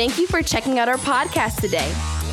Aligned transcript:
Thank 0.00 0.16
you 0.16 0.26
for 0.26 0.42
checking 0.42 0.78
out 0.78 0.88
our 0.88 0.96
podcast 0.96 1.60
today. 1.60 1.86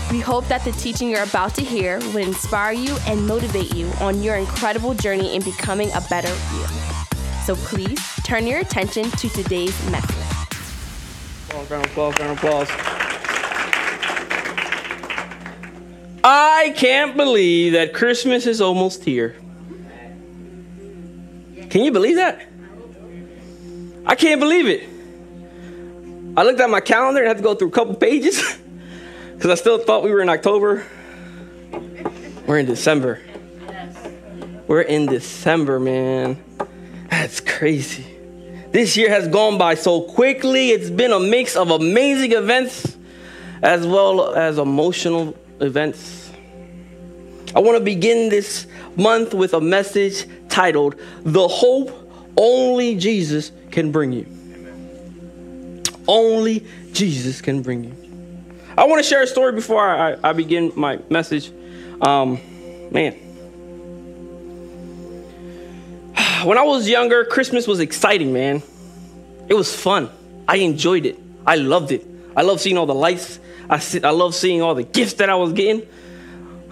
We 0.10 0.22
hope 0.22 0.48
that 0.48 0.64
the 0.64 0.72
teaching 0.72 1.10
you're 1.10 1.24
about 1.24 1.54
to 1.56 1.62
hear 1.66 2.00
will 2.00 2.20
inspire 2.20 2.72
you 2.72 2.96
and 3.06 3.28
motivate 3.28 3.76
you 3.76 3.88
on 4.00 4.24
your 4.24 4.38
incredible 4.38 4.94
journey 4.94 5.36
in 5.36 5.42
becoming 5.42 5.92
a 5.92 6.00
better 6.10 6.30
you. 6.30 6.66
So 7.44 7.58
please 7.58 8.00
turn 8.24 8.48
your 8.48 8.60
attention 8.60 9.12
to 9.12 9.28
today's 9.28 9.78
message. 9.92 10.16
Applause, 11.50 11.72
applause, 11.72 12.20
round 12.20 12.38
applause. 12.38 12.70
I 16.24 16.74
can't 16.78 17.18
believe 17.18 17.74
that 17.74 17.94
Christmas 17.94 18.48
is 18.48 18.62
almost 18.62 19.04
here. 19.04 19.36
Can 21.70 21.84
you 21.84 21.92
believe 21.92 22.16
that? 22.16 22.48
I 24.06 24.16
can't 24.16 24.40
believe 24.40 24.68
it. 24.68 24.97
I 26.38 26.44
looked 26.44 26.60
at 26.60 26.70
my 26.70 26.82
calendar 26.82 27.22
and 27.22 27.28
had 27.28 27.38
to 27.38 27.44
go 27.44 27.56
through 27.56 27.70
a 27.70 27.72
couple 27.72 27.96
pages 27.96 28.60
because 29.34 29.50
I 29.50 29.56
still 29.56 29.80
thought 29.80 30.04
we 30.04 30.12
were 30.12 30.22
in 30.22 30.30
October. 30.30 30.86
We're 32.46 32.60
in 32.60 32.68
December. 32.68 33.20
We're 34.68 34.82
in 34.82 35.08
December, 35.08 35.80
man. 35.80 36.38
That's 37.10 37.40
crazy. 37.40 38.06
This 38.72 38.96
year 38.96 39.10
has 39.10 39.28
gone 39.28 39.58
by 39.58 39.74
so 39.74 40.02
quickly. 40.02 40.70
It's 40.70 40.92
been 40.92 41.12
a 41.12 41.20
mix 41.20 41.56
of 41.56 41.72
amazing 41.72 42.34
events 42.34 42.96
as 43.64 43.88
well 43.88 44.36
as 44.36 44.60
emotional 44.60 45.36
events. 45.60 46.32
I 47.56 47.62
want 47.62 47.80
to 47.80 47.84
begin 47.84 48.30
this 48.30 48.68
month 48.96 49.34
with 49.34 49.56
a 49.56 49.62
message 49.62 50.28
titled 50.50 51.02
The 51.24 51.48
Hope 51.48 51.90
Only 52.38 52.96
Jesus 52.96 53.52
Can 53.72 53.92
Bring 53.92 54.12
You. 54.12 54.37
Only 56.08 56.66
Jesus 56.94 57.42
can 57.42 57.62
bring 57.62 57.84
you. 57.84 57.94
I 58.78 58.86
want 58.86 59.04
to 59.04 59.10
share 59.10 59.24
a 59.24 59.28
story 59.28 59.54
before 59.54 59.84
I, 59.84 60.16
I 60.24 60.34
begin 60.34 60.72
my 60.76 61.00
message. 61.10 61.52
Um, 62.00 62.40
man, 62.92 63.14
when 66.46 66.58
I 66.58 66.64
was 66.64 66.88
younger, 66.88 67.26
Christmas 67.26 67.68
was 67.68 67.80
exciting, 67.80 68.34
man. 68.34 68.62
It 69.50 69.56
was 69.56 69.76
fun. 69.76 70.10
I 70.48 70.58
enjoyed 70.58 71.06
it. 71.06 71.20
I 71.46 71.56
loved 71.56 71.92
it. 71.92 72.06
I 72.36 72.44
love 72.44 72.62
seeing 72.62 72.78
all 72.78 72.86
the 72.86 72.94
lights. 72.94 73.40
I, 73.70 73.80
see, 73.80 74.04
I 74.04 74.12
love 74.12 74.36
seeing 74.36 74.62
all 74.62 74.76
the 74.76 74.84
gifts 74.84 75.14
that 75.14 75.30
I 75.30 75.36
was 75.36 75.54
getting. 75.54 75.88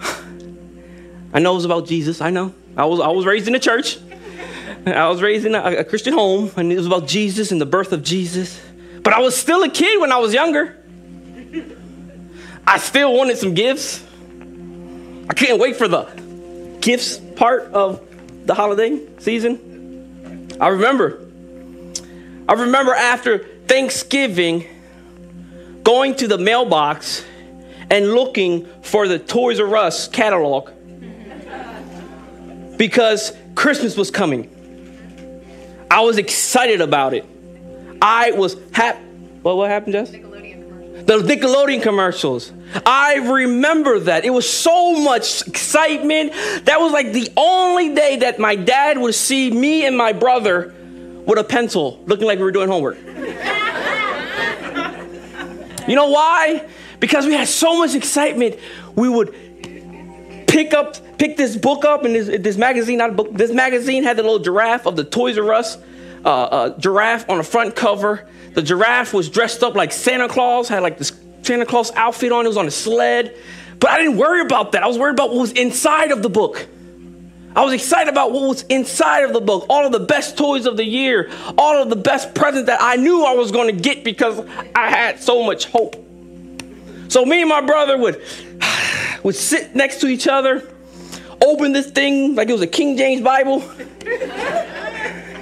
I 1.32 1.40
know 1.40 1.52
it 1.52 1.56
was 1.56 1.64
about 1.64 1.86
Jesus. 1.86 2.20
I 2.20 2.30
know. 2.30 2.54
I 2.76 2.84
was, 2.84 3.00
I 3.00 3.08
was 3.08 3.26
raised 3.26 3.48
in 3.48 3.52
the 3.52 3.58
church. 3.58 3.98
I 4.86 5.08
was 5.08 5.20
raised 5.20 5.44
in 5.44 5.54
a, 5.54 5.78
a 5.78 5.84
Christian 5.84 6.14
home, 6.14 6.52
and 6.56 6.70
it 6.70 6.76
was 6.76 6.86
about 6.86 7.08
Jesus 7.08 7.50
and 7.50 7.60
the 7.60 7.66
birth 7.66 7.92
of 7.92 8.04
Jesus. 8.04 8.60
But 9.06 9.14
I 9.14 9.20
was 9.20 9.36
still 9.36 9.62
a 9.62 9.70
kid 9.70 10.00
when 10.00 10.10
I 10.10 10.16
was 10.16 10.34
younger. 10.34 10.76
I 12.66 12.78
still 12.78 13.14
wanted 13.14 13.38
some 13.38 13.54
gifts. 13.54 14.04
I 15.30 15.32
can't 15.32 15.60
wait 15.60 15.76
for 15.76 15.86
the 15.86 16.06
gifts 16.80 17.18
part 17.36 17.72
of 17.72 18.00
the 18.46 18.52
holiday 18.52 19.00
season. 19.20 20.48
I 20.60 20.66
remember. 20.66 21.20
I 22.48 22.54
remember 22.54 22.94
after 22.94 23.46
Thanksgiving 23.68 24.66
going 25.84 26.16
to 26.16 26.26
the 26.26 26.38
mailbox 26.38 27.24
and 27.88 28.12
looking 28.12 28.66
for 28.82 29.06
the 29.06 29.20
Toys 29.20 29.60
R 29.60 29.76
Us 29.76 30.08
catalog 30.08 30.70
because 32.76 33.32
Christmas 33.54 33.96
was 33.96 34.10
coming. 34.10 34.50
I 35.92 36.00
was 36.00 36.18
excited 36.18 36.80
about 36.80 37.14
it. 37.14 37.35
I 38.00 38.32
was 38.32 38.56
happy. 38.72 39.00
Well, 39.42 39.56
what 39.58 39.70
happened, 39.70 39.92
Jess? 39.92 40.10
The 40.10 41.18
Nickelodeon 41.18 41.82
commercials. 41.82 42.52
I 42.84 43.16
remember 43.16 44.00
that. 44.00 44.24
It 44.24 44.30
was 44.30 44.48
so 44.48 44.94
much 45.04 45.46
excitement. 45.46 46.32
That 46.64 46.80
was 46.80 46.92
like 46.92 47.12
the 47.12 47.30
only 47.36 47.94
day 47.94 48.16
that 48.18 48.40
my 48.40 48.56
dad 48.56 48.98
would 48.98 49.14
see 49.14 49.50
me 49.50 49.86
and 49.86 49.96
my 49.96 50.12
brother 50.12 50.74
with 51.24 51.38
a 51.38 51.44
pencil 51.44 52.02
looking 52.06 52.26
like 52.26 52.38
we 52.38 52.44
were 52.44 52.50
doing 52.50 52.68
homework. 52.68 52.96
you 55.86 55.94
know 55.94 56.08
why? 56.08 56.66
Because 56.98 57.26
we 57.26 57.34
had 57.34 57.46
so 57.46 57.78
much 57.78 57.94
excitement. 57.94 58.58
We 58.96 59.08
would 59.08 59.32
pick 60.48 60.74
up, 60.74 60.96
pick 61.18 61.36
this 61.36 61.56
book 61.56 61.84
up, 61.84 62.04
and 62.04 62.14
this, 62.14 62.42
this 62.42 62.56
magazine, 62.56 62.98
not 62.98 63.10
a 63.10 63.12
book, 63.12 63.32
this 63.32 63.52
magazine 63.52 64.02
had 64.02 64.16
the 64.16 64.22
little 64.22 64.38
giraffe 64.40 64.86
of 64.86 64.96
the 64.96 65.04
Toys 65.04 65.38
R 65.38 65.52
Us 65.52 65.78
uh, 66.26 66.28
uh, 66.28 66.78
giraffe 66.78 67.30
on 67.30 67.38
the 67.38 67.44
front 67.44 67.76
cover. 67.76 68.28
The 68.54 68.62
giraffe 68.62 69.14
was 69.14 69.30
dressed 69.30 69.62
up 69.62 69.74
like 69.74 69.92
Santa 69.92 70.28
Claus, 70.28 70.68
had 70.68 70.82
like 70.82 70.98
this 70.98 71.12
Santa 71.42 71.64
Claus 71.64 71.92
outfit 71.94 72.32
on, 72.32 72.44
it 72.44 72.48
was 72.48 72.56
on 72.56 72.66
a 72.66 72.70
sled. 72.70 73.36
But 73.78 73.90
I 73.90 73.98
didn't 73.98 74.16
worry 74.16 74.40
about 74.40 74.72
that. 74.72 74.82
I 74.82 74.88
was 74.88 74.98
worried 74.98 75.12
about 75.12 75.30
what 75.30 75.38
was 75.38 75.52
inside 75.52 76.10
of 76.10 76.22
the 76.22 76.28
book. 76.28 76.66
I 77.54 77.64
was 77.64 77.72
excited 77.72 78.10
about 78.10 78.32
what 78.32 78.48
was 78.48 78.62
inside 78.62 79.24
of 79.24 79.32
the 79.32 79.40
book, 79.40 79.66
all 79.70 79.86
of 79.86 79.92
the 79.92 80.00
best 80.00 80.36
toys 80.36 80.66
of 80.66 80.76
the 80.76 80.84
year, 80.84 81.30
all 81.56 81.80
of 81.80 81.88
the 81.88 81.96
best 81.96 82.34
presents 82.34 82.66
that 82.66 82.82
I 82.82 82.96
knew 82.96 83.24
I 83.24 83.34
was 83.34 83.52
going 83.52 83.74
to 83.74 83.80
get 83.80 84.04
because 84.04 84.40
I 84.74 84.90
had 84.90 85.22
so 85.22 85.44
much 85.44 85.66
hope. 85.66 85.94
So 87.08 87.24
me 87.24 87.40
and 87.40 87.48
my 87.48 87.60
brother 87.60 87.96
would, 87.96 88.20
would 89.22 89.36
sit 89.36 89.74
next 89.74 90.00
to 90.00 90.08
each 90.08 90.26
other, 90.26 90.68
open 91.42 91.72
this 91.72 91.90
thing 91.90 92.34
like 92.34 92.48
it 92.48 92.52
was 92.52 92.62
a 92.62 92.66
King 92.66 92.96
James 92.96 93.22
Bible. 93.22 93.60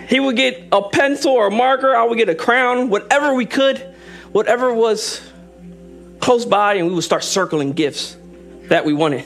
He 0.08 0.20
would 0.20 0.36
get 0.36 0.68
a 0.72 0.82
pencil 0.82 1.32
or 1.32 1.48
a 1.48 1.50
marker, 1.50 1.94
I 1.94 2.04
would 2.04 2.18
get 2.18 2.28
a 2.28 2.34
crown, 2.34 2.90
whatever 2.90 3.34
we 3.34 3.46
could, 3.46 3.78
whatever 4.32 4.72
was 4.72 5.20
close 6.20 6.44
by, 6.44 6.74
and 6.74 6.88
we 6.88 6.94
would 6.94 7.04
start 7.04 7.24
circling 7.24 7.72
gifts 7.72 8.16
that 8.68 8.84
we 8.84 8.92
wanted. 8.92 9.24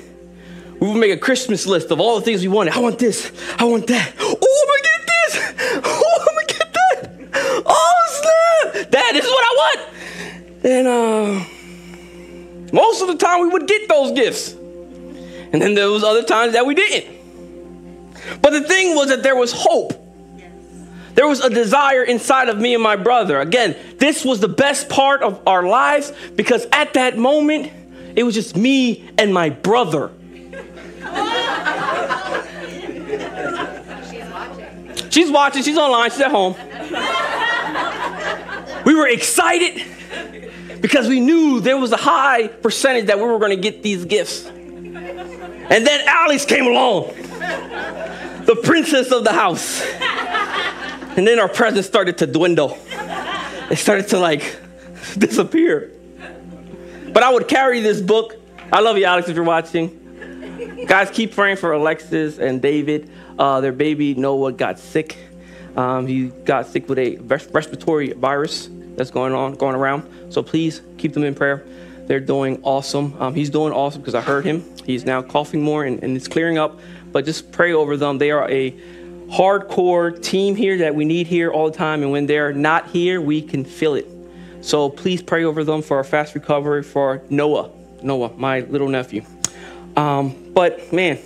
We 0.80 0.88
would 0.88 0.98
make 0.98 1.12
a 1.12 1.16
Christmas 1.16 1.66
list 1.66 1.90
of 1.90 2.00
all 2.00 2.16
the 2.18 2.24
things 2.24 2.42
we 2.42 2.48
wanted. 2.48 2.74
I 2.74 2.78
want 2.78 2.98
this. 2.98 3.32
I 3.58 3.64
want 3.64 3.86
that. 3.88 4.14
Oh, 4.20 4.36
I'm 4.36 4.68
gonna 4.68 4.82
get 4.82 5.06
this. 5.06 5.54
Oh, 5.84 6.18
I'm 6.20 6.34
gonna 6.34 6.46
get 6.46 6.72
that. 6.72 7.62
Oh, 7.66 8.02
snap. 8.22 9.14
Is 9.14 9.24
what 9.24 9.44
I 9.44 9.54
want. 9.56 9.80
And 10.64 10.86
uh, 10.86 11.44
most 12.72 13.02
of 13.02 13.08
the 13.08 13.16
time 13.16 13.40
we 13.42 13.48
would 13.48 13.66
get 13.66 13.88
those 13.88 14.12
gifts. 14.12 14.52
And 14.52 15.62
then 15.62 15.74
there 15.74 15.90
was 15.90 16.04
other 16.04 16.22
times 16.22 16.52
that 16.52 16.66
we 16.66 16.74
didn't. 16.74 17.16
But 18.42 18.50
the 18.50 18.62
thing 18.62 18.94
was 18.94 19.08
that 19.08 19.22
there 19.22 19.34
was 19.34 19.52
hope. 19.52 20.07
There 21.18 21.26
was 21.26 21.40
a 21.40 21.50
desire 21.50 22.04
inside 22.04 22.48
of 22.48 22.60
me 22.60 22.74
and 22.74 22.82
my 22.82 22.94
brother. 22.94 23.40
Again, 23.40 23.74
this 23.96 24.24
was 24.24 24.38
the 24.38 24.46
best 24.46 24.88
part 24.88 25.20
of 25.20 25.42
our 25.48 25.64
lives 25.64 26.12
because 26.36 26.64
at 26.70 26.94
that 26.94 27.18
moment, 27.18 27.72
it 28.14 28.22
was 28.22 28.36
just 28.36 28.56
me 28.56 29.10
and 29.18 29.34
my 29.34 29.50
brother. 29.50 30.12
She's 35.10 35.28
watching, 35.28 35.64
she's 35.64 35.76
online, 35.76 36.12
she's 36.12 36.20
at 36.20 36.30
home. 36.30 36.54
We 38.84 38.94
were 38.94 39.08
excited 39.08 39.84
because 40.80 41.08
we 41.08 41.18
knew 41.18 41.58
there 41.58 41.78
was 41.78 41.90
a 41.90 41.96
high 41.96 42.46
percentage 42.46 43.06
that 43.06 43.18
we 43.18 43.24
were 43.24 43.40
going 43.40 43.56
to 43.56 43.60
get 43.60 43.82
these 43.82 44.04
gifts. 44.04 44.46
And 44.46 45.84
then 45.84 46.00
Alice 46.06 46.44
came 46.44 46.68
along, 46.68 47.08
the 48.44 48.60
princess 48.62 49.10
of 49.10 49.24
the 49.24 49.32
house. 49.32 49.82
And 51.18 51.26
then 51.26 51.40
our 51.40 51.48
presence 51.48 51.84
started 51.84 52.18
to 52.18 52.28
dwindle. 52.28 52.78
It 53.72 53.76
started 53.76 54.06
to 54.10 54.20
like 54.20 54.56
disappear. 55.18 55.90
But 57.12 57.24
I 57.24 57.32
would 57.32 57.48
carry 57.48 57.80
this 57.80 58.00
book. 58.00 58.36
I 58.72 58.78
love 58.78 58.96
you, 58.98 59.04
Alex, 59.04 59.28
if 59.28 59.34
you're 59.34 59.44
watching. 59.44 60.86
Guys, 60.86 61.10
keep 61.10 61.34
praying 61.34 61.56
for 61.56 61.72
Alexis 61.72 62.38
and 62.38 62.62
David. 62.62 63.10
Uh, 63.36 63.60
their 63.60 63.72
baby 63.72 64.14
Noah 64.14 64.52
got 64.52 64.78
sick. 64.78 65.18
Um, 65.76 66.06
he 66.06 66.28
got 66.28 66.68
sick 66.68 66.88
with 66.88 67.00
a 67.00 67.16
res- 67.16 67.48
respiratory 67.48 68.12
virus 68.12 68.70
that's 68.94 69.10
going 69.10 69.32
on, 69.32 69.54
going 69.54 69.74
around. 69.74 70.08
So 70.32 70.44
please 70.44 70.82
keep 70.98 71.14
them 71.14 71.24
in 71.24 71.34
prayer. 71.34 71.64
They're 72.06 72.20
doing 72.20 72.60
awesome. 72.62 73.20
Um, 73.20 73.34
he's 73.34 73.50
doing 73.50 73.72
awesome 73.72 74.02
because 74.02 74.14
I 74.14 74.20
heard 74.20 74.44
him. 74.44 74.64
He's 74.86 75.04
now 75.04 75.22
coughing 75.22 75.62
more 75.62 75.84
and, 75.84 76.00
and 76.04 76.16
it's 76.16 76.28
clearing 76.28 76.58
up. 76.58 76.78
But 77.10 77.24
just 77.24 77.50
pray 77.50 77.72
over 77.72 77.96
them. 77.96 78.18
They 78.18 78.30
are 78.30 78.48
a 78.48 78.70
hardcore 79.30 80.22
team 80.22 80.56
here 80.56 80.78
that 80.78 80.94
we 80.94 81.04
need 81.04 81.26
here 81.26 81.50
all 81.50 81.70
the 81.70 81.76
time. 81.76 82.02
And 82.02 82.10
when 82.10 82.26
they're 82.26 82.52
not 82.52 82.88
here, 82.88 83.20
we 83.20 83.42
can 83.42 83.64
feel 83.64 83.94
it. 83.94 84.06
So 84.60 84.88
please 84.88 85.22
pray 85.22 85.44
over 85.44 85.64
them 85.64 85.82
for 85.82 86.00
a 86.00 86.04
fast 86.04 86.34
recovery 86.34 86.82
for 86.82 87.22
Noah, 87.30 87.70
Noah, 88.02 88.32
my 88.36 88.60
little 88.60 88.88
nephew. 88.88 89.22
Um, 89.96 90.52
but 90.52 90.92
man, 90.92 91.18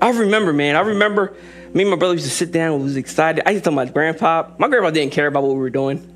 I 0.00 0.10
remember, 0.10 0.52
man, 0.52 0.76
I 0.76 0.80
remember 0.80 1.34
me 1.72 1.82
and 1.82 1.90
my 1.90 1.96
brother 1.96 2.14
used 2.14 2.26
to 2.26 2.30
sit 2.30 2.52
down 2.52 2.74
and 2.74 2.84
was 2.84 2.96
excited. 2.96 3.42
I 3.46 3.50
used 3.50 3.64
to 3.64 3.70
tell 3.70 3.74
my 3.74 3.86
grandpa, 3.86 4.50
my 4.58 4.68
grandpa 4.68 4.90
didn't 4.90 5.12
care 5.12 5.26
about 5.26 5.42
what 5.42 5.54
we 5.54 5.60
were 5.60 5.70
doing. 5.70 6.10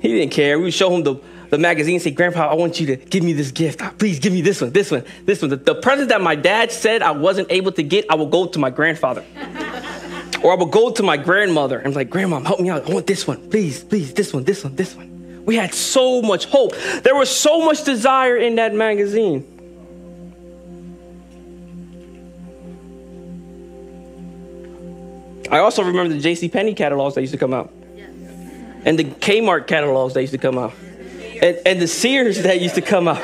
He 0.00 0.08
didn't 0.08 0.32
care. 0.32 0.58
We 0.58 0.64
would 0.64 0.74
show 0.74 0.92
him 0.94 1.02
the, 1.02 1.20
the 1.50 1.58
magazine 1.58 1.94
and 1.94 2.02
say, 2.02 2.10
Grandpa, 2.10 2.48
I 2.48 2.54
want 2.54 2.80
you 2.80 2.86
to 2.86 2.96
give 2.96 3.22
me 3.22 3.32
this 3.32 3.50
gift. 3.50 3.80
Please 3.98 4.18
give 4.18 4.32
me 4.32 4.42
this 4.42 4.60
one, 4.60 4.70
this 4.70 4.90
one, 4.90 5.04
this 5.24 5.42
one. 5.42 5.50
The, 5.50 5.56
the 5.56 5.74
present 5.74 6.08
that 6.10 6.20
my 6.20 6.34
dad 6.34 6.70
said 6.70 7.02
I 7.02 7.10
wasn't 7.10 7.50
able 7.50 7.72
to 7.72 7.82
get, 7.82 8.06
I 8.10 8.14
will 8.14 8.28
go 8.28 8.46
to 8.46 8.58
my 8.58 8.70
grandfather. 8.70 9.24
or 10.42 10.52
I 10.52 10.54
would 10.54 10.70
go 10.70 10.90
to 10.90 11.02
my 11.02 11.16
grandmother 11.16 11.78
and 11.78 11.92
be 11.92 11.96
like, 11.96 12.10
Grandma, 12.10 12.40
help 12.40 12.60
me 12.60 12.70
out. 12.70 12.88
I 12.88 12.92
want 12.92 13.06
this 13.06 13.26
one. 13.26 13.50
Please, 13.50 13.82
please, 13.82 14.12
this 14.12 14.32
one, 14.32 14.44
this 14.44 14.64
one, 14.64 14.76
this 14.76 14.94
one. 14.94 15.44
we 15.44 15.56
had 15.56 15.74
so 15.74 16.22
much 16.22 16.46
hope. 16.46 16.74
There 17.02 17.14
was 17.14 17.34
so 17.34 17.64
much 17.64 17.84
desire 17.84 18.36
in 18.36 18.56
that 18.56 18.74
magazine. 18.74 19.54
I 25.50 25.58
also 25.58 25.82
remember 25.82 26.14
the 26.14 26.20
J.C. 26.20 26.48
Penney 26.50 26.74
catalogs 26.74 27.14
that 27.14 27.22
used 27.22 27.32
to 27.32 27.38
come 27.38 27.54
out, 27.54 27.72
and 28.84 28.98
the 28.98 29.04
Kmart 29.04 29.66
catalogs 29.66 30.14
that 30.14 30.20
used 30.20 30.34
to 30.34 30.38
come 30.38 30.58
out, 30.58 30.74
and, 31.42 31.58
and 31.66 31.80
the 31.80 31.86
Sears 31.86 32.42
that 32.42 32.60
used 32.60 32.74
to 32.74 32.82
come 32.82 33.08
out. 33.08 33.22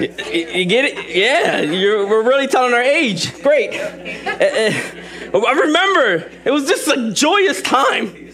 You, 0.00 0.08
you 0.32 0.64
get 0.64 0.84
it? 0.86 1.14
Yeah, 1.14 1.62
we're 1.62 2.22
really 2.22 2.46
telling 2.46 2.74
our 2.74 2.82
age. 2.82 3.40
Great. 3.42 3.74
Uh, 3.74 5.34
uh, 5.34 5.40
I 5.46 5.52
remember 5.52 6.30
it 6.44 6.50
was 6.50 6.66
just 6.66 6.88
a 6.88 7.12
joyous 7.12 7.62
time. 7.62 8.24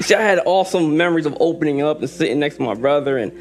See, 0.00 0.14
I 0.14 0.20
had 0.20 0.40
awesome 0.44 0.96
memories 0.96 1.26
of 1.26 1.36
opening 1.40 1.82
up 1.82 2.00
and 2.00 2.10
sitting 2.10 2.38
next 2.38 2.56
to 2.56 2.62
my 2.62 2.74
brother 2.74 3.18
and 3.18 3.32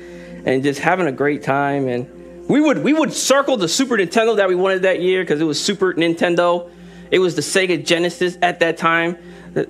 and 0.47 0.63
just 0.63 0.79
having 0.79 1.07
a 1.07 1.11
great 1.11 1.43
time. 1.43 1.87
And 1.87 2.47
we 2.47 2.61
would 2.61 2.83
we 2.83 2.93
would 2.93 3.11
circle 3.13 3.57
the 3.57 3.67
Super 3.67 3.97
Nintendo 3.97 4.35
that 4.37 4.47
we 4.47 4.55
wanted 4.55 4.83
that 4.83 5.01
year 5.01 5.23
because 5.23 5.41
it 5.41 5.45
was 5.45 5.61
Super 5.61 5.93
Nintendo. 5.93 6.69
It 7.11 7.19
was 7.19 7.35
the 7.35 7.41
Sega 7.41 7.83
Genesis 7.83 8.37
at 8.41 8.59
that 8.59 8.77
time. 8.77 9.17
Uh, 9.51 9.63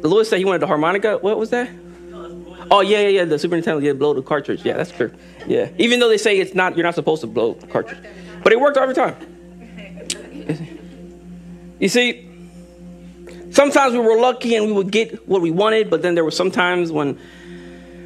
the, 0.00 0.08
Lewis 0.08 0.30
said 0.30 0.38
he 0.38 0.44
wanted 0.44 0.60
the 0.60 0.66
harmonica. 0.66 1.18
What 1.18 1.38
was 1.38 1.50
that? 1.50 1.70
Oh 2.72 2.80
yeah, 2.80 3.00
yeah, 3.00 3.08
yeah. 3.08 3.24
The 3.26 3.38
Super 3.38 3.56
Nintendo, 3.56 3.82
yeah, 3.82 3.92
blow 3.92 4.14
the 4.14 4.22
cartridge. 4.22 4.64
Yeah, 4.64 4.78
that's 4.78 4.90
true. 4.90 5.12
Yeah, 5.46 5.68
even 5.76 6.00
though 6.00 6.08
they 6.08 6.16
say 6.16 6.38
it's 6.38 6.54
not, 6.54 6.74
you're 6.74 6.84
not 6.84 6.94
supposed 6.94 7.20
to 7.20 7.26
blow 7.26 7.52
the 7.52 7.66
cartridge, 7.66 7.98
but 8.42 8.52
it 8.52 8.58
worked 8.58 8.78
every 8.78 8.94
time. 8.94 9.16
You 11.82 11.88
see, 11.88 12.28
sometimes 13.50 13.94
we 13.94 13.98
were 13.98 14.16
lucky 14.16 14.54
and 14.54 14.66
we 14.66 14.72
would 14.72 14.92
get 14.92 15.28
what 15.28 15.42
we 15.42 15.50
wanted, 15.50 15.90
but 15.90 16.00
then 16.00 16.14
there 16.14 16.22
were 16.22 16.30
some 16.30 16.52
times 16.52 16.92
when 16.92 17.18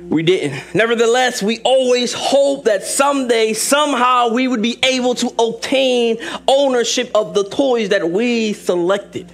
we 0.08 0.22
didn't. 0.22 0.74
Nevertheless, 0.74 1.42
we 1.42 1.58
always 1.58 2.14
hope 2.14 2.64
that 2.64 2.84
someday, 2.84 3.52
somehow, 3.52 4.30
we 4.30 4.48
would 4.48 4.62
be 4.62 4.78
able 4.82 5.14
to 5.16 5.26
obtain 5.38 6.16
ownership 6.48 7.10
of 7.14 7.34
the 7.34 7.44
toys 7.44 7.90
that 7.90 8.10
we 8.10 8.54
selected. 8.54 9.30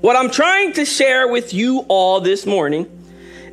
What 0.00 0.16
I'm 0.16 0.28
trying 0.28 0.72
to 0.72 0.84
share 0.84 1.28
with 1.28 1.54
you 1.54 1.84
all 1.86 2.20
this 2.20 2.46
morning 2.46 2.90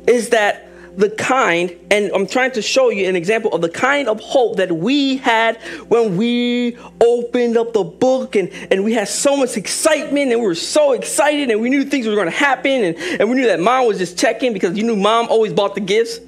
is 0.08 0.30
that 0.30 0.63
the 0.96 1.10
kind, 1.10 1.74
and 1.90 2.10
I'm 2.14 2.26
trying 2.26 2.52
to 2.52 2.62
show 2.62 2.90
you 2.90 3.08
an 3.08 3.16
example 3.16 3.52
of 3.52 3.60
the 3.60 3.68
kind 3.68 4.08
of 4.08 4.20
hope 4.20 4.56
that 4.56 4.70
we 4.70 5.16
had 5.16 5.60
when 5.88 6.16
we 6.16 6.76
opened 7.00 7.56
up 7.56 7.72
the 7.72 7.82
book 7.82 8.36
and, 8.36 8.50
and 8.70 8.84
we 8.84 8.92
had 8.92 9.08
so 9.08 9.36
much 9.36 9.56
excitement 9.56 10.30
and 10.30 10.40
we 10.40 10.46
were 10.46 10.54
so 10.54 10.92
excited 10.92 11.50
and 11.50 11.60
we 11.60 11.68
knew 11.68 11.84
things 11.84 12.06
were 12.06 12.14
going 12.14 12.26
to 12.26 12.30
happen 12.30 12.84
and, 12.84 12.96
and 12.96 13.28
we 13.28 13.34
knew 13.34 13.46
that 13.46 13.60
mom 13.60 13.86
was 13.86 13.98
just 13.98 14.18
checking 14.18 14.52
because 14.52 14.76
you 14.76 14.84
knew 14.84 14.96
mom 14.96 15.26
always 15.28 15.52
bought 15.52 15.74
the 15.74 15.80
gifts. 15.80 16.20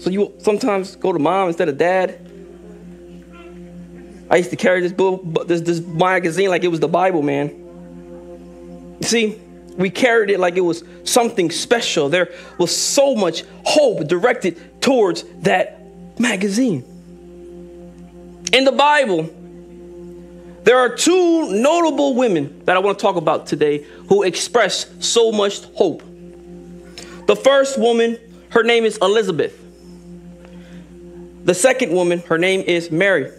So 0.00 0.10
you 0.10 0.32
sometimes 0.38 0.96
go 0.96 1.12
to 1.12 1.18
mom 1.18 1.48
instead 1.48 1.68
of 1.68 1.76
dad. 1.76 2.18
I 4.30 4.36
used 4.36 4.50
to 4.50 4.56
carry 4.56 4.80
this 4.80 4.92
book, 4.92 5.46
this, 5.46 5.60
this 5.60 5.80
magazine 5.80 6.48
like 6.48 6.64
it 6.64 6.68
was 6.68 6.80
the 6.80 6.88
Bible, 6.88 7.20
man. 7.20 7.58
See, 9.02 9.38
we 9.76 9.90
carried 9.90 10.30
it 10.30 10.38
like 10.38 10.56
it 10.56 10.62
was 10.62 10.84
something 11.04 11.50
special. 11.50 12.08
There 12.08 12.30
was 12.58 12.76
so 12.76 13.14
much 13.14 13.44
hope 13.64 14.06
directed 14.06 14.80
towards 14.80 15.24
that 15.42 15.80
magazine. 16.18 16.84
In 18.52 18.64
the 18.64 18.72
Bible, 18.72 19.30
there 20.64 20.78
are 20.78 20.94
two 20.94 21.50
notable 21.50 22.14
women 22.14 22.64
that 22.66 22.76
I 22.76 22.80
want 22.80 22.98
to 22.98 23.02
talk 23.02 23.16
about 23.16 23.46
today 23.46 23.84
who 24.08 24.22
express 24.22 24.86
so 25.00 25.32
much 25.32 25.64
hope. 25.74 26.02
The 27.26 27.36
first 27.36 27.78
woman, 27.78 28.18
her 28.50 28.62
name 28.62 28.84
is 28.84 28.98
Elizabeth. 28.98 29.58
The 31.44 31.54
second 31.54 31.92
woman, 31.92 32.20
her 32.28 32.38
name 32.38 32.60
is 32.60 32.90
Mary. 32.90 33.32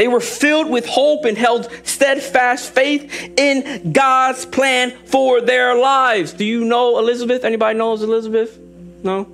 They 0.00 0.08
were 0.08 0.20
filled 0.20 0.70
with 0.70 0.86
hope 0.86 1.26
and 1.26 1.36
held 1.36 1.68
steadfast 1.82 2.72
faith 2.72 3.34
in 3.36 3.92
God's 3.92 4.46
plan 4.46 4.92
for 5.04 5.42
their 5.42 5.76
lives. 5.76 6.32
Do 6.32 6.42
you 6.42 6.64
know 6.64 6.98
Elizabeth? 6.98 7.44
Anybody 7.44 7.78
knows 7.78 8.02
Elizabeth? 8.02 8.58
No? 9.04 9.24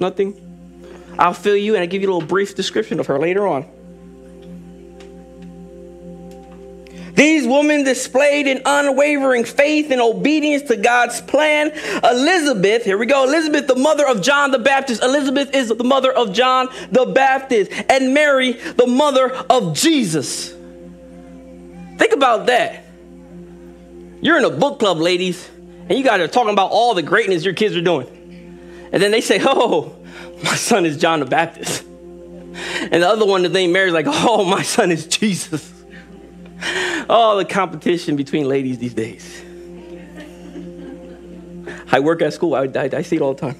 Nothing? 0.00 0.32
I'll 1.18 1.34
fill 1.34 1.58
you 1.58 1.74
and 1.74 1.82
I'll 1.82 1.90
give 1.90 2.00
you 2.00 2.08
a 2.08 2.14
little 2.14 2.26
brief 2.26 2.54
description 2.54 3.00
of 3.00 3.06
her 3.08 3.18
later 3.18 3.46
on. 3.46 3.66
These 7.18 7.48
women 7.48 7.82
displayed 7.82 8.46
an 8.46 8.62
unwavering 8.64 9.42
faith 9.42 9.90
and 9.90 10.00
obedience 10.00 10.62
to 10.68 10.76
God's 10.76 11.20
plan. 11.20 11.72
Elizabeth, 12.04 12.84
here 12.84 12.96
we 12.96 13.06
go. 13.06 13.24
Elizabeth, 13.24 13.66
the 13.66 13.74
mother 13.74 14.06
of 14.06 14.22
John 14.22 14.52
the 14.52 14.60
Baptist. 14.60 15.02
Elizabeth 15.02 15.52
is 15.52 15.66
the 15.66 15.82
mother 15.82 16.12
of 16.12 16.32
John 16.32 16.68
the 16.92 17.06
Baptist. 17.06 17.72
And 17.88 18.14
Mary, 18.14 18.52
the 18.52 18.86
mother 18.86 19.34
of 19.34 19.74
Jesus. 19.74 20.50
Think 21.98 22.12
about 22.12 22.46
that. 22.46 22.84
You're 24.20 24.38
in 24.38 24.44
a 24.44 24.50
book 24.50 24.78
club, 24.78 24.98
ladies, 24.98 25.50
and 25.88 25.98
you 25.98 26.04
guys 26.04 26.20
are 26.20 26.28
talking 26.28 26.52
about 26.52 26.70
all 26.70 26.94
the 26.94 27.02
greatness 27.02 27.44
your 27.44 27.54
kids 27.54 27.74
are 27.74 27.82
doing. 27.82 28.06
And 28.92 29.02
then 29.02 29.10
they 29.10 29.22
say, 29.22 29.40
Oh, 29.44 29.96
my 30.44 30.54
son 30.54 30.86
is 30.86 30.96
John 30.96 31.18
the 31.18 31.26
Baptist. 31.26 31.84
And 31.84 33.02
the 33.02 33.08
other 33.08 33.26
one, 33.26 33.42
the 33.42 33.48
name 33.48 33.72
Mary's 33.72 33.92
like, 33.92 34.06
Oh, 34.08 34.44
my 34.44 34.62
son 34.62 34.92
is 34.92 35.08
Jesus. 35.08 35.77
Oh, 37.10 37.38
the 37.38 37.44
competition 37.46 38.16
between 38.16 38.46
ladies 38.48 38.76
these 38.76 38.92
days. 38.92 39.42
I 41.90 42.00
work 42.00 42.20
at 42.20 42.34
school, 42.34 42.54
I, 42.54 42.64
I, 42.64 42.90
I 42.92 43.02
see 43.02 43.16
it 43.16 43.22
all 43.22 43.32
the 43.32 43.40
time. 43.40 43.56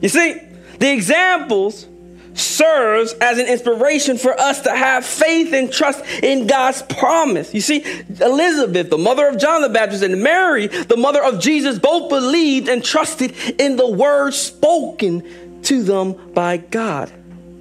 You 0.00 0.08
see, 0.08 0.40
the 0.78 0.92
examples 0.92 1.86
serves 2.32 3.12
as 3.14 3.38
an 3.38 3.46
inspiration 3.46 4.18
for 4.18 4.38
us 4.38 4.62
to 4.62 4.70
have 4.70 5.04
faith 5.04 5.52
and 5.52 5.72
trust 5.72 6.04
in 6.22 6.46
God's 6.46 6.82
promise. 6.82 7.54
You 7.54 7.60
see, 7.60 7.84
Elizabeth, 8.20 8.90
the 8.90 8.98
mother 8.98 9.26
of 9.28 9.38
John 9.38 9.62
the 9.62 9.68
Baptist, 9.68 10.02
and 10.02 10.22
Mary, 10.22 10.66
the 10.66 10.96
mother 10.96 11.22
of 11.22 11.40
Jesus, 11.40 11.78
both 11.78 12.08
believed 12.08 12.68
and 12.68 12.84
trusted 12.84 13.34
in 13.58 13.76
the 13.76 13.88
word 13.88 14.34
spoken 14.34 15.62
to 15.62 15.82
them 15.82 16.32
by 16.32 16.58
God. 16.58 17.10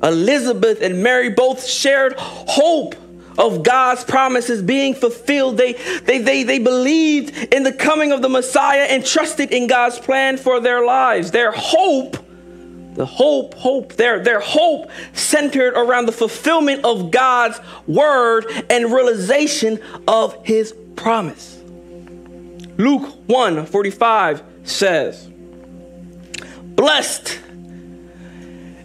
Elizabeth 0.04 0.82
and 0.82 1.02
Mary 1.02 1.30
both 1.30 1.66
shared 1.66 2.14
hope 2.18 2.96
of 3.38 3.64
God's 3.64 4.04
promises 4.04 4.62
being 4.62 4.94
fulfilled. 4.94 5.58
They, 5.58 5.74
they, 5.74 6.20
they, 6.20 6.44
they 6.44 6.60
believed 6.60 7.54
in 7.54 7.64
the 7.64 7.74
coming 7.74 8.12
of 8.12 8.22
the 8.22 8.30
Messiah 8.30 8.88
and 8.90 9.06
trusted 9.06 9.52
in 9.52 9.68
God's 9.68 10.00
plan 10.00 10.38
for 10.38 10.60
their 10.60 10.86
lives. 10.86 11.32
Their 11.32 11.52
hope, 11.52 12.18
the 12.96 13.06
hope, 13.06 13.54
hope, 13.56 13.94
their, 13.94 14.24
their 14.24 14.40
hope 14.40 14.90
centered 15.14 15.74
around 15.74 16.06
the 16.06 16.12
fulfillment 16.12 16.86
of 16.86 17.12
God's 17.12 17.60
word 17.88 18.46
and 18.70 18.92
realization 18.92 19.80
of 20.08 20.38
his 20.46 20.74
promise. 20.96 21.62
Luke 22.78 23.14
1 23.28 23.66
45 23.66 24.44
says, 24.64 25.30
Blessed 26.76 27.40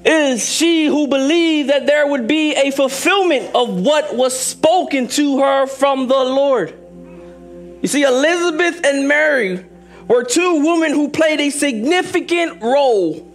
is 0.05 0.49
she 0.49 0.87
who 0.87 1.07
believed 1.07 1.69
that 1.69 1.87
there 1.87 2.07
would 2.07 2.27
be 2.27 2.55
a 2.55 2.71
fulfillment 2.71 3.55
of 3.55 3.81
what 3.81 4.15
was 4.15 4.39
spoken 4.39 5.09
to 5.09 5.41
her 5.41 5.67
from 5.67 6.09
the 6.09 6.15
Lord. 6.15 6.75
You 7.83 7.89
see, 7.89 8.03
Elizabeth 8.03 8.85
and 8.85 9.09
Mary 9.09 9.65
were 10.07 10.25
two 10.25 10.65
women 10.65 10.93
who 10.93 11.09
played 11.09 11.41
a 11.41 11.51
significant 11.51 12.63
role 12.63 13.27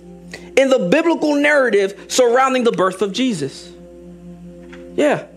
in 0.57 0.69
the 0.69 0.87
biblical 0.89 1.35
narrative 1.35 2.05
surrounding 2.07 2.63
the 2.63 2.71
birth 2.71 3.01
of 3.01 3.11
Jesus. 3.13 3.71
Yeah. 4.95 5.27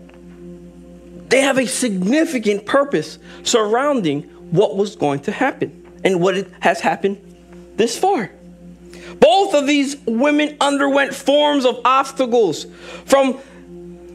They 1.29 1.41
have 1.41 1.57
a 1.57 1.67
significant 1.67 2.65
purpose 2.65 3.19
surrounding 3.43 4.23
what 4.51 4.75
was 4.75 4.95
going 4.95 5.19
to 5.21 5.31
happen 5.31 5.85
and 6.03 6.19
what 6.19 6.47
has 6.59 6.79
happened 6.79 7.21
this 7.75 7.97
far. 7.97 8.31
Both 9.19 9.53
of 9.53 9.67
these 9.67 9.97
women 10.05 10.57
underwent 10.59 11.13
forms 11.13 11.65
of 11.65 11.79
obstacles 11.85 12.65
from, 13.05 13.39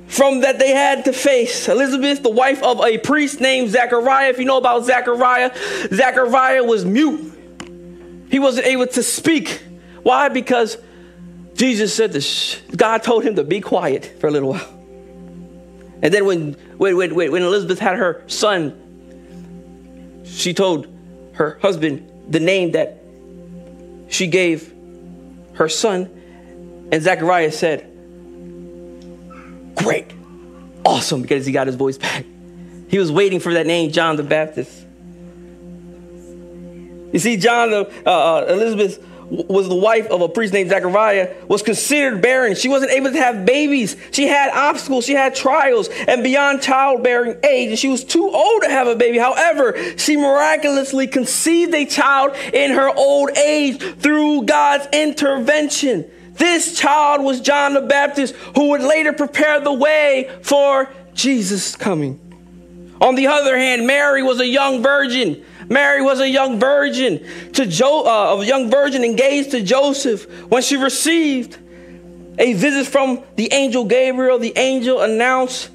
from 0.07 0.41
that 0.41 0.59
they 0.59 0.71
had 0.71 1.05
to 1.07 1.13
face. 1.13 1.69
Elizabeth, 1.69 2.23
the 2.23 2.31
wife 2.31 2.63
of 2.63 2.81
a 2.85 2.99
priest 2.99 3.41
named 3.41 3.71
Zachariah, 3.71 4.31
if 4.31 4.39
you 4.39 4.45
know 4.45 4.59
about 4.59 4.85
Zachariah, 4.85 5.53
Zachariah 5.93 6.65
was 6.65 6.85
mute. 6.85 7.33
He 8.31 8.39
wasn't 8.39 8.67
able 8.67 8.87
to 8.89 9.03
speak. 9.03 9.63
Why? 10.03 10.29
Because 10.29 10.77
Jesus 11.55 11.95
said 11.95 12.13
this. 12.13 12.61
God 12.75 13.03
told 13.03 13.25
him 13.25 13.37
to 13.37 13.45
be 13.45 13.61
quiet 13.61 14.17
for 14.21 14.27
a 14.27 14.31
little 14.31 14.51
while. 14.51 14.75
And 16.03 16.13
then 16.13 16.27
when, 16.27 16.53
when, 16.77 16.97
when, 17.15 17.15
when 17.15 17.43
Elizabeth 17.43 17.79
had 17.79 17.97
her 17.97 18.25
son, 18.27 20.23
she 20.25 20.53
told 20.53 20.87
her 21.35 21.59
husband 21.63 22.11
the 22.29 22.41
name 22.41 22.73
that 22.73 23.01
she 24.09 24.27
gave 24.27 24.74
her 25.55 25.69
son, 25.69 26.89
and 26.93 27.03
Zechariah 27.03 27.53
said, 27.53 27.91
Great, 29.77 30.13
awesome, 30.85 31.23
because 31.23 31.47
he 31.47 31.53
got 31.53 31.67
his 31.67 31.77
voice 31.77 31.99
back. 31.99 32.25
He 32.89 32.99
was 32.99 33.11
waiting 33.11 33.41
for 33.41 33.55
that 33.55 33.67
name, 33.67 33.91
John 33.91 34.17
the 34.17 34.23
Baptist. 34.23 34.85
You 37.13 37.19
see, 37.19 37.37
John, 37.37 37.73
uh, 37.73 37.85
uh, 38.07 38.47
Elizabeth 38.49 39.05
was 39.31 39.69
the 39.69 39.75
wife 39.75 40.07
of 40.09 40.21
a 40.21 40.29
priest 40.29 40.53
named 40.53 40.71
Zechariah, 40.71 41.35
was 41.49 41.63
considered 41.63 42.21
barren. 42.21 42.55
She 42.55 42.69
wasn't 42.69 42.93
able 42.93 43.11
to 43.13 43.19
have 43.19 43.45
babies. 43.47 43.97
She 44.13 44.27
had 44.27 44.51
obstacles, 44.51 45.07
she 45.07 45.15
had 45.15 45.35
trials, 45.35 45.89
and 45.89 46.23
beyond 46.23 46.63
childbearing 46.63 47.37
age, 47.45 47.71
and 47.71 47.79
she 47.79 47.89
was 47.89 48.05
too 48.05 48.29
old 48.29 48.63
to 48.63 48.69
have 48.69 48.87
a 48.87 48.97
baby. 48.97 49.19
However, 49.19 49.75
she 49.97 50.17
miraculously 50.17 51.07
conceived 51.07 51.75
a 51.75 51.85
child 51.85 52.37
in 52.53 52.73
her 52.73 52.89
old 52.95 53.37
age 53.37 53.81
through 54.01 54.43
God's 54.45 54.87
intervention. 54.93 56.11
This 56.35 56.79
child 56.79 57.23
was 57.23 57.41
John 57.41 57.75
the 57.75 57.81
Baptist, 57.81 58.35
who 58.57 58.71
would 58.71 58.83
later 58.83 59.13
prepare 59.13 59.61
the 59.61 59.73
way 59.73 60.31
for 60.43 60.91
Jesus' 61.15 61.77
coming. 61.77 62.21
On 63.01 63.15
the 63.15 63.27
other 63.29 63.57
hand, 63.57 63.87
Mary 63.87 64.23
was 64.23 64.41
a 64.41 64.47
young 64.47 64.83
virgin. 64.83 65.45
Mary 65.69 66.03
was 66.03 66.21
a 66.21 66.29
young 66.29 66.59
virgin 66.59 67.27
to 67.53 67.67
jo- 67.67 68.05
uh, 68.05 68.41
a 68.41 68.45
young 68.45 68.71
virgin 68.71 69.05
engaged 69.05 69.53
to 69.53 69.63
Joseph 69.63 70.29
when 70.51 70.63
she 70.63 70.77
received 70.77 71.59
a 72.39 72.53
visit 72.55 72.87
from 72.87 73.23
the 73.37 73.53
angel 73.53 73.85
Gabriel. 73.85 74.39
The 74.39 74.57
angel 74.57 75.01
announced 75.01 75.71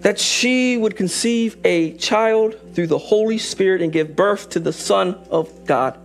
that 0.00 0.18
she 0.18 0.76
would 0.76 0.96
conceive 0.96 1.56
a 1.64 1.94
child 1.96 2.56
through 2.74 2.86
the 2.88 2.98
Holy 2.98 3.38
Spirit 3.38 3.82
and 3.82 3.92
give 3.92 4.14
birth 4.14 4.50
to 4.50 4.60
the 4.60 4.72
Son 4.72 5.14
of 5.30 5.66
God. 5.66 5.98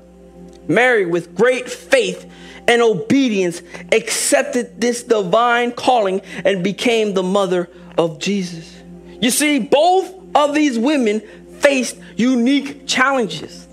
Mary, 0.67 1.05
with 1.05 1.36
great 1.36 1.69
faith 1.69 2.29
and 2.67 2.81
obedience, 2.81 3.62
accepted 3.91 4.79
this 4.79 5.03
divine 5.03 5.72
calling 5.72 6.22
and 6.46 6.63
became 6.63 7.13
the 7.13 7.24
mother 7.24 7.69
of 7.98 8.19
Jesus. 8.19 8.74
You 9.19 9.31
see, 9.31 9.60
both 9.60 10.13
of 10.36 10.53
these 10.53 10.79
women 10.79 11.22
faced 11.61 11.97
unique 12.15 12.87
challenges. 12.87 13.67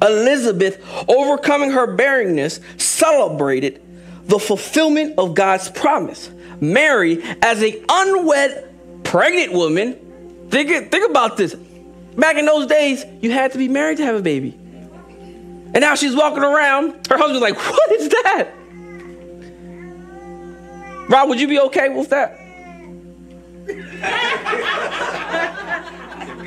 Elizabeth, 0.00 0.80
overcoming 1.08 1.70
her 1.70 1.94
barrenness, 1.94 2.60
celebrated 2.76 3.82
the 4.26 4.38
fulfillment 4.38 5.18
of 5.18 5.34
God's 5.34 5.70
promise. 5.70 6.30
Mary, 6.60 7.22
as 7.42 7.62
an 7.62 7.84
unwed 7.88 9.04
pregnant 9.04 9.52
woman, 9.52 10.48
think, 10.50 10.68
think 10.90 11.10
about 11.10 11.36
this. 11.36 11.54
Back 12.16 12.36
in 12.36 12.46
those 12.46 12.66
days, 12.66 13.04
you 13.20 13.30
had 13.30 13.52
to 13.52 13.58
be 13.58 13.68
married 13.68 13.98
to 13.98 14.04
have 14.04 14.16
a 14.16 14.22
baby. 14.22 14.56
And 15.74 15.80
now 15.80 15.94
she's 15.94 16.16
walking 16.16 16.42
around. 16.42 17.06
Her 17.08 17.16
husband's 17.16 17.40
like, 17.40 17.56
What 17.56 17.92
is 17.92 18.08
that? 18.08 18.48
Rob, 21.08 21.28
would 21.28 21.40
you 21.40 21.48
be 21.48 21.60
okay 21.60 21.88
with 21.88 22.10
that? 22.10 22.38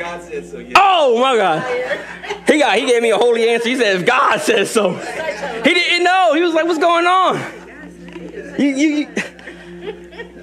God 0.01 0.21
said 0.23 0.45
so. 0.45 0.57
Yeah. 0.59 0.73
Oh 0.77 1.19
my 1.19 1.35
God. 1.35 2.47
He 2.47 2.59
got 2.59 2.77
he 2.77 2.85
gave 2.85 3.01
me 3.01 3.11
a 3.11 3.17
holy 3.17 3.49
answer. 3.49 3.69
He 3.69 3.75
said, 3.75 3.97
if 3.97 4.05
God 4.05 4.39
says 4.41 4.69
so. 4.71 4.93
He 4.93 5.73
didn't 5.73 6.03
know. 6.03 6.33
He 6.33 6.41
was 6.41 6.53
like, 6.53 6.65
what's 6.65 6.79
going 6.79 7.05
on? 7.05 7.39
You, 8.59 8.67
you, 8.67 9.07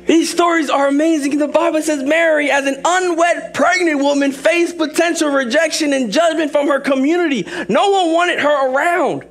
these 0.07 0.31
stories 0.31 0.71
are 0.71 0.89
amazing. 0.89 1.39
The 1.39 1.49
Bible 1.49 1.83
says 1.83 2.03
Mary, 2.03 2.51
as 2.51 2.67
an 2.67 2.81
unwed 2.85 3.53
pregnant 3.53 4.01
woman, 4.01 4.33
faced 4.33 4.79
potential 4.79 5.31
rejection 5.31 5.93
and 5.93 6.11
judgment 6.11 6.51
from 6.51 6.69
her 6.69 6.81
community. 6.81 7.47
No 7.69 7.91
one 7.91 8.13
wanted 8.13 8.41
her 8.41 8.73
around. 8.73 9.27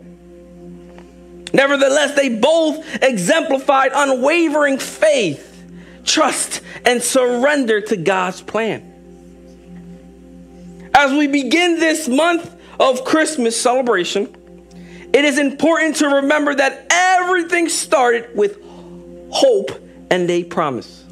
Nevertheless, 1.53 2.15
they 2.15 2.29
both 2.29 2.85
exemplified 3.01 3.91
unwavering 3.95 4.77
faith, 4.77 5.65
trust, 6.03 6.61
and 6.85 7.01
surrender 7.01 7.81
to 7.81 7.97
God's 7.97 8.41
plan. 8.41 8.93
As 10.97 11.13
we 11.13 11.27
begin 11.27 11.79
this 11.79 12.07
month 12.07 12.55
of 12.79 13.05
Christmas 13.05 13.55
celebration, 13.55 14.35
it 15.13 15.23
is 15.23 15.37
important 15.37 15.97
to 15.97 16.07
remember 16.07 16.55
that 16.55 16.87
everything 16.89 17.69
started 17.69 18.35
with 18.35 18.57
hope 19.29 19.69
and 20.09 20.27
a 20.31 20.43
promise. 20.43 21.05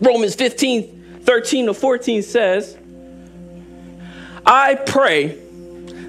Romans 0.00 0.36
15 0.36 1.22
13 1.24 1.66
to 1.66 1.74
14 1.74 2.22
says, 2.22 2.78
I 4.46 4.76
pray 4.76 5.36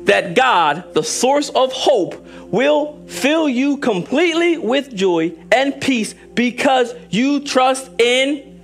that 0.04 0.36
God, 0.36 0.94
the 0.94 1.02
source 1.02 1.50
of 1.50 1.74
hope, 1.74 2.24
will 2.44 3.04
fill 3.08 3.50
you 3.50 3.78
completely 3.78 4.60
with 4.60 4.94
joy 4.94 5.34
and 5.52 5.82
peace 5.82 6.14
because 6.36 6.94
you 7.10 7.44
trust 7.44 7.90
in 8.00 8.60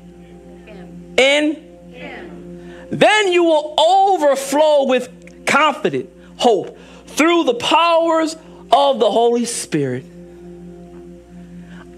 Him. 0.68 1.16
in 1.18 1.73
then 3.00 3.32
you 3.34 3.44
will 3.44 3.76
overflow 3.80 4.86
with 4.86 5.46
confident 5.46 6.10
hope 6.38 6.78
through 7.08 7.44
the 7.46 7.56
powers 7.56 8.36
of 8.72 9.00
the 9.00 9.10
Holy 9.10 9.46
Spirit. 9.46 10.06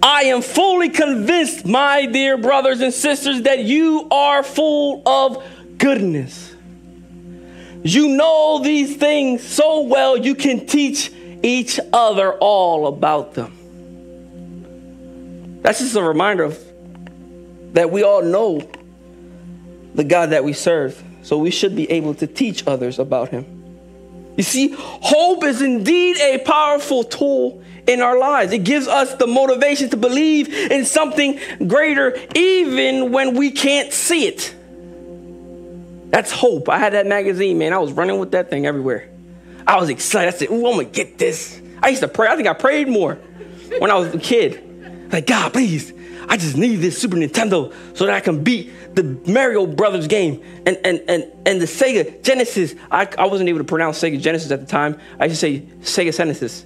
I 0.01 0.25
am 0.25 0.41
fully 0.41 0.89
convinced, 0.89 1.65
my 1.65 2.05
dear 2.05 2.37
brothers 2.37 2.81
and 2.81 2.93
sisters, 2.93 3.41
that 3.41 3.59
you 3.59 4.07
are 4.11 4.43
full 4.43 5.01
of 5.07 5.43
goodness. 5.77 6.53
You 7.83 8.09
know 8.09 8.61
these 8.63 8.95
things 8.97 9.43
so 9.43 9.81
well, 9.81 10.17
you 10.17 10.35
can 10.35 10.65
teach 10.65 11.11
each 11.43 11.79
other 11.91 12.33
all 12.33 12.87
about 12.87 13.33
them. 13.33 13.51
That's 15.61 15.79
just 15.79 15.95
a 15.95 16.03
reminder 16.03 16.43
of 16.43 16.59
that 17.73 17.91
we 17.91 18.03
all 18.03 18.21
know 18.21 18.61
the 19.95 20.03
God 20.03 20.29
that 20.29 20.43
we 20.43 20.53
serve. 20.53 21.01
So 21.23 21.37
we 21.37 21.51
should 21.51 21.75
be 21.75 21.89
able 21.89 22.13
to 22.15 22.27
teach 22.27 22.67
others 22.67 22.99
about 22.99 23.29
him. 23.29 23.45
You 24.37 24.43
see, 24.43 24.75
hope 24.77 25.43
is 25.43 25.61
indeed 25.61 26.17
a 26.17 26.39
powerful 26.39 27.03
tool 27.03 27.63
in 27.87 28.01
our 28.01 28.17
lives. 28.17 28.51
It 28.51 28.63
gives 28.63 28.87
us 28.87 29.15
the 29.15 29.27
motivation 29.27 29.89
to 29.91 29.97
believe 29.97 30.49
in 30.49 30.85
something 30.85 31.39
greater 31.67 32.17
even 32.35 33.11
when 33.11 33.35
we 33.35 33.51
can't 33.51 33.93
see 33.93 34.27
it. 34.27 34.53
That's 36.09 36.31
hope. 36.31 36.69
I 36.69 36.77
had 36.77 36.93
that 36.93 37.07
magazine, 37.07 37.57
man. 37.57 37.73
I 37.73 37.77
was 37.77 37.91
running 37.91 38.19
with 38.19 38.31
that 38.31 38.49
thing 38.49 38.65
everywhere. 38.65 39.09
I 39.65 39.79
was 39.79 39.89
excited. 39.89 40.33
I 40.33 40.37
said, 40.37 40.49
Ooh, 40.49 40.67
I'm 40.67 40.73
gonna 40.73 40.85
get 40.85 41.17
this. 41.17 41.61
I 41.81 41.89
used 41.89 42.01
to 42.01 42.07
pray. 42.07 42.27
I 42.27 42.35
think 42.35 42.47
I 42.47 42.53
prayed 42.53 42.87
more 42.87 43.15
when 43.79 43.91
I 43.91 43.95
was 43.95 44.13
a 44.13 44.19
kid. 44.19 45.11
Like, 45.11 45.27
God, 45.27 45.53
please, 45.53 45.91
I 46.27 46.37
just 46.37 46.57
need 46.57 46.77
this 46.77 46.99
Super 46.99 47.17
Nintendo 47.17 47.73
so 47.95 48.05
that 48.05 48.15
I 48.15 48.19
can 48.19 48.43
beat 48.43 48.95
the 48.95 49.03
Mario 49.31 49.65
Brothers 49.65 50.07
game 50.07 50.41
and, 50.65 50.77
and, 50.83 51.01
and, 51.07 51.31
and 51.45 51.61
the 51.61 51.65
Sega 51.65 52.23
Genesis. 52.23 52.75
I, 52.91 53.07
I 53.17 53.27
wasn't 53.27 53.49
able 53.49 53.59
to 53.59 53.65
pronounce 53.65 54.01
Sega 54.01 54.19
Genesis 54.19 54.51
at 54.51 54.59
the 54.59 54.65
time. 54.65 54.99
I 55.19 55.25
used 55.25 55.39
to 55.41 55.47
say 55.47 55.61
Sega 55.81 56.15
Genesis 56.15 56.65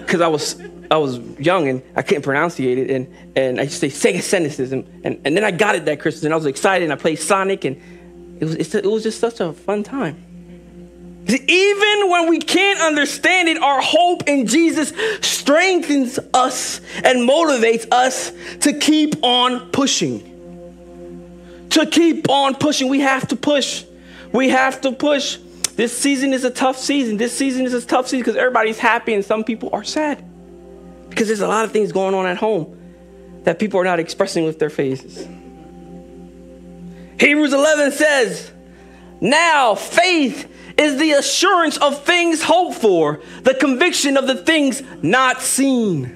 because 0.00 0.20
I 0.20 0.28
was 0.28 0.60
I 0.90 0.96
was 0.96 1.18
young 1.38 1.68
and 1.68 1.82
I 1.96 2.02
couldn't 2.02 2.22
pronunciate 2.22 2.78
it. 2.78 2.90
And, 2.90 3.14
and 3.36 3.60
I 3.60 3.64
used 3.64 3.80
to 3.80 3.90
say 3.90 4.12
Sega 4.12 4.28
Genesis. 4.28 4.72
And, 4.72 4.88
and, 5.04 5.20
and 5.24 5.36
then 5.36 5.44
I 5.44 5.50
got 5.50 5.74
it 5.74 5.84
that 5.84 6.00
Christmas 6.00 6.24
and 6.24 6.32
I 6.32 6.36
was 6.36 6.46
excited 6.46 6.84
and 6.84 6.92
I 6.92 6.96
played 6.96 7.18
Sonic 7.18 7.64
and 7.64 7.80
it 8.40 8.44
was, 8.44 8.74
it 8.74 8.84
was 8.84 9.02
just 9.02 9.20
such 9.20 9.40
a 9.40 9.52
fun 9.52 9.82
time. 9.82 10.24
Even 11.28 12.10
when 12.10 12.28
we 12.28 12.38
can't 12.38 12.80
understand 12.80 13.48
it, 13.48 13.58
our 13.58 13.82
hope 13.82 14.26
in 14.26 14.46
Jesus 14.46 14.92
strengthens 15.20 16.18
us 16.32 16.80
and 17.04 17.28
motivates 17.28 17.86
us 17.92 18.32
to 18.60 18.72
keep 18.72 19.22
on 19.22 19.70
pushing. 19.70 20.24
To 21.70 21.84
keep 21.84 22.30
on 22.30 22.54
pushing. 22.54 22.88
We 22.88 23.00
have 23.00 23.28
to 23.28 23.36
push. 23.36 23.84
We 24.32 24.48
have 24.48 24.80
to 24.82 24.92
push. 24.92 25.36
This 25.76 25.96
season 25.96 26.32
is 26.32 26.44
a 26.44 26.50
tough 26.50 26.78
season. 26.78 27.18
This 27.18 27.36
season 27.36 27.66
is 27.66 27.74
a 27.74 27.84
tough 27.84 28.06
season 28.06 28.20
because 28.20 28.36
everybody's 28.36 28.78
happy 28.78 29.12
and 29.12 29.24
some 29.24 29.44
people 29.44 29.68
are 29.72 29.84
sad. 29.84 30.24
Because 31.10 31.26
there's 31.26 31.40
a 31.40 31.48
lot 31.48 31.66
of 31.66 31.72
things 31.72 31.92
going 31.92 32.14
on 32.14 32.26
at 32.26 32.38
home 32.38 32.74
that 33.44 33.58
people 33.58 33.78
are 33.80 33.84
not 33.84 34.00
expressing 34.00 34.44
with 34.44 34.58
their 34.58 34.70
faces. 34.70 35.26
Hebrews 37.20 37.52
11 37.52 37.92
says, 37.92 38.50
Now 39.20 39.74
faith 39.74 40.50
is 40.78 40.98
the 40.98 41.12
assurance 41.12 41.76
of 41.76 42.04
things 42.04 42.42
hoped 42.42 42.80
for, 42.80 43.20
the 43.42 43.54
conviction 43.54 44.16
of 44.16 44.26
the 44.26 44.36
things 44.36 44.82
not 45.02 45.42
seen. 45.42 46.14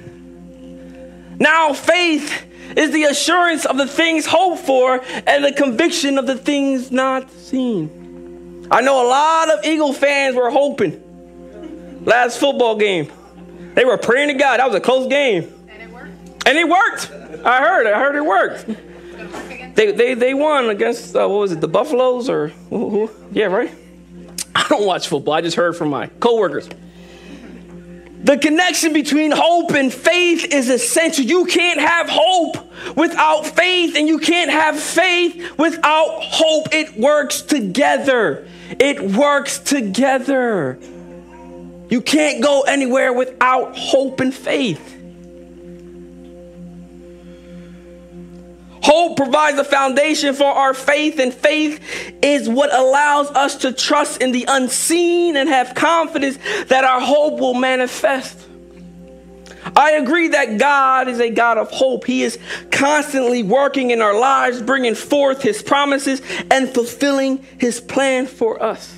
Now, 1.39 1.73
faith 1.73 2.47
is 2.77 2.93
the 2.93 3.05
assurance 3.05 3.67
of 3.67 3.77
the 3.77 3.89
things 3.89 4.25
hoped 4.25 4.65
for 4.65 5.03
and 5.27 5.45
the 5.45 5.53
conviction 5.53 6.17
of 6.19 6.27
the 6.27 6.37
things 6.37 6.93
not 6.93 7.31
seen. 7.31 8.69
I 8.71 8.81
know 8.81 9.05
a 9.05 9.09
lot 9.09 9.51
of 9.51 9.65
Eagle 9.65 9.93
fans 9.93 10.37
were 10.37 10.51
hoping 10.51 11.03
last 12.05 12.39
football 12.39 12.77
game. 12.77 13.11
They 13.75 13.85
were 13.85 13.99
praying 13.99 14.29
to 14.29 14.35
God. 14.35 14.61
That 14.61 14.67
was 14.67 14.77
a 14.77 14.81
close 14.81 15.09
game. 15.09 15.53
And 15.69 15.83
it 15.83 15.91
worked. 15.91 16.47
And 16.47 16.59
it 16.59 16.69
worked. 16.69 17.11
I 17.45 17.61
heard. 17.61 17.87
I 17.87 17.99
heard 17.99 18.17
it 18.17 18.25
worked. 18.25 18.67
They, 19.75 19.93
they, 19.93 20.15
they 20.15 20.35
won 20.35 20.69
against, 20.69 21.17
uh, 21.17 21.27
what 21.27 21.39
was 21.39 21.53
it, 21.53 21.61
the 21.61 21.69
Buffaloes 21.69 22.29
or 22.29 22.49
who, 22.71 22.91
who? 22.91 23.11
Yeah, 23.33 23.47
right? 23.47 23.73
I 24.55 24.67
don't 24.69 24.87
watch 24.87 25.09
football. 25.09 25.35
I 25.35 25.41
just 25.41 25.57
heard 25.57 25.77
from 25.77 25.91
my 25.91 26.09
coworkers. 26.21 26.69
The 28.25 28.39
connection 28.39 28.93
between 28.93 29.33
hope 29.33 29.73
and 29.73 29.93
faith 29.93 30.53
is 30.53 30.69
essential. 30.69 31.25
You 31.25 31.45
can't 31.45 31.81
have 31.81 32.09
hope 32.09 32.57
without 32.97 33.49
faith, 33.49 33.97
and 33.97 34.07
you 34.07 34.21
can't 34.21 34.51
have 34.51 34.79
faith 34.79 35.59
without 35.59 36.23
hope. 36.23 36.73
It 36.73 36.97
works 36.97 37.43
together. 37.43 38.47
It 38.79 39.01
works 39.01 39.59
together. 39.59 40.79
You 41.91 42.01
can't 42.01 42.43
go 42.43 42.63
anywhere 42.63 43.13
without 43.13 43.77
hope 43.77 44.21
and 44.21 44.33
faith. 44.33 44.92
Hope 48.83 49.17
provides 49.17 49.59
a 49.59 49.65
foundation 49.65 50.35
for 50.35 50.47
our 50.47 50.75
faith, 50.75 51.21
and 51.21 51.33
faith 51.33 51.81
is 52.23 52.49
what 52.49 52.75
allows 52.75 53.31
us 53.31 53.57
to 53.59 53.73
trust 53.73 54.21
in 54.21 54.33
the 54.33 54.45
unseen 54.49 55.37
and 55.37 55.49
have 55.49 55.75
confidence 55.75 56.39
that 56.67 56.85
our 56.85 57.01
hope 57.01 57.39
will 57.39 57.55
manifest. 57.55 58.39
I 59.77 59.93
agree 59.93 60.29
that 60.29 60.59
God 60.59 61.07
is 61.07 61.21
a 61.21 61.31
God 61.31 61.59
of 61.59 61.71
hope. 61.71 62.05
He 62.05 62.25
is 62.25 62.39
constantly 62.73 63.45
working 63.45 63.93
in 63.93 64.03
our 64.03 64.19
lives, 64.19 64.61
bringing 64.61 64.97
forth 64.97 65.43
His 65.43 65.63
promises 65.63 66.21
and 66.51 66.69
fulfilling 66.69 67.45
His 67.59 67.81
plan 67.81 68.27
for 68.27 68.61
us. 68.61 68.93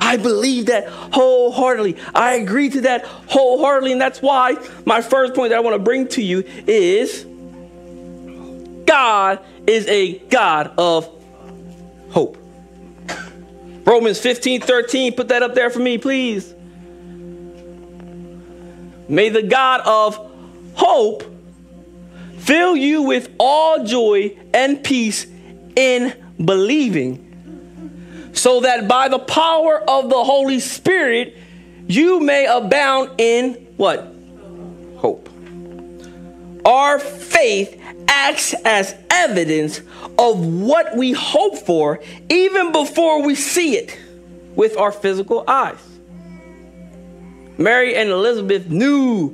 I 0.00 0.16
believe 0.16 0.66
that 0.66 0.88
wholeheartedly. 0.88 1.96
I 2.14 2.36
agree 2.36 2.70
to 2.70 2.80
that 2.82 3.04
wholeheartedly. 3.04 3.92
And 3.92 4.00
that's 4.00 4.22
why 4.22 4.56
my 4.86 5.02
first 5.02 5.34
point 5.34 5.50
that 5.50 5.58
I 5.58 5.60
want 5.60 5.74
to 5.74 5.82
bring 5.82 6.08
to 6.08 6.22
you 6.22 6.42
is 6.66 7.26
God 8.90 9.38
is 9.68 9.86
a 9.86 10.18
God 10.18 10.72
of 10.76 11.08
hope. 12.10 12.36
Romans 13.84 14.18
15 14.18 14.62
13, 14.62 15.12
put 15.12 15.28
that 15.28 15.44
up 15.44 15.54
there 15.54 15.70
for 15.70 15.78
me, 15.78 15.96
please. 15.96 16.52
May 19.08 19.28
the 19.28 19.44
God 19.44 19.82
of 19.82 20.16
hope 20.74 21.22
fill 22.38 22.74
you 22.74 23.02
with 23.02 23.32
all 23.38 23.84
joy 23.84 24.36
and 24.52 24.82
peace 24.82 25.24
in 25.76 26.12
believing, 26.44 28.32
so 28.32 28.58
that 28.62 28.88
by 28.88 29.06
the 29.06 29.20
power 29.20 29.88
of 29.88 30.10
the 30.10 30.24
Holy 30.24 30.58
Spirit 30.58 31.38
you 31.86 32.18
may 32.18 32.46
abound 32.46 33.20
in 33.20 33.54
what? 33.76 34.12
Hope. 34.96 35.28
Our 36.64 36.98
faith 36.98 37.79
acts 38.10 38.54
as 38.64 38.94
evidence 39.08 39.80
of 40.18 40.44
what 40.44 40.96
we 40.96 41.12
hope 41.12 41.56
for 41.58 42.00
even 42.28 42.72
before 42.72 43.22
we 43.22 43.34
see 43.34 43.76
it 43.76 43.98
with 44.54 44.76
our 44.76 44.92
physical 44.92 45.44
eyes. 45.48 45.78
Mary 47.56 47.94
and 47.94 48.10
Elizabeth 48.10 48.68
knew 48.68 49.28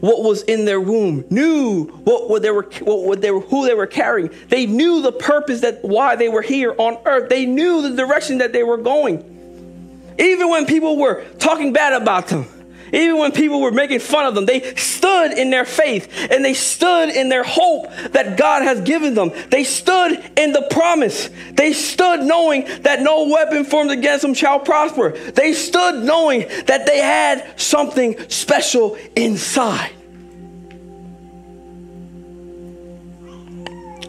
what 0.00 0.22
was 0.22 0.42
in 0.42 0.64
their 0.64 0.80
womb, 0.80 1.24
knew 1.30 1.84
what, 2.04 2.42
they 2.42 2.50
were, 2.50 2.68
what 2.82 3.20
they 3.20 3.30
were, 3.30 3.40
who 3.40 3.66
they 3.66 3.74
were 3.74 3.86
carrying. 3.86 4.30
They 4.48 4.66
knew 4.66 5.02
the 5.02 5.12
purpose 5.12 5.60
that 5.60 5.84
why 5.84 6.16
they 6.16 6.28
were 6.28 6.42
here 6.42 6.74
on 6.78 6.98
earth. 7.04 7.28
They 7.28 7.46
knew 7.46 7.82
the 7.82 7.94
direction 7.96 8.38
that 8.38 8.52
they 8.52 8.62
were 8.62 8.78
going. 8.78 10.16
Even 10.18 10.48
when 10.48 10.66
people 10.66 10.96
were 10.96 11.24
talking 11.38 11.72
bad 11.72 12.00
about 12.00 12.28
them, 12.28 12.46
even 12.92 13.18
when 13.18 13.32
people 13.32 13.60
were 13.60 13.70
making 13.70 14.00
fun 14.00 14.26
of 14.26 14.34
them, 14.34 14.46
they 14.46 14.74
stood 14.74 15.32
in 15.32 15.50
their 15.50 15.64
faith 15.64 16.28
and 16.30 16.44
they 16.44 16.54
stood 16.54 17.10
in 17.10 17.28
their 17.28 17.44
hope 17.44 17.90
that 18.12 18.36
God 18.36 18.62
has 18.62 18.80
given 18.80 19.14
them. 19.14 19.32
They 19.50 19.64
stood 19.64 20.12
in 20.36 20.52
the 20.52 20.66
promise. 20.70 21.30
They 21.52 21.72
stood 21.72 22.22
knowing 22.22 22.64
that 22.82 23.02
no 23.02 23.28
weapon 23.28 23.64
formed 23.64 23.90
against 23.90 24.22
them 24.22 24.34
shall 24.34 24.60
prosper. 24.60 25.10
They 25.10 25.52
stood 25.52 26.04
knowing 26.04 26.46
that 26.66 26.86
they 26.86 26.98
had 26.98 27.60
something 27.60 28.28
special 28.28 28.96
inside. 29.16 29.92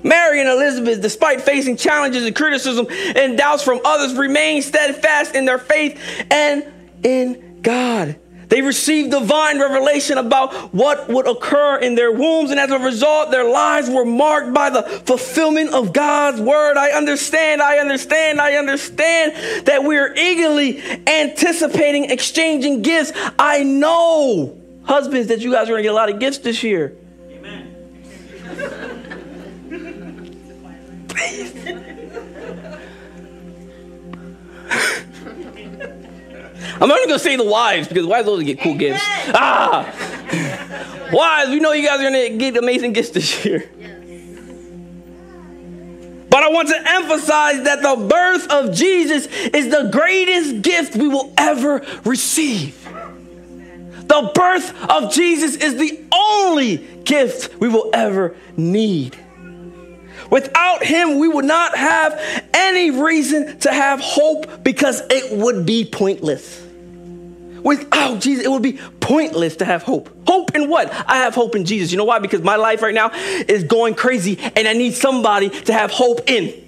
Mary 0.04 0.40
and 0.40 0.50
Elizabeth, 0.50 1.02
despite 1.02 1.42
facing 1.42 1.78
challenges 1.78 2.26
and 2.26 2.36
criticism 2.36 2.88
and 3.16 3.38
doubts 3.38 3.64
from 3.64 3.80
others, 3.86 4.16
remained 4.16 4.64
steadfast 4.64 5.36
in 5.36 5.46
their 5.46 5.60
faith 5.60 6.02
and 6.32 6.66
in 7.04 7.62
God. 7.62 8.16
They 8.52 8.62
received 8.62 9.12
divine 9.12 9.60
revelation 9.62 10.18
about 10.18 10.74
what 10.74 11.08
would 11.08 11.26
occur 11.26 11.78
in 11.78 11.96
their 11.96 12.12
wombs, 12.12 12.52
and 12.52 12.60
as 12.60 12.70
a 12.70 12.80
result, 12.80 13.32
their 13.32 13.50
lives 13.50 13.90
were 13.90 14.04
marked 14.04 14.54
by 14.54 14.70
the 14.70 14.84
fulfillment 14.84 15.74
of 15.74 15.94
God's 15.94 16.42
word. 16.42 16.76
I 16.76 16.90
understand, 16.90 17.62
I 17.62 17.78
understand, 17.78 18.42
I 18.42 18.56
understand 18.56 19.68
that 19.68 19.86
we 19.86 19.98
are 19.98 20.14
eagerly 20.14 20.82
anticipating 21.08 22.12
exchanging 22.12 22.82
gifts. 22.82 23.14
I 23.40 23.64
know, 23.64 24.62
husbands, 24.84 25.30
that 25.30 25.40
you 25.40 25.54
guys 25.54 25.70
are 25.70 25.72
going 25.72 25.84
to 25.84 25.84
get 25.84 25.94
a 25.94 25.96
lot 25.96 26.10
of 26.10 26.20
gifts 26.20 26.40
this 26.40 26.62
year. 26.62 26.98
Amen. 27.30 27.74
I'm 36.82 36.90
only 36.92 37.06
gonna 37.06 37.20
say 37.20 37.36
the 37.36 37.44
wives 37.44 37.88
because 37.88 38.08
wives 38.08 38.28
always 38.28 38.48
get 38.48 38.60
cool 38.60 38.74
gifts. 38.74 39.04
Ah, 39.34 39.86
wives, 41.14 41.52
we 41.52 41.60
know 41.60 41.74
you 41.74 41.86
guys 41.86 42.00
are 42.00 42.04
gonna 42.04 42.30
get 42.30 42.58
amazing 42.58 42.94
gifts 42.94 43.12
this 43.12 43.46
year. 43.46 43.70
But 46.32 46.44
I 46.44 46.50
want 46.50 46.70
to 46.70 46.92
emphasize 46.92 47.64
that 47.64 47.84
the 47.84 48.08
birth 48.08 48.50
of 48.50 48.74
Jesus 48.74 49.28
is 49.28 49.70
the 49.70 49.90
greatest 49.92 50.64
gift 50.64 50.96
we 50.96 51.08
will 51.08 51.32
ever 51.38 51.86
receive. 52.04 52.76
The 54.08 54.32
birth 54.34 54.74
of 54.90 55.14
Jesus 55.14 55.58
is 55.58 55.76
the 55.76 56.04
only 56.12 56.78
gift 57.04 57.60
we 57.60 57.68
will 57.68 57.92
ever 57.94 58.36
need. 58.58 59.18
Without 60.32 60.84
him, 60.84 61.20
we 61.20 61.28
would 61.28 61.46
not 61.46 61.78
have 61.78 62.20
any 62.56 62.90
reason 62.90 63.60
to 63.60 63.72
have 63.72 64.00
hope 64.00 64.64
because 64.64 65.04
it 65.10 65.38
would 65.38 65.66
be 65.66 65.86
pointless. 65.86 66.71
Without 67.64 68.20
Jesus, 68.20 68.46
it 68.46 68.50
would 68.50 68.64
be 68.64 68.80
pointless 69.00 69.58
to 69.58 69.66
have 69.66 69.84
hope. 69.84 70.10
Hope 70.28 70.56
in 70.56 70.70
what? 70.70 70.92
I 71.08 71.18
have 71.18 71.36
hope 71.36 71.56
in 71.56 71.66
Jesus. 71.66 71.92
You 71.92 71.98
know 71.98 72.06
why? 72.06 72.20
Because 72.20 72.42
my 72.42 72.56
life 72.56 72.82
right 72.82 72.94
now 72.94 73.12
is 73.14 73.64
going 73.64 73.96
crazy 73.96 74.40
and 74.40 74.68
I 74.68 74.74
need 74.74 74.94
somebody 74.94 75.50
to 75.50 75.74
have 75.74 75.92
hope 75.92 76.30
in. 76.30 76.62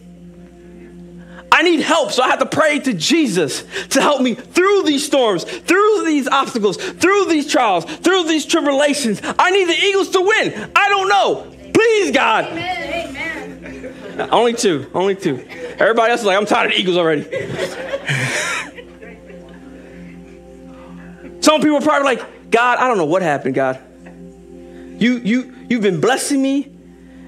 I 1.52 1.62
need 1.62 1.82
help, 1.82 2.12
so 2.12 2.24
I 2.24 2.30
have 2.30 2.40
to 2.40 2.48
pray 2.48 2.80
to 2.80 2.94
Jesus 2.94 3.64
to 3.90 4.02
help 4.02 4.22
me 4.22 4.34
through 4.34 4.84
these 4.84 5.06
storms, 5.06 5.44
through 5.44 6.04
these 6.04 6.28
obstacles, 6.28 6.78
through 6.78 7.26
these 7.26 7.50
trials, 7.50 7.86
through 7.86 8.24
these 8.24 8.48
tribulations. 8.48 9.22
I 9.38 9.52
need 9.52 9.66
the 9.66 9.78
Eagles 9.86 10.10
to 10.10 10.22
win. 10.22 10.72
I 10.76 10.90
don't 10.90 11.10
know. 11.10 11.72
Please, 11.72 12.10
God. 12.10 12.46
Amen. 12.46 13.10
Amen. 13.10 14.30
Only 14.32 14.54
two. 14.54 14.90
Only 14.96 15.16
two. 15.16 15.46
Everybody 15.78 16.12
else 16.12 16.22
is 16.22 16.26
like, 16.26 16.38
I'm 16.38 16.48
tired 16.48 16.72
of 16.72 16.72
the 16.72 16.80
Eagles 16.80 16.98
already. 16.98 17.22
Some 21.44 21.60
people 21.60 21.76
are 21.76 21.82
probably 21.82 22.16
like, 22.16 22.52
God, 22.52 22.80
I 22.80 22.88
don't 22.88 22.98
know 22.98 23.04
what 23.04 23.22
happened, 23.22 23.54
God. 23.54 23.78
You, 24.98 25.18
you, 25.18 25.54
you've 25.70 25.82
been 25.82 26.00
blessing 26.00 26.42
me, 26.42 26.72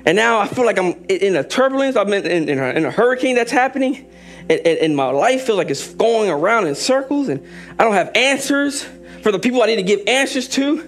and 0.06 0.16
now 0.16 0.40
I 0.40 0.48
feel 0.48 0.66
like 0.66 0.80
I'm 0.80 0.94
in 1.10 1.36
a 1.36 1.44
turbulence. 1.44 1.98
I'm 1.98 2.14
in, 2.14 2.26
in, 2.26 2.48
in, 2.48 2.58
a, 2.58 2.70
in 2.70 2.86
a, 2.86 2.92
hurricane 2.92 3.36
that's 3.36 3.52
happening, 3.52 4.10
and, 4.50 4.52
and, 4.52 4.80
and 4.80 4.96
my 4.96 5.10
life 5.10 5.42
feels 5.42 5.58
like 5.58 5.70
it's 5.70 5.94
going 5.96 6.30
around 6.30 6.68
in 6.68 6.76
circles, 6.76 7.28
and 7.28 7.46
I 7.78 7.84
don't 7.84 7.94
have 7.94 8.12
answers 8.16 8.88
for 9.22 9.34
the 9.34 9.40
people 9.40 9.62
I 9.62 9.66
need 9.66 9.76
to 9.76 9.84
give 9.84 10.00
answers 10.08 10.48
to, 10.50 10.88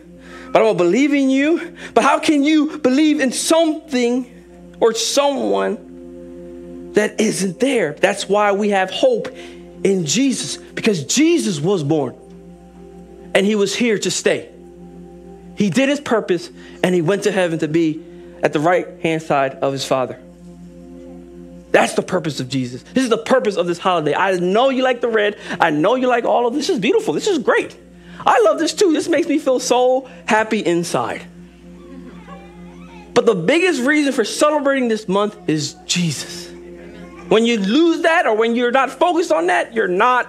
but 0.54 0.62
I 0.62 0.64
don't 0.64 0.78
believe 0.78 1.14
in 1.14 1.30
you. 1.30 1.76
But 1.94 2.06
how 2.06 2.20
can 2.20 2.46
you 2.46 2.78
believe 2.78 3.20
in 3.20 3.34
something 3.34 4.78
or 4.80 4.94
someone 4.94 6.94
that 6.94 7.20
isn't 7.20 7.60
there? 7.60 7.92
That's 7.92 8.30
why 8.30 8.54
we 8.54 8.70
have 8.70 8.90
hope 8.90 9.28
in 9.84 10.06
Jesus, 10.06 10.56
because 10.56 11.04
Jesus 11.04 11.60
was 11.60 11.84
born 11.84 12.16
and 13.38 13.46
he 13.46 13.54
was 13.54 13.76
here 13.76 14.00
to 14.00 14.10
stay. 14.10 14.50
He 15.56 15.70
did 15.70 15.90
his 15.90 16.00
purpose 16.00 16.50
and 16.82 16.96
he 16.96 17.04
went 17.04 17.26
to 17.26 17.32
heaven 17.32 17.60
to 17.60 17.68
be 17.68 18.04
at 18.42 18.52
the 18.52 18.60
right 18.60 18.88
hand 19.04 19.22
side 19.22 19.60
of 19.60 19.74
his 19.74 19.86
Father. 19.86 20.20
That's 21.72 21.94
the 21.94 22.02
purpose 22.02 22.40
of 22.40 22.50
Jesus. 22.50 22.82
This 22.96 23.04
is 23.04 23.12
the 23.12 23.20
purpose 23.20 23.56
of 23.56 23.68
this 23.68 23.78
holiday. 23.78 24.16
I 24.16 24.32
know 24.38 24.70
you 24.70 24.82
like 24.82 25.02
the 25.02 25.08
red. 25.08 25.38
I 25.60 25.70
know 25.70 25.94
you 25.94 26.08
like 26.08 26.26
all 26.26 26.48
of 26.48 26.56
this. 26.56 26.66
This 26.66 26.78
is 26.78 26.82
beautiful. 26.82 27.14
This 27.14 27.28
is 27.28 27.38
great. 27.38 27.78
I 28.26 28.42
love 28.42 28.58
this 28.58 28.74
too. 28.74 28.92
This 28.92 29.08
makes 29.08 29.28
me 29.28 29.38
feel 29.38 29.60
so 29.60 30.10
happy 30.26 30.66
inside. 30.66 31.22
But 33.14 33.28
the 33.28 33.36
biggest 33.36 33.82
reason 33.82 34.14
for 34.14 34.26
celebrating 34.26 34.88
this 34.88 35.08
month 35.08 35.38
is 35.48 35.76
Jesus. 35.86 36.50
When 37.30 37.46
you 37.46 37.60
lose 37.60 38.02
that 38.02 38.26
or 38.26 38.36
when 38.36 38.56
you're 38.56 38.72
not 38.72 38.90
focused 38.90 39.32
on 39.32 39.46
that, 39.48 39.76
you're 39.76 39.88
not 39.88 40.28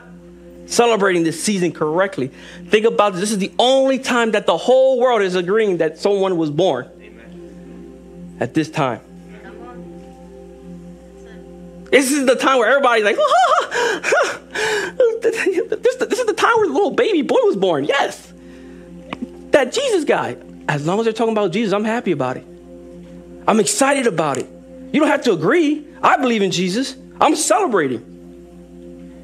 celebrating 0.69 1.25
this 1.25 1.43
season 1.43 1.73
correctly. 1.73 2.31
Think 2.67 2.87
about 2.87 3.13
this. 3.13 3.23
This 3.23 3.33
is 3.33 3.39
the 3.39 3.53
only 3.59 3.99
time 3.99 4.33
that 4.33 4.47
the 4.47 4.57
whole 4.57 5.01
world 5.01 5.23
is 5.23 5.35
agreeing 5.35 5.79
that 5.79 5.99
someone 5.99 6.37
was 6.37 6.51
born 6.51 6.89
Amen. 7.01 8.37
at 8.41 8.55
this 8.55 8.71
time. 8.71 9.01
This 11.91 12.13
is 12.13 12.27
the 12.27 12.37
time 12.37 12.59
where 12.59 12.69
everybody's 12.69 13.05
like, 13.05 13.17
this, 15.23 15.97
this 15.97 16.19
is 16.19 16.27
the 16.27 16.35
time 16.35 16.55
where 16.59 16.67
the 16.67 16.73
little 16.73 16.91
baby 16.91 17.23
boy 17.23 17.39
was 17.45 17.57
born. 17.57 17.85
Yes. 17.85 18.33
That 19.53 19.73
Jesus 19.73 20.05
guy. 20.05 20.37
As 20.69 20.87
long 20.87 20.99
as 20.99 21.05
they're 21.05 21.15
talking 21.15 21.33
about 21.33 21.51
Jesus, 21.51 21.73
I'm 21.73 21.85
happy 21.85 22.13
about 22.13 22.37
it. 22.37 22.45
I'm 23.47 23.59
excited 23.59 24.07
about 24.07 24.37
it. 24.37 24.47
You 24.93 25.01
don't 25.01 25.09
have 25.09 25.25
to 25.25 25.33
agree. 25.33 25.87
I 26.03 26.19
believe 26.19 26.43
in 26.43 26.51
Jesus. 26.51 26.95
I'm 27.19 27.35
celebrating. 27.35 28.08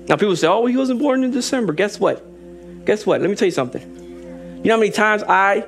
Now, 0.08 0.16
people 0.16 0.36
say, 0.36 0.46
oh, 0.46 0.66
he 0.66 0.76
wasn't 0.76 1.00
born 1.00 1.24
in 1.24 1.30
December. 1.30 1.72
Guess 1.72 1.98
what? 1.98 2.22
Guess 2.84 3.06
what? 3.06 3.20
Let 3.20 3.30
me 3.30 3.36
tell 3.36 3.46
you 3.46 3.52
something. 3.52 3.82
You 3.82 4.64
know 4.64 4.74
how 4.74 4.80
many 4.80 4.90
times 4.90 5.22
I 5.22 5.66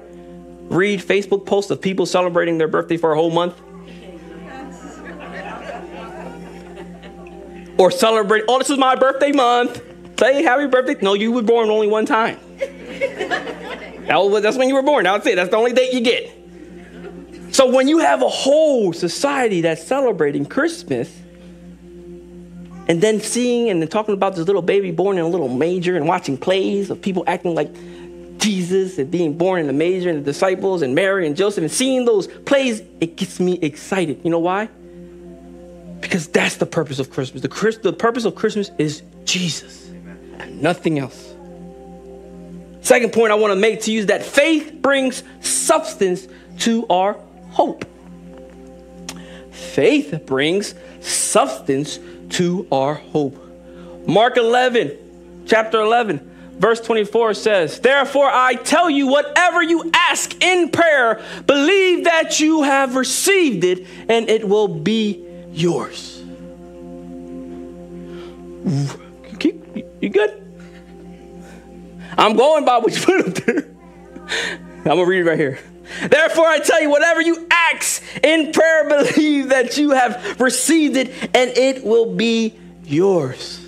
read 0.68 1.01
Facebook 1.01 1.46
posts 1.46 1.70
of 1.70 1.81
people 1.81 2.07
celebrating 2.07 2.59
their 2.59 2.68
birthday 2.68 2.96
for 2.96 3.12
a 3.12 3.16
whole 3.16 3.31
month? 3.31 3.59
or 7.79 7.90
celebrate, 7.90 8.44
oh, 8.49 8.59
this 8.59 8.70
is 8.70 8.79
my 8.79 8.94
birthday 8.94 9.33
month. 9.33 9.83
Say 10.18 10.42
happy 10.42 10.66
birthday. 10.66 10.96
No, 11.03 11.14
you 11.14 11.33
were 11.33 11.42
born 11.42 11.68
only 11.68 11.88
one 11.88 12.07
time. 12.07 12.38
that 12.59 14.16
was, 14.16 14.42
that's 14.42 14.57
when 14.57 14.68
you 14.68 14.75
were 14.75 14.83
born. 14.83 15.05
That's 15.05 15.27
it. 15.27 15.37
That's 15.37 15.51
the 15.51 15.57
only 15.57 15.72
date 15.72 15.92
you 15.92 16.01
get. 16.01 16.33
So 17.55 17.70
when 17.70 17.88
you 17.88 17.99
have 17.99 18.22
a 18.22 18.29
whole 18.29 18.92
society 18.92 19.62
that's 19.62 19.83
celebrating 19.83 20.44
Christmas, 20.44 21.11
and 22.88 23.01
then 23.01 23.20
seeing 23.20 23.68
and 23.68 23.81
then 23.81 23.88
talking 23.88 24.14
about 24.14 24.37
this 24.37 24.46
little 24.46 24.62
baby 24.62 24.90
born 24.92 25.18
in 25.18 25.25
a 25.25 25.29
little 25.29 25.49
manger 25.49 25.96
and 25.96 26.07
watching 26.07 26.37
plays 26.37 26.90
of 26.90 27.03
people 27.03 27.25
acting 27.27 27.55
like 27.55 27.72
Jesus 28.38 28.99
and 28.99 29.11
being 29.11 29.37
born 29.37 29.61
in 29.61 29.66
the 29.66 29.72
manger 29.72 30.11
and 30.11 30.20
the 30.20 30.25
disciples 30.25 30.83
and 30.83 30.94
Mary 30.94 31.27
and 31.27 31.37
Joseph 31.37 31.62
and 31.62 31.70
seeing 31.70 32.05
those 32.05 32.29
plays, 32.29 32.83
it 33.01 33.16
gets 33.16 33.40
me 33.40 33.59
excited. 33.61 34.20
You 34.22 34.31
know 34.31 34.38
why? 34.38 34.68
Because 36.01 36.29
that's 36.29 36.57
the 36.57 36.66
purpose 36.66 36.99
of 36.99 37.11
Christmas. 37.11 37.42
The, 37.42 37.49
Christ, 37.49 37.83
the 37.83 37.92
purpose 37.92 38.25
of 38.25 38.35
Christmas 38.35 38.70
is 38.79 39.03
Jesus 39.25 39.88
and 40.38 40.62
nothing 40.62 40.99
else. 40.99 41.35
Second 42.83 43.12
point 43.12 43.33
I 43.33 43.35
want 43.35 43.51
to 43.51 43.57
make 43.57 43.81
to 43.83 43.92
you 43.92 44.01
is 44.01 44.07
that 44.07 44.22
faith 44.22 44.75
brings 44.81 45.25
substance 45.40 46.29
to 46.61 46.87
our 46.87 47.14
hope. 47.51 47.85
Faith 49.51 50.22
brings 50.25 50.75
substance 51.01 51.99
to 52.30 52.66
our 52.70 52.94
hope. 52.94 53.42
Mark 54.06 54.36
11, 54.36 55.44
chapter 55.46 55.80
11, 55.80 56.54
verse 56.58 56.80
24 56.80 57.34
says, 57.34 57.80
Therefore 57.80 58.30
I 58.30 58.54
tell 58.54 58.88
you, 58.88 59.08
whatever 59.08 59.62
you 59.62 59.90
ask 59.94 60.42
in 60.42 60.70
prayer, 60.70 61.22
believe 61.46 62.04
that 62.04 62.40
you 62.40 62.62
have 62.62 62.96
received 62.96 63.64
it 63.64 63.86
and 64.08 64.28
it 64.28 64.48
will 64.48 64.68
be 64.68 65.24
yours. 65.50 66.22
You 70.00 70.10
good? 70.10 70.42
I'm 72.18 72.36
going 72.36 72.64
by 72.64 72.78
what 72.78 72.94
you 72.94 73.02
put 73.02 73.26
up 73.26 73.34
there. 73.44 73.68
I'm 74.78 74.84
gonna 74.84 75.04
read 75.04 75.20
it 75.20 75.24
right 75.24 75.38
here. 75.38 75.58
Therefore, 76.09 76.46
I 76.46 76.59
tell 76.59 76.81
you, 76.83 76.90
whatever 76.90 77.20
you 77.20 77.46
ask 77.51 78.03
in 78.22 78.53
prayer, 78.53 78.88
believe 79.14 79.51
that 79.51 79.77
you 79.77 79.90
have 79.90 80.40
received 80.40 80.96
it 80.96 81.09
and 81.35 81.51
it 81.57 81.85
will 81.85 82.14
be 82.14 82.55
yours. 82.85 83.62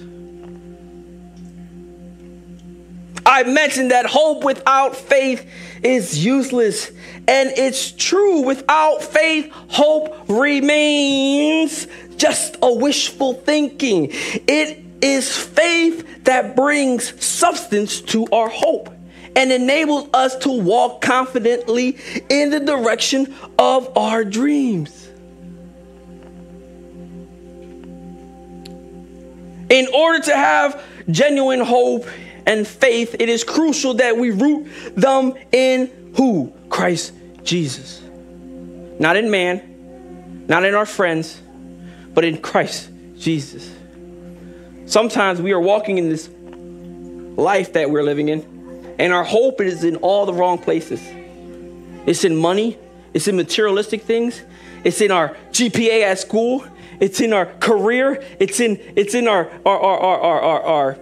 I 3.24 3.42
mentioned 3.42 3.90
that 3.90 4.06
hope 4.06 4.42
without 4.42 4.96
faith 4.96 5.46
is 5.82 6.24
useless. 6.24 6.90
And 7.28 7.52
it's 7.56 7.92
true, 7.92 8.40
without 8.40 9.02
faith, 9.02 9.52
hope 9.68 10.28
remains 10.28 11.86
just 12.16 12.56
a 12.62 12.72
wishful 12.72 13.34
thinking. 13.34 14.08
It 14.12 14.82
is 15.02 15.36
faith 15.36 16.24
that 16.24 16.56
brings 16.56 17.22
substance 17.24 18.00
to 18.00 18.26
our 18.32 18.48
hope 18.48 18.97
and 19.38 19.52
enables 19.52 20.08
us 20.12 20.34
to 20.34 20.50
walk 20.50 21.00
confidently 21.00 21.96
in 22.28 22.50
the 22.50 22.58
direction 22.58 23.32
of 23.56 23.96
our 23.96 24.24
dreams. 24.24 25.08
In 29.70 29.86
order 29.94 30.24
to 30.24 30.34
have 30.34 30.82
genuine 31.08 31.60
hope 31.60 32.08
and 32.48 32.66
faith, 32.66 33.14
it 33.20 33.28
is 33.28 33.44
crucial 33.44 33.94
that 33.94 34.16
we 34.16 34.30
root 34.30 34.66
them 34.96 35.34
in 35.52 36.12
who? 36.16 36.52
Christ 36.68 37.12
Jesus. 37.44 38.02
Not 38.98 39.16
in 39.16 39.30
man, 39.30 40.46
not 40.48 40.64
in 40.64 40.74
our 40.74 40.86
friends, 40.86 41.40
but 42.12 42.24
in 42.24 42.42
Christ 42.42 42.90
Jesus. 43.16 43.72
Sometimes 44.86 45.40
we 45.40 45.52
are 45.52 45.60
walking 45.60 45.98
in 45.98 46.08
this 46.08 46.28
life 47.36 47.74
that 47.74 47.88
we're 47.88 48.02
living 48.02 48.30
in, 48.30 48.57
and 48.98 49.12
our 49.12 49.24
hope 49.24 49.60
is 49.60 49.84
in 49.84 49.96
all 49.96 50.26
the 50.26 50.34
wrong 50.34 50.58
places. 50.58 51.00
It's 52.06 52.24
in 52.24 52.36
money, 52.36 52.78
it's 53.14 53.28
in 53.28 53.36
materialistic 53.36 54.02
things, 54.02 54.42
it's 54.84 55.00
in 55.00 55.10
our 55.10 55.36
GPA 55.52 56.02
at 56.02 56.18
school, 56.18 56.64
it's 57.00 57.20
in 57.20 57.32
our 57.32 57.46
career, 57.46 58.22
it's 58.40 58.60
in 58.60 58.80
it's 58.96 59.14
in 59.14 59.28
our 59.28 59.50
our 59.64 59.78
our 59.78 59.98
our, 59.98 60.20
our, 60.20 60.40
our, 60.40 60.62
our 60.62 60.98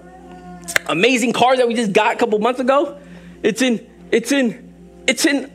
amazing 0.89 1.33
car 1.33 1.57
that 1.57 1.67
we 1.67 1.75
just 1.75 1.93
got 1.93 2.15
a 2.15 2.19
couple 2.19 2.39
months 2.39 2.61
ago. 2.61 2.99
It's 3.43 3.63
in 3.63 3.87
it's 4.11 4.33
in 4.33 5.03
it's 5.07 5.25
in 5.25 5.51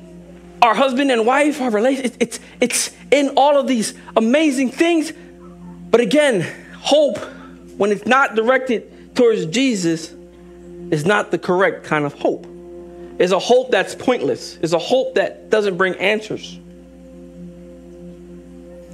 our 0.62 0.74
husband 0.74 1.12
and 1.12 1.26
wife, 1.26 1.62
our 1.62 1.70
relationship. 1.70 2.16
It's 2.20 2.40
it's 2.60 2.92
in 3.12 3.34
all 3.38 3.60
of 3.60 3.68
these 3.68 3.94
amazing 4.16 4.72
things. 4.72 5.12
But 5.90 6.02
again, 6.02 6.46
hope 6.80 7.18
when 7.78 7.92
it's 7.92 8.06
not 8.06 8.36
directed 8.36 9.16
towards 9.16 9.46
Jesus, 9.48 10.14
is 10.92 11.06
not 11.06 11.32
the 11.32 11.40
correct 11.40 11.86
kind 11.86 12.06
of 12.06 12.14
hope. 12.14 12.46
It's 13.18 13.32
a 13.32 13.40
hope 13.40 13.72
that's 13.72 13.96
pointless, 13.96 14.58
it's 14.62 14.74
a 14.74 14.80
hope 14.80 15.16
that 15.16 15.50
doesn't 15.50 15.78
bring 15.78 15.96
answers. 15.96 16.60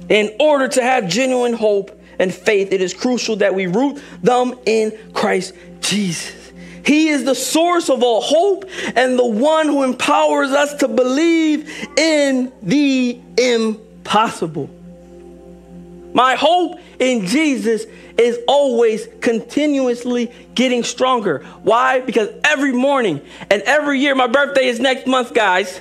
In 0.08 0.34
order 0.40 0.68
to 0.68 0.82
have 0.82 1.08
genuine 1.08 1.52
hope 1.52 1.98
and 2.18 2.32
faith, 2.32 2.72
it 2.72 2.80
is 2.80 2.94
crucial 2.94 3.36
that 3.36 3.54
we 3.54 3.66
root 3.66 4.02
them 4.22 4.54
in 4.64 4.96
Christ 5.12 5.54
Jesus. 5.80 6.34
He 6.84 7.08
is 7.08 7.24
the 7.24 7.34
source 7.34 7.90
of 7.90 8.02
all 8.02 8.22
hope 8.22 8.64
and 8.96 9.18
the 9.18 9.26
one 9.26 9.66
who 9.66 9.82
empowers 9.82 10.50
us 10.50 10.74
to 10.76 10.88
believe 10.88 11.68
in 11.98 12.50
the 12.62 13.20
impossible. 13.36 14.70
My 16.14 16.34
hope 16.34 16.80
in 16.98 17.26
Jesus 17.26 17.84
is 18.18 18.40
always 18.48 19.08
continuously 19.20 20.32
getting 20.54 20.82
stronger. 20.82 21.44
Why? 21.62 22.00
Because 22.00 22.28
every 22.44 22.72
morning 22.72 23.20
and 23.48 23.62
every 23.62 24.00
year, 24.00 24.16
my 24.16 24.26
birthday 24.26 24.66
is 24.66 24.80
next 24.80 25.06
month, 25.06 25.32
guys. 25.32 25.80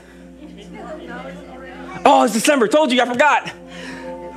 Oh, 2.05 2.23
it's 2.23 2.33
December. 2.33 2.67
Told 2.67 2.91
you, 2.91 3.01
I 3.01 3.05
forgot. 3.05 3.51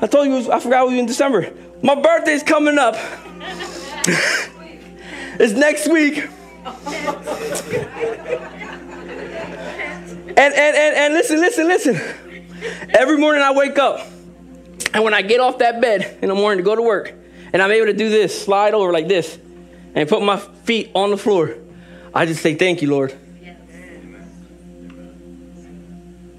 I 0.03 0.07
told 0.07 0.27
you, 0.27 0.51
I 0.51 0.59
forgot 0.59 0.89
we 0.89 0.95
were 0.95 1.01
in 1.01 1.07
December. 1.07 1.53
My 1.83 1.95
birthday 1.95 2.33
is 2.33 2.43
coming 2.43 2.79
up. 2.79 2.97
it's 5.39 5.53
next 5.53 5.87
week. 5.87 6.27
and, 10.27 10.37
and, 10.37 10.77
and, 10.77 10.97
and 10.97 11.15
listen, 11.15 11.39
listen, 11.39 11.69
listen. 11.69 12.01
Every 12.91 13.19
morning 13.19 13.43
I 13.43 13.53
wake 13.53 13.79
up, 13.79 14.07
and 14.95 15.05
when 15.05 15.15
I 15.15 15.23
get 15.23 15.41
off 15.41 15.59
that 15.59 15.81
bed 15.81 16.19
in 16.23 16.29
the 16.29 16.35
morning 16.35 16.59
to 16.59 16.65
go 16.65 16.75
to 16.75 16.83
work, 16.83 17.15
and 17.53 17.63
I'm 17.63 17.71
able 17.71 17.87
to 17.87 17.93
do 17.93 18.09
this, 18.09 18.45
slide 18.45 18.75
over 18.75 18.93
like 18.93 19.09
this, 19.09 19.39
and 19.95 20.09
put 20.09 20.23
my 20.23 20.39
feet 20.39 20.91
on 20.95 21.11
the 21.11 21.17
floor, 21.17 21.57
I 22.15 22.27
just 22.27 22.43
say, 22.43 22.55
Thank 22.55 22.83
you, 22.83 22.91
Lord. 22.91 23.17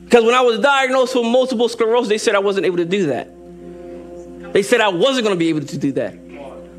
Because 0.05 0.25
when 0.25 0.35
I 0.35 0.41
was 0.41 0.59
diagnosed 0.59 1.15
with 1.15 1.23
multiple 1.23 1.69
sclerosis, 1.69 2.09
they 2.09 2.17
said 2.17 2.35
I 2.35 2.39
wasn't 2.39 2.65
able 2.65 2.77
to 2.77 2.85
do 2.85 3.05
that. 3.07 3.31
They 4.51 4.61
said 4.61 4.81
I 4.81 4.89
wasn't 4.89 5.23
going 5.23 5.35
to 5.35 5.39
be 5.39 5.47
able 5.47 5.61
to 5.61 5.77
do 5.77 5.93
that. 5.93 6.15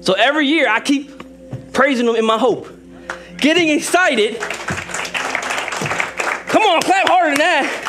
So 0.03 0.13
every 0.13 0.47
year 0.47 0.69
I 0.69 0.81
keep 0.81 1.11
praising 1.73 2.05
them 2.05 2.17
in 2.17 2.27
my 2.27 2.37
hope, 2.37 2.69
getting 3.39 3.71
excited. 3.71 4.39
Come 6.49 6.63
on, 6.63 6.83
clap 6.83 7.09
harder 7.09 7.31
than 7.31 7.39
that. 7.39 7.89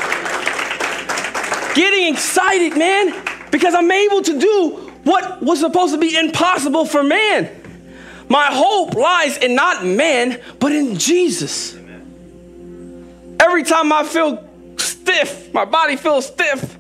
Getting 1.76 2.14
excited, 2.14 2.78
man, 2.78 3.14
because 3.52 3.74
I'm 3.74 3.92
able 3.92 4.22
to 4.22 4.40
do 4.40 4.83
what 5.04 5.42
was 5.42 5.60
supposed 5.60 5.94
to 5.94 6.00
be 6.00 6.18
impossible 6.18 6.86
for 6.86 7.04
man. 7.04 7.50
My 8.30 8.46
hope 8.46 8.96
lies 8.96 9.38
in 9.38 9.56
not 9.56 9.86
man, 9.86 10.42
but 10.60 10.72
in 10.72 10.98
Jesus. 10.98 11.76
Every 13.39 13.63
time 13.63 13.92
I 13.92 14.04
feel 14.04 14.48
stiff, 14.78 15.54
my 15.54 15.66
body 15.66 15.98
feels 15.98 16.28
stiff, 16.28 16.78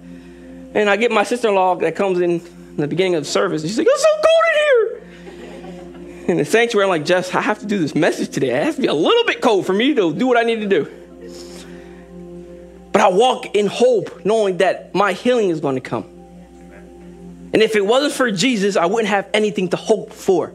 and 0.73 0.89
I 0.89 0.95
get 0.95 1.11
my 1.11 1.23
sister 1.23 1.49
in 1.49 1.55
law 1.55 1.75
that 1.75 1.95
comes 1.95 2.21
in, 2.21 2.41
the 2.77 2.87
beginning 2.87 3.15
of 3.15 3.23
the 3.23 3.29
service, 3.29 3.61
she's 3.61 3.77
like, 3.77 3.85
It's 3.87 4.01
so 4.01 4.09
cold 4.15 4.43
in 4.49 6.15
here. 6.15 6.25
In 6.31 6.37
the 6.37 6.45
sanctuary, 6.45 6.85
I'm 6.85 6.89
like, 6.89 7.05
Jess, 7.05 7.35
I 7.35 7.41
have 7.41 7.59
to 7.59 7.65
do 7.65 7.77
this 7.77 7.93
message 7.93 8.29
today. 8.29 8.49
It 8.49 8.63
has 8.63 8.75
to 8.77 8.81
be 8.81 8.87
a 8.87 8.93
little 8.93 9.25
bit 9.25 9.41
cold 9.41 9.65
for 9.65 9.73
me 9.73 9.93
to 9.93 10.13
do 10.13 10.25
what 10.25 10.37
I 10.37 10.43
need 10.43 10.61
to 10.61 10.67
do. 10.67 10.91
But 12.91 13.01
I 13.01 13.09
walk 13.09 13.55
in 13.55 13.67
hope, 13.67 14.25
knowing 14.25 14.57
that 14.57 14.95
my 14.95 15.13
healing 15.13 15.49
is 15.49 15.59
going 15.59 15.75
to 15.75 15.81
come. 15.81 16.12
And 17.53 17.61
if 17.61 17.75
it 17.75 17.85
wasn't 17.85 18.13
for 18.13 18.31
Jesus, 18.31 18.75
I 18.75 18.87
wouldn't 18.87 19.09
have 19.09 19.29
anything 19.33 19.69
to 19.69 19.77
hope 19.77 20.11
for. 20.11 20.51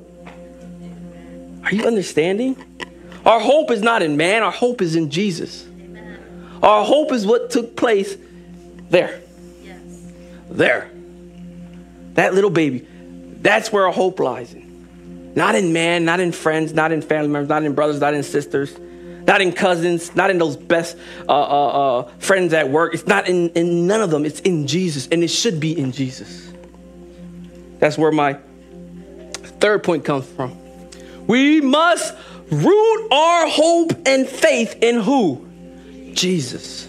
Are 1.62 1.74
you 1.74 1.86
understanding? 1.86 2.56
Our 3.24 3.40
hope 3.40 3.70
is 3.70 3.82
not 3.82 4.02
in 4.02 4.16
man, 4.16 4.42
our 4.42 4.50
hope 4.50 4.82
is 4.82 4.96
in 4.96 5.10
Jesus. 5.10 5.66
Our 6.62 6.84
hope 6.84 7.12
is 7.12 7.24
what 7.26 7.50
took 7.50 7.76
place 7.76 8.16
there. 8.90 9.20
Yes. 9.62 9.80
There. 10.50 10.90
That 12.14 12.34
little 12.34 12.50
baby. 12.50 12.86
That's 13.40 13.70
where 13.70 13.86
our 13.86 13.92
hope 13.92 14.18
lies 14.18 14.52
in. 14.52 15.32
Not 15.36 15.54
in 15.54 15.72
man, 15.72 16.04
not 16.04 16.18
in 16.18 16.32
friends, 16.32 16.72
not 16.72 16.90
in 16.90 17.00
family 17.00 17.28
members, 17.28 17.48
not 17.48 17.62
in 17.62 17.74
brothers, 17.74 18.00
not 18.00 18.14
in 18.14 18.24
sisters. 18.24 18.76
not 19.28 19.42
in 19.42 19.52
cousins, 19.52 20.16
not 20.16 20.30
in 20.30 20.38
those 20.38 20.56
best 20.56 20.96
uh, 21.28 21.32
uh, 21.32 21.98
uh, 21.98 22.02
friends 22.18 22.54
at 22.54 22.70
work. 22.70 22.94
It's 22.94 23.06
not 23.06 23.28
in, 23.28 23.50
in 23.50 23.86
none 23.86 24.00
of 24.00 24.10
them. 24.10 24.24
It's 24.24 24.40
in 24.40 24.66
Jesus, 24.66 25.06
and 25.12 25.22
it 25.22 25.28
should 25.28 25.60
be 25.60 25.78
in 25.78 25.92
Jesus. 25.92 26.47
That's 27.78 27.96
where 27.96 28.12
my 28.12 28.38
third 29.60 29.84
point 29.84 30.04
comes 30.04 30.26
from. 30.26 30.56
We 31.26 31.60
must 31.60 32.14
root 32.50 33.08
our 33.12 33.48
hope 33.48 33.92
and 34.06 34.26
faith 34.26 34.78
in 34.82 35.00
who? 35.00 35.46
Jesus. 36.12 36.88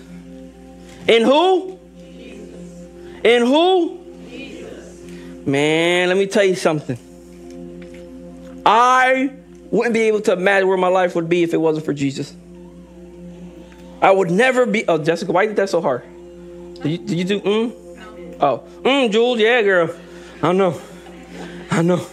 In 1.08 1.23
who? 1.23 1.80
Jesus. 1.97 2.88
In 3.23 3.45
who? 3.45 3.99
Jesus. 4.30 5.45
Man, 5.45 6.08
let 6.08 6.17
me 6.17 6.28
tell 6.28 6.43
you 6.43 6.56
something. 6.56 6.97
I 8.65 9.34
wouldn't 9.71 9.93
be 9.93 10.02
able 10.02 10.21
to 10.21 10.34
imagine 10.34 10.67
where 10.67 10.78
my 10.78 10.88
life 10.88 11.15
would 11.15 11.30
be 11.30 11.43
if 11.43 11.54
it 11.54 11.58
wasn't 11.58 11.86
for 11.86 11.93
Jesus. 11.93 12.34
I 14.02 14.12
would 14.12 14.32
never 14.32 14.65
be. 14.65 14.88
Oh, 14.88 14.97
Jessica, 14.97 15.32
why 15.32 15.45
did 15.45 15.58
that 15.58 15.69
so 15.69 15.82
hard? 15.82 16.04
Did 16.82 16.86
you, 16.86 16.97
did 16.97 17.17
you 17.17 17.23
do 17.25 17.41
mm? 17.41 18.38
Oh, 18.39 18.63
mm, 18.84 19.12
Jules, 19.12 19.39
yeah, 19.39 19.62
girl. 19.62 19.93
I 20.41 20.52
know. 20.54 20.80
I 21.69 21.82
know. 21.82 22.06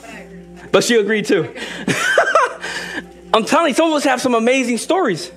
But 0.72 0.84
she 0.84 0.96
agreed 0.96 1.26
too. 1.26 1.54
I'm 3.32 3.44
telling 3.44 3.68
you, 3.68 3.74
some 3.74 3.90
of 3.90 3.94
us 3.94 4.04
have 4.04 4.20
some 4.20 4.34
amazing 4.34 4.78
stories. 4.78 5.30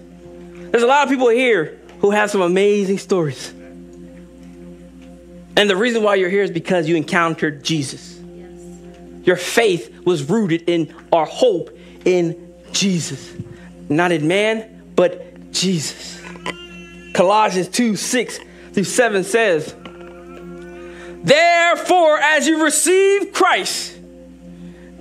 There's 0.71 0.83
a 0.83 0.87
lot 0.87 1.03
of 1.03 1.09
people 1.09 1.29
here 1.29 1.79
who 1.99 2.11
have 2.11 2.31
some 2.31 2.41
amazing 2.41 2.97
stories. 2.97 3.53
And 5.57 5.69
the 5.69 5.75
reason 5.75 6.03
why 6.03 6.15
you're 6.15 6.29
here 6.29 6.43
is 6.43 6.51
because 6.51 6.87
you 6.87 6.95
encountered 6.95 7.63
Jesus. 7.63 8.17
Your 9.23 9.35
faith 9.35 10.05
was 10.05 10.29
rooted 10.29 10.63
in 10.69 10.95
our 11.11 11.25
hope 11.25 11.77
in 12.05 12.53
Jesus, 12.71 13.33
not 13.89 14.11
in 14.11 14.27
man, 14.27 14.91
but 14.95 15.51
Jesus. 15.51 16.21
Colossians 17.13 17.67
2 17.67 17.95
6 17.95 18.39
through 18.71 18.83
7 18.83 19.23
says, 19.23 19.75
Therefore, 21.23 22.17
as 22.17 22.47
you 22.47 22.63
receive 22.63 23.33
Christ, 23.33 23.97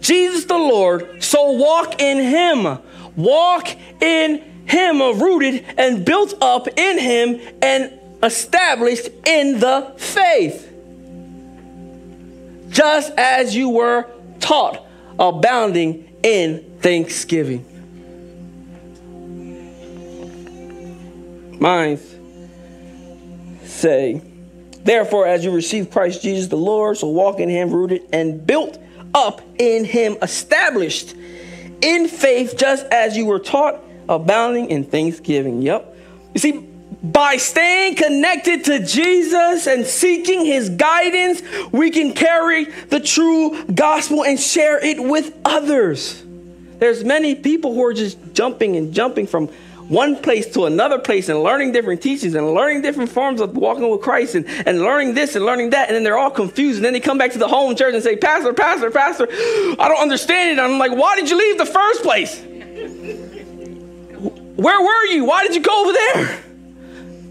Jesus 0.01 0.45
the 0.45 0.59
Lord, 0.59 1.23
so 1.23 1.53
walk 1.53 2.01
in 2.01 2.19
him. 2.19 2.79
Walk 3.17 3.69
in 4.01 4.39
him, 4.67 5.03
uh, 5.03 5.13
rooted 5.13 5.65
and 5.77 6.05
built 6.05 6.35
up 6.41 6.69
in 6.77 6.99
him 6.99 7.41
and 7.63 7.93
established 8.23 9.09
in 9.27 9.61
the 9.61 9.93
faith. 9.97 10.65
Just 12.69 13.13
as 13.17 13.57
you 13.57 13.71
were 13.71 14.07
taught, 14.41 14.87
abounding 15.19 16.09
in 16.23 16.79
thanksgiving. 16.81 17.65
Minds 21.61 22.03
say, 23.65 24.23
Therefore, 24.89 25.27
as 25.27 25.45
you 25.45 25.51
receive 25.51 25.91
Christ 25.91 26.23
Jesus 26.23 26.49
the 26.49 26.57
Lord, 26.57 26.97
so 26.97 27.09
walk 27.09 27.41
in 27.41 27.51
him, 27.51 27.71
rooted 27.71 28.09
and 28.11 28.47
built 28.47 28.79
up 29.13 29.43
in 29.59 29.85
him, 29.85 30.17
established 30.23 31.15
in 31.83 32.09
faith, 32.09 32.57
just 32.57 32.87
as 32.87 33.15
you 33.15 33.27
were 33.27 33.39
taught, 33.39 33.85
abounding 34.09 34.71
in 34.71 34.85
thanksgiving. 34.85 35.61
Yep. 35.61 35.95
You 36.33 36.41
see, 36.41 36.53
by 37.03 37.37
staying 37.37 37.97
connected 37.97 38.65
to 38.65 38.79
Jesus 38.83 39.67
and 39.67 39.85
seeking 39.85 40.47
his 40.47 40.71
guidance, 40.71 41.43
we 41.71 41.91
can 41.91 42.15
carry 42.15 42.65
the 42.65 43.01
true 43.01 43.63
gospel 43.65 44.25
and 44.25 44.41
share 44.41 44.83
it 44.83 44.99
with 44.99 45.39
others. 45.45 46.25
There's 46.79 47.05
many 47.05 47.35
people 47.35 47.75
who 47.75 47.85
are 47.85 47.93
just 47.93 48.17
jumping 48.33 48.75
and 48.79 48.95
jumping 48.95 49.27
from 49.27 49.51
one 49.89 50.17
place 50.21 50.47
to 50.53 50.67
another 50.67 50.99
place 50.99 51.29
and 51.29 51.43
learning 51.43 51.73
different 51.73 52.03
teachings 52.03 52.35
and 52.35 52.53
learning 52.53 52.83
different 52.83 53.11
forms 53.11 53.41
of 53.41 53.57
walking 53.57 53.89
with 53.89 54.03
Christ 54.03 54.35
and, 54.35 54.47
and 54.67 54.81
learning 54.81 55.15
this 55.15 55.35
and 55.35 55.45
learning 55.45 55.71
that. 55.71 55.89
And 55.89 55.97
then 55.97 56.05
they're 56.05 56.19
all 56.19 56.31
confused. 56.31 56.77
And 56.77 56.85
then 56.85 56.93
they 56.93 57.01
come 57.01 57.17
back 57.17 57.33
to 57.33 57.39
the 57.39 57.49
home 57.49 57.75
church 57.75 57.95
and 57.95 58.03
say, 58.03 58.17
Pastor, 58.17 58.53
Pastor, 58.53 58.91
Pastor, 58.91 59.27
I 59.31 59.89
don't 59.89 60.01
understand 60.01 60.51
it. 60.51 60.53
And 60.53 60.73
I'm 60.73 60.79
like, 60.79 60.93
why 60.93 61.17
did 61.17 61.31
you 61.31 61.39
leave 61.39 61.59
the 61.59 61.67
first 61.67 62.03
place? 62.03 62.39
Where 64.57 64.81
were 64.81 65.05
you? 65.07 65.25
Why 65.25 65.45
did 65.45 65.55
you 65.55 65.63
go 65.63 65.85
over 65.85 65.93
there? 65.93 66.45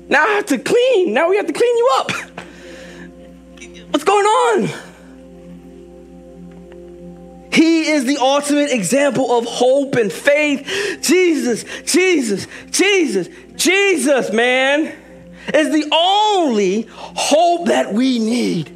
Now 0.10 0.24
I 0.24 0.30
have 0.36 0.46
to 0.48 0.58
clean. 0.58 1.14
Now 1.14 1.30
we 1.30 1.38
have 1.38 1.48
to 1.48 1.54
clean 1.54 1.78
you 1.78 1.90
up. 2.00 2.12
What's 3.92 4.04
going 4.04 4.26
on? 4.26 4.87
He 7.58 7.90
is 7.90 8.06
the 8.06 8.18
ultimate 8.18 8.70
example 8.70 9.36
of 9.36 9.46
hope 9.46 9.96
and 9.96 10.14
faith. 10.14 11.00
Jesus, 11.02 11.66
Jesus, 11.92 12.46
Jesus, 12.70 13.30
Jesus, 13.56 14.32
man, 14.32 14.96
is 15.52 15.74
the 15.74 15.90
only 15.92 16.86
hope 16.92 17.70
that 17.70 17.92
we 17.92 18.20
need. 18.20 18.72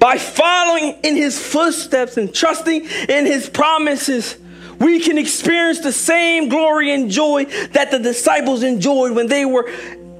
By 0.00 0.18
following 0.18 0.96
in 1.04 1.14
his 1.14 1.40
footsteps 1.40 2.16
and 2.16 2.34
trusting 2.34 2.84
in 2.84 3.26
his 3.26 3.48
promises, 3.48 4.36
we 4.80 4.98
can 4.98 5.18
experience 5.18 5.78
the 5.78 5.92
same 5.92 6.48
glory 6.48 6.92
and 6.92 7.12
joy 7.12 7.44
that 7.74 7.92
the 7.92 8.00
disciples 8.00 8.64
enjoyed 8.64 9.12
when 9.12 9.28
they 9.28 9.44
were 9.44 9.70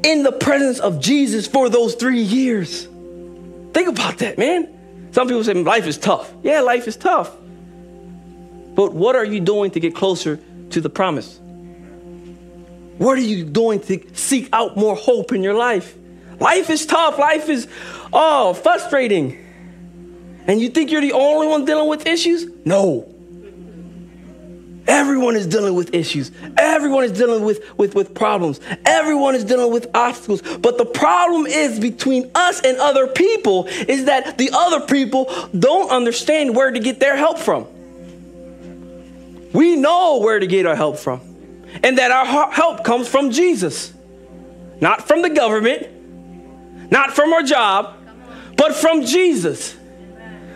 in 0.04 0.22
the 0.22 0.30
presence 0.30 0.78
of 0.78 1.00
Jesus 1.00 1.48
for 1.48 1.68
those 1.68 1.96
three 1.96 2.22
years. 2.22 2.84
Think 3.72 3.88
about 3.88 4.18
that, 4.18 4.38
man. 4.38 4.78
Some 5.12 5.28
people 5.28 5.44
say 5.44 5.54
life 5.54 5.86
is 5.86 5.98
tough. 5.98 6.32
Yeah, 6.42 6.60
life 6.62 6.88
is 6.88 6.96
tough. 6.96 7.30
But 8.74 8.94
what 8.94 9.14
are 9.14 9.24
you 9.24 9.40
doing 9.40 9.70
to 9.72 9.80
get 9.80 9.94
closer 9.94 10.40
to 10.70 10.80
the 10.80 10.88
promise? 10.88 11.38
What 12.98 13.18
are 13.18 13.22
you 13.22 13.44
doing 13.44 13.80
to 13.80 14.02
seek 14.14 14.48
out 14.52 14.76
more 14.76 14.96
hope 14.96 15.32
in 15.32 15.42
your 15.42 15.54
life? 15.54 15.94
Life 16.40 16.70
is 16.70 16.86
tough. 16.86 17.18
Life 17.18 17.48
is, 17.48 17.68
oh, 18.12 18.54
frustrating. 18.54 19.38
And 20.46 20.60
you 20.60 20.70
think 20.70 20.90
you're 20.90 21.02
the 21.02 21.12
only 21.12 21.46
one 21.46 21.66
dealing 21.66 21.88
with 21.88 22.06
issues? 22.06 22.46
No. 22.64 23.11
Everyone 24.86 25.36
is 25.36 25.46
dealing 25.46 25.74
with 25.74 25.94
issues. 25.94 26.32
Everyone 26.56 27.04
is 27.04 27.12
dealing 27.12 27.44
with, 27.44 27.62
with, 27.78 27.94
with 27.94 28.14
problems. 28.14 28.60
Everyone 28.84 29.34
is 29.34 29.44
dealing 29.44 29.72
with 29.72 29.88
obstacles. 29.94 30.42
But 30.42 30.76
the 30.76 30.84
problem 30.84 31.46
is 31.46 31.78
between 31.78 32.30
us 32.34 32.60
and 32.62 32.78
other 32.78 33.06
people 33.06 33.66
is 33.66 34.06
that 34.06 34.38
the 34.38 34.50
other 34.52 34.80
people 34.80 35.32
don't 35.56 35.90
understand 35.90 36.56
where 36.56 36.70
to 36.70 36.80
get 36.80 36.98
their 36.98 37.16
help 37.16 37.38
from. 37.38 37.66
We 39.52 39.76
know 39.76 40.18
where 40.18 40.40
to 40.40 40.46
get 40.46 40.66
our 40.66 40.74
help 40.74 40.98
from. 40.98 41.20
And 41.82 41.98
that 41.98 42.10
our 42.10 42.50
help 42.50 42.84
comes 42.84 43.06
from 43.06 43.30
Jesus. 43.30 43.92
Not 44.80 45.06
from 45.06 45.22
the 45.22 45.30
government, 45.30 46.90
not 46.90 47.12
from 47.12 47.32
our 47.32 47.42
job, 47.42 47.94
but 48.56 48.74
from 48.74 49.06
Jesus. 49.06 49.76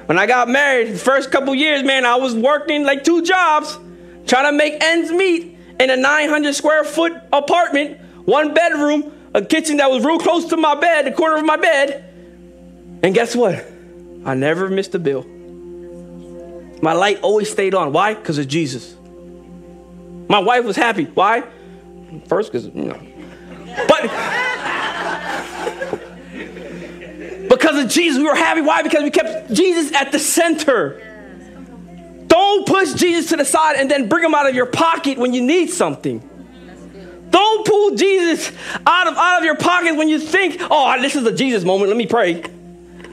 When 0.06 0.18
I 0.18 0.26
got 0.26 0.48
married, 0.48 0.94
the 0.94 0.98
first 0.98 1.30
couple 1.30 1.54
years, 1.54 1.84
man, 1.84 2.04
I 2.04 2.16
was 2.16 2.34
working 2.34 2.82
like 2.82 3.04
two 3.04 3.22
jobs 3.22 3.78
trying 4.26 4.50
to 4.50 4.56
make 4.56 4.82
ends 4.82 5.10
meet 5.10 5.56
in 5.80 5.90
a 5.90 5.96
900 5.96 6.54
square 6.54 6.84
foot 6.84 7.12
apartment, 7.32 8.00
one 8.24 8.54
bedroom, 8.54 9.12
a 9.34 9.42
kitchen 9.42 9.78
that 9.78 9.90
was 9.90 10.04
real 10.04 10.18
close 10.18 10.46
to 10.46 10.56
my 10.56 10.74
bed, 10.74 11.06
the 11.06 11.12
corner 11.12 11.36
of 11.36 11.44
my 11.44 11.56
bed. 11.56 12.02
And 13.02 13.14
guess 13.14 13.36
what? 13.36 13.64
I 14.24 14.34
never 14.34 14.68
missed 14.68 14.94
a 14.94 14.98
bill. 14.98 15.24
My 16.82 16.92
light 16.92 17.20
always 17.22 17.50
stayed 17.50 17.74
on. 17.74 17.92
Why? 17.92 18.14
Because 18.14 18.38
of 18.38 18.48
Jesus. 18.48 18.94
My 20.28 20.40
wife 20.40 20.64
was 20.64 20.76
happy. 20.76 21.04
Why? 21.04 21.44
First, 22.28 22.52
because, 22.52 22.66
you 22.66 22.84
know. 22.84 23.00
But 23.88 24.02
because 27.48 27.84
of 27.84 27.90
Jesus, 27.90 28.18
we 28.18 28.24
were 28.24 28.34
happy. 28.34 28.60
Why? 28.60 28.82
Because 28.82 29.02
we 29.02 29.10
kept 29.10 29.52
Jesus 29.52 29.94
at 29.94 30.12
the 30.12 30.18
center. 30.18 31.02
Don't 32.46 32.64
push 32.64 32.94
Jesus 32.94 33.30
to 33.30 33.36
the 33.36 33.44
side 33.44 33.74
and 33.76 33.90
then 33.90 34.08
bring 34.08 34.22
him 34.22 34.32
out 34.32 34.48
of 34.48 34.54
your 34.54 34.66
pocket 34.66 35.18
when 35.18 35.34
you 35.34 35.42
need 35.42 35.68
something. 35.68 36.22
Don't 37.30 37.66
pull 37.66 37.96
Jesus 37.96 38.52
out 38.86 39.08
of 39.08 39.16
out 39.16 39.38
of 39.38 39.44
your 39.44 39.56
pocket 39.56 39.96
when 39.96 40.08
you 40.08 40.20
think, 40.20 40.58
"Oh, 40.70 40.94
this 41.02 41.16
is 41.16 41.26
a 41.26 41.32
Jesus 41.32 41.64
moment. 41.64 41.88
Let 41.88 41.96
me 41.96 42.06
pray." 42.06 42.44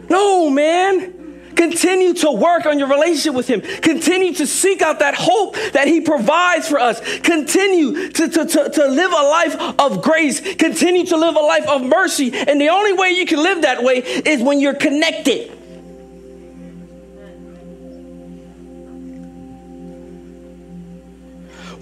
No, 0.08 0.52
man. 0.52 1.14
Continue 1.56 2.14
to 2.16 2.32
work 2.32 2.68
on 2.68 2.78
your 2.78 2.88
relationship 2.88 3.34
with 3.34 3.48
Him. 3.48 3.62
Continue 3.62 4.34
to 4.34 4.46
seek 4.46 4.84
out 4.84 5.00
that 5.00 5.16
hope 5.16 5.56
that 5.74 5.88
He 5.88 6.02
provides 6.02 6.68
for 6.68 6.80
us. 6.80 7.00
Continue 7.20 8.10
to, 8.10 8.28
to, 8.28 8.46
to, 8.46 8.70
to, 8.70 8.88
live 8.88 9.12
a 9.12 9.24
life 9.38 9.56
of 9.80 10.02
grace. 10.02 10.42
Continue 10.56 11.06
to 11.06 11.18
live 11.18 11.36
a 11.36 11.40
life 11.40 11.68
of 11.68 11.84
mercy. 11.84 12.32
And 12.34 12.60
the 12.60 12.70
only 12.70 12.94
way 12.94 13.12
you 13.12 13.26
can 13.26 13.42
live 13.42 13.62
that 13.64 13.84
way 13.84 13.98
is 14.00 14.42
when 14.42 14.60
you're 14.60 14.74
connected. 14.74 15.52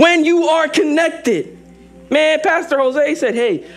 When 0.02 0.26
you 0.26 0.46
are 0.46 0.68
connected. 0.68 1.60
Man, 2.10 2.40
Pastor 2.42 2.80
Jose 2.80 3.16
said, 3.16 3.36
hey, 3.36 3.70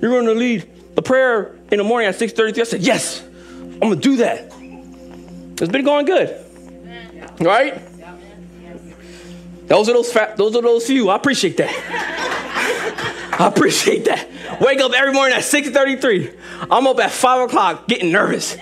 you're 0.00 0.10
going 0.10 0.26
to 0.26 0.34
lead 0.34 0.68
the 0.96 1.02
prayer 1.02 1.56
in 1.70 1.78
the 1.78 1.84
morning 1.84 2.08
at 2.08 2.16
6.33. 2.16 2.58
I 2.58 2.64
said, 2.64 2.80
yes, 2.80 3.22
I'm 3.22 3.78
going 3.78 3.94
to 3.94 4.00
do 4.00 4.16
that. 4.16 4.52
It's 5.62 5.70
been 5.70 5.84
going 5.84 6.06
good. 6.06 6.44
Right? 7.38 7.80
Those 9.68 9.88
are 9.88 9.92
those 9.92 10.12
those 10.36 10.56
are 10.56 10.62
those 10.62 10.86
few. 10.88 11.10
I 11.10 11.14
appreciate 11.14 11.56
that. 11.58 11.70
I 13.38 13.46
appreciate 13.46 14.06
that. 14.06 14.28
Wake 14.60 14.80
up 14.80 14.92
every 14.92 15.12
morning 15.12 15.36
at 15.36 15.44
6:33. 15.44 16.36
I'm 16.68 16.88
up 16.88 16.98
at 16.98 17.12
five 17.12 17.48
o'clock 17.48 17.86
getting 17.86 18.10
nervous. 18.10 18.56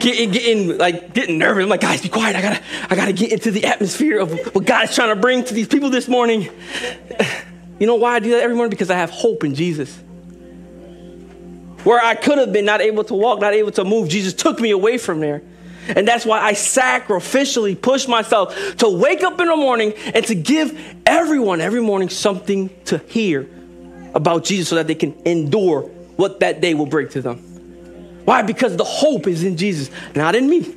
Getting, 0.00 0.30
getting 0.30 0.78
like 0.78 1.14
getting 1.14 1.38
nervous. 1.38 1.62
I'm 1.62 1.68
like, 1.68 1.80
guys, 1.80 2.02
be 2.02 2.08
quiet. 2.08 2.36
I 2.36 2.42
gotta, 2.42 2.62
I 2.90 2.96
gotta 2.96 3.12
get 3.12 3.32
into 3.32 3.50
the 3.50 3.66
atmosphere 3.66 4.18
of 4.20 4.54
what 4.54 4.64
God 4.64 4.88
is 4.88 4.94
trying 4.94 5.14
to 5.14 5.20
bring 5.20 5.44
to 5.44 5.54
these 5.54 5.68
people 5.68 5.90
this 5.90 6.08
morning. 6.08 6.48
You 7.78 7.86
know 7.86 7.96
why 7.96 8.14
I 8.14 8.20
do 8.20 8.30
that 8.30 8.40
every 8.40 8.56
morning? 8.56 8.70
Because 8.70 8.88
I 8.88 8.96
have 8.96 9.10
hope 9.10 9.44
in 9.44 9.54
Jesus. 9.54 9.94
Where 11.84 12.02
I 12.02 12.14
could 12.14 12.38
have 12.38 12.50
been 12.50 12.64
not 12.64 12.80
able 12.80 13.04
to 13.04 13.12
walk, 13.12 13.38
not 13.38 13.52
able 13.52 13.70
to 13.72 13.84
move, 13.84 14.08
Jesus 14.08 14.32
took 14.32 14.58
me 14.58 14.70
away 14.70 14.96
from 14.96 15.20
there. 15.20 15.42
And 15.88 16.08
that's 16.08 16.24
why 16.24 16.40
I 16.40 16.52
sacrificially 16.52 17.80
push 17.80 18.08
myself 18.08 18.76
to 18.78 18.88
wake 18.88 19.22
up 19.22 19.38
in 19.40 19.46
the 19.46 19.56
morning 19.56 19.92
and 20.14 20.24
to 20.26 20.34
give 20.34 20.76
everyone 21.04 21.60
every 21.60 21.80
morning 21.80 22.08
something 22.08 22.70
to 22.86 22.98
hear 22.98 23.48
about 24.14 24.44
Jesus 24.44 24.68
so 24.68 24.76
that 24.76 24.86
they 24.86 24.94
can 24.94 25.14
endure 25.24 25.82
what 26.16 26.40
that 26.40 26.60
day 26.60 26.74
will 26.74 26.86
bring 26.86 27.08
to 27.10 27.20
them. 27.20 27.55
Why? 28.26 28.42
Because 28.42 28.76
the 28.76 28.84
hope 28.84 29.28
is 29.28 29.44
in 29.44 29.56
Jesus, 29.56 29.88
not 30.16 30.34
in 30.34 30.50
me. 30.50 30.74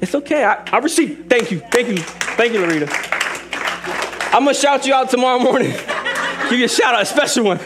It's 0.00 0.14
okay. 0.14 0.44
I, 0.44 0.64
I 0.72 0.78
receive. 0.78 1.26
Thank 1.28 1.50
you. 1.50 1.60
Thank 1.70 1.88
you. 1.88 1.98
Thank 1.98 2.54
you, 2.54 2.60
Loretta. 2.60 2.88
I'm 4.32 4.44
going 4.44 4.54
to 4.54 4.60
shout 4.60 4.86
you 4.86 4.94
out 4.94 5.10
tomorrow 5.10 5.38
morning. 5.38 5.72
Give 6.48 6.58
you 6.58 6.64
a 6.64 6.68
shout 6.68 6.94
out, 6.94 7.02
a 7.02 7.06
special 7.06 7.44
one. 7.44 7.60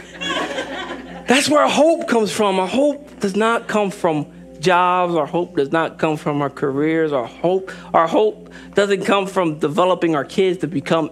That's 1.28 1.48
where 1.48 1.66
hope 1.68 2.08
comes 2.08 2.32
from. 2.32 2.58
Our 2.58 2.66
hope 2.66 3.20
does 3.20 3.36
not 3.36 3.68
come 3.68 3.92
from 3.92 4.26
jobs. 4.58 5.14
Our 5.14 5.26
hope 5.26 5.54
does 5.54 5.70
not 5.70 5.98
come 5.98 6.16
from 6.16 6.42
our 6.42 6.50
careers. 6.50 7.12
Our 7.12 7.26
hope, 7.26 7.70
our 7.94 8.08
hope 8.08 8.52
doesn't 8.74 9.04
come 9.04 9.28
from 9.28 9.60
developing 9.60 10.16
our 10.16 10.24
kids 10.24 10.58
to 10.58 10.66
become 10.66 11.10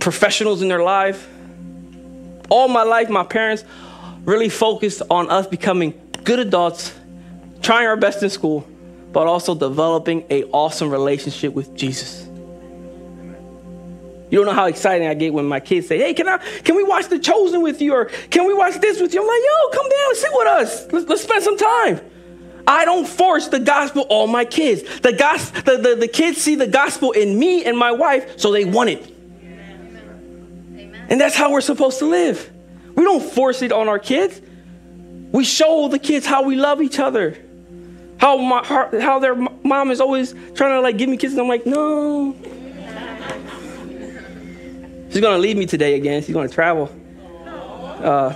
professionals 0.00 0.60
in 0.60 0.68
their 0.68 0.82
life. 0.82 1.26
All 2.50 2.68
my 2.68 2.82
life, 2.82 3.08
my 3.08 3.24
parents 3.24 3.64
really 4.24 4.50
focused 4.50 5.00
on 5.08 5.30
us 5.30 5.46
becoming 5.46 5.98
good 6.24 6.38
adults, 6.38 6.94
trying 7.62 7.86
our 7.86 7.96
best 7.96 8.22
in 8.22 8.30
school, 8.30 8.66
but 9.12 9.26
also 9.26 9.54
developing 9.54 10.24
a 10.30 10.44
awesome 10.44 10.90
relationship 10.90 11.52
with 11.52 11.74
Jesus. 11.74 12.26
You 14.30 14.38
don't 14.38 14.46
know 14.46 14.52
how 14.52 14.66
exciting 14.66 15.08
I 15.08 15.14
get 15.14 15.34
when 15.34 15.46
my 15.46 15.58
kids 15.58 15.88
say, 15.88 15.98
"Hey, 15.98 16.14
can 16.14 16.28
I 16.28 16.38
can 16.38 16.76
we 16.76 16.84
watch 16.84 17.08
The 17.08 17.18
Chosen 17.18 17.62
with 17.62 17.82
you 17.82 17.94
or 17.94 18.04
can 18.04 18.46
we 18.46 18.54
watch 18.54 18.80
this 18.80 19.00
with 19.00 19.12
you?" 19.12 19.20
I'm 19.20 19.26
like, 19.26 19.40
"Yo, 19.40 19.78
come 19.78 19.90
down 19.90 20.08
and 20.08 20.16
sit 20.16 20.30
with 20.32 20.46
us. 20.46 20.92
Let's, 20.92 21.08
let's 21.08 21.22
spend 21.22 21.42
some 21.42 21.58
time." 21.58 22.00
I 22.66 22.84
don't 22.84 23.06
force 23.06 23.48
the 23.48 23.58
gospel 23.58 24.06
on 24.08 24.30
my 24.30 24.44
kids. 24.44 24.82
The, 25.00 25.12
gos- 25.12 25.50
the, 25.50 25.76
the, 25.76 25.96
the 25.96 26.06
kids 26.06 26.40
see 26.40 26.54
the 26.54 26.68
gospel 26.68 27.10
in 27.10 27.36
me 27.36 27.64
and 27.64 27.76
my 27.76 27.90
wife, 27.90 28.38
so 28.38 28.52
they 28.52 28.64
want 28.64 28.90
it. 28.90 29.16
And 31.08 31.20
that's 31.20 31.34
how 31.34 31.50
we're 31.50 31.62
supposed 31.62 31.98
to 31.98 32.06
live. 32.06 32.48
We 32.94 33.02
don't 33.02 33.22
force 33.22 33.62
it 33.62 33.72
on 33.72 33.88
our 33.88 33.98
kids. 33.98 34.40
We 35.32 35.44
show 35.44 35.88
the 35.88 35.98
kids 35.98 36.26
how 36.26 36.42
we 36.42 36.56
love 36.56 36.82
each 36.82 36.98
other. 36.98 37.36
How 38.18 38.36
my 38.36 38.64
how 39.00 39.18
their 39.18 39.34
mom 39.34 39.90
is 39.90 40.00
always 40.00 40.34
trying 40.54 40.76
to 40.76 40.80
like 40.80 40.98
give 40.98 41.08
me 41.08 41.16
kisses. 41.16 41.38
I'm 41.38 41.48
like, 41.48 41.66
no. 41.66 42.36
She's 45.10 45.20
gonna 45.20 45.38
leave 45.38 45.56
me 45.56 45.66
today 45.66 45.94
again. 45.94 46.22
She's 46.22 46.34
gonna 46.34 46.48
travel 46.48 46.90
uh, 47.46 48.34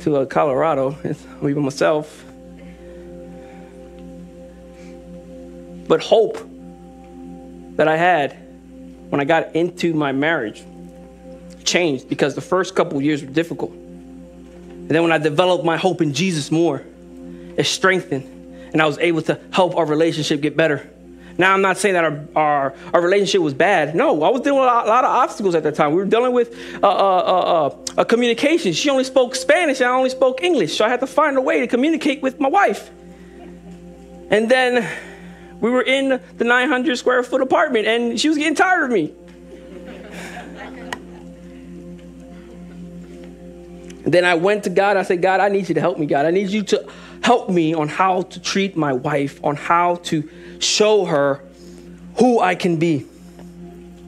to 0.00 0.16
uh, 0.16 0.26
Colorado. 0.26 0.96
I'm 1.42 1.62
myself. 1.62 2.24
But 5.86 6.02
hope 6.02 6.38
that 7.76 7.88
I 7.88 7.96
had 7.96 8.32
when 9.10 9.20
I 9.20 9.24
got 9.24 9.54
into 9.54 9.94
my 9.94 10.12
marriage 10.12 10.64
changed 11.64 12.08
because 12.08 12.34
the 12.34 12.40
first 12.40 12.74
couple 12.74 13.00
years 13.00 13.22
were 13.22 13.30
difficult. 13.30 13.72
And 14.88 14.96
then 14.96 15.02
when 15.02 15.12
I 15.12 15.18
developed 15.18 15.66
my 15.66 15.76
hope 15.76 16.00
in 16.00 16.14
Jesus 16.14 16.50
more, 16.50 16.82
it 17.58 17.64
strengthened 17.64 18.24
and 18.72 18.80
I 18.80 18.86
was 18.86 18.96
able 18.98 19.20
to 19.22 19.38
help 19.50 19.76
our 19.76 19.84
relationship 19.84 20.40
get 20.40 20.56
better. 20.56 20.88
Now, 21.36 21.52
I'm 21.52 21.60
not 21.60 21.76
saying 21.76 21.92
that 21.92 22.04
our, 22.04 22.24
our, 22.34 22.74
our 22.94 23.02
relationship 23.02 23.42
was 23.42 23.52
bad. 23.52 23.94
No, 23.94 24.22
I 24.22 24.30
was 24.30 24.40
dealing 24.40 24.60
with 24.60 24.68
a 24.68 24.72
lot, 24.72 25.04
of 25.04 25.10
obstacles 25.10 25.54
at 25.54 25.62
that 25.64 25.74
time. 25.74 25.90
We 25.90 25.98
were 25.98 26.06
dealing 26.06 26.32
with 26.32 26.58
uh, 26.82 26.88
uh, 26.88 27.66
uh, 27.66 27.76
a 27.98 28.04
communication. 28.06 28.72
She 28.72 28.88
only 28.88 29.04
spoke 29.04 29.34
Spanish 29.34 29.80
and 29.80 29.90
I 29.90 29.94
only 29.94 30.08
spoke 30.08 30.42
English. 30.42 30.76
So 30.78 30.86
I 30.86 30.88
had 30.88 31.00
to 31.00 31.06
find 31.06 31.36
a 31.36 31.42
way 31.42 31.60
to 31.60 31.66
communicate 31.66 32.22
with 32.22 32.40
my 32.40 32.48
wife. 32.48 32.90
And 34.30 34.50
then 34.50 34.88
we 35.60 35.70
were 35.70 35.82
in 35.82 36.18
the 36.38 36.44
900 36.44 36.96
square 36.96 37.22
foot 37.22 37.42
apartment 37.42 37.86
and 37.86 38.18
she 38.18 38.30
was 38.30 38.38
getting 38.38 38.54
tired 38.54 38.84
of 38.84 38.90
me. 38.90 39.12
Then 44.12 44.24
I 44.24 44.34
went 44.34 44.64
to 44.64 44.70
God. 44.70 44.96
I 44.96 45.02
said, 45.02 45.22
God, 45.22 45.40
I 45.40 45.48
need 45.48 45.68
you 45.68 45.74
to 45.74 45.80
help 45.80 45.98
me, 45.98 46.06
God. 46.06 46.26
I 46.26 46.30
need 46.30 46.48
you 46.48 46.62
to 46.64 46.88
help 47.22 47.50
me 47.50 47.74
on 47.74 47.88
how 47.88 48.22
to 48.22 48.40
treat 48.40 48.76
my 48.76 48.92
wife, 48.92 49.40
on 49.44 49.56
how 49.56 49.96
to 49.96 50.28
show 50.60 51.04
her 51.04 51.42
who 52.18 52.40
I 52.40 52.54
can 52.54 52.78
be. 52.78 53.06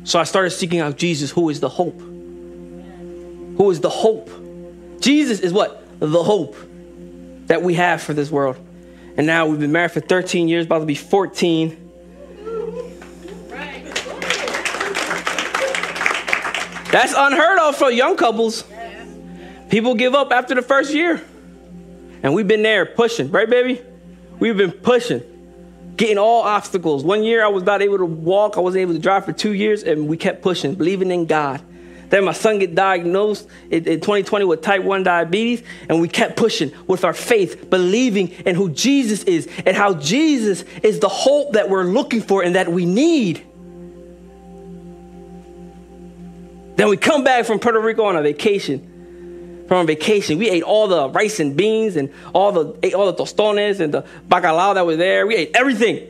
So 0.04 0.18
I 0.18 0.24
started 0.24 0.50
seeking 0.50 0.80
out 0.80 0.96
Jesus, 0.96 1.30
who 1.30 1.48
is 1.50 1.60
the 1.60 1.68
hope. 1.68 2.00
Who 2.00 3.70
is 3.70 3.80
the 3.80 3.90
hope? 3.90 4.30
Jesus 5.00 5.40
is 5.40 5.52
what? 5.52 5.84
The 5.98 6.22
hope 6.22 6.56
that 7.46 7.62
we 7.62 7.74
have 7.74 8.02
for 8.02 8.14
this 8.14 8.30
world. 8.30 8.56
And 9.16 9.26
now 9.26 9.46
we've 9.46 9.60
been 9.60 9.72
married 9.72 9.92
for 9.92 10.00
13 10.00 10.48
years, 10.48 10.66
about 10.66 10.78
to 10.78 10.86
be 10.86 10.94
14. 10.94 11.76
That's 16.90 17.14
unheard 17.16 17.58
of 17.58 17.76
for 17.76 17.90
young 17.90 18.16
couples. 18.16 18.64
People 19.70 19.94
give 19.94 20.14
up 20.14 20.32
after 20.32 20.54
the 20.54 20.62
first 20.62 20.92
year. 20.92 21.22
And 22.22 22.34
we've 22.34 22.48
been 22.48 22.62
there 22.62 22.84
pushing, 22.84 23.30
right, 23.30 23.48
baby? 23.48 23.80
We've 24.40 24.56
been 24.56 24.72
pushing, 24.72 25.22
getting 25.96 26.18
all 26.18 26.42
obstacles. 26.42 27.04
One 27.04 27.22
year 27.22 27.44
I 27.44 27.48
was 27.48 27.62
not 27.62 27.80
able 27.80 27.98
to 27.98 28.04
walk, 28.04 28.56
I 28.56 28.60
wasn't 28.60 28.82
able 28.82 28.94
to 28.94 28.98
drive 28.98 29.24
for 29.24 29.32
two 29.32 29.54
years, 29.54 29.84
and 29.84 30.08
we 30.08 30.16
kept 30.16 30.42
pushing, 30.42 30.74
believing 30.74 31.10
in 31.10 31.26
God. 31.26 31.62
Then 32.10 32.24
my 32.24 32.32
son 32.32 32.58
get 32.58 32.74
diagnosed 32.74 33.48
in, 33.70 33.86
in 33.86 34.00
2020 34.00 34.44
with 34.44 34.60
type 34.60 34.82
1 34.82 35.04
diabetes, 35.04 35.62
and 35.88 36.00
we 36.00 36.08
kept 36.08 36.36
pushing 36.36 36.72
with 36.88 37.04
our 37.04 37.14
faith, 37.14 37.70
believing 37.70 38.28
in 38.28 38.56
who 38.56 38.70
Jesus 38.70 39.22
is 39.22 39.48
and 39.64 39.76
how 39.76 39.94
Jesus 39.94 40.62
is 40.82 40.98
the 40.98 41.08
hope 41.08 41.52
that 41.52 41.70
we're 41.70 41.84
looking 41.84 42.20
for 42.20 42.42
and 42.42 42.56
that 42.56 42.68
we 42.68 42.84
need. 42.84 43.46
Then 46.76 46.88
we 46.88 46.96
come 46.96 47.22
back 47.22 47.44
from 47.44 47.60
Puerto 47.60 47.78
Rico 47.78 48.04
on 48.04 48.16
a 48.16 48.22
vacation. 48.22 48.89
From 49.70 49.86
vacation, 49.86 50.36
we 50.36 50.50
ate 50.50 50.64
all 50.64 50.88
the 50.88 51.08
rice 51.10 51.38
and 51.38 51.56
beans 51.56 51.94
and 51.94 52.12
all 52.32 52.50
the 52.50 52.76
ate 52.82 52.92
all 52.92 53.06
the 53.06 53.14
tostones 53.14 53.78
and 53.78 53.94
the 53.94 54.04
bacalao 54.28 54.74
that 54.74 54.84
was 54.84 54.96
there. 54.96 55.28
We 55.28 55.36
ate 55.36 55.52
everything 55.54 56.08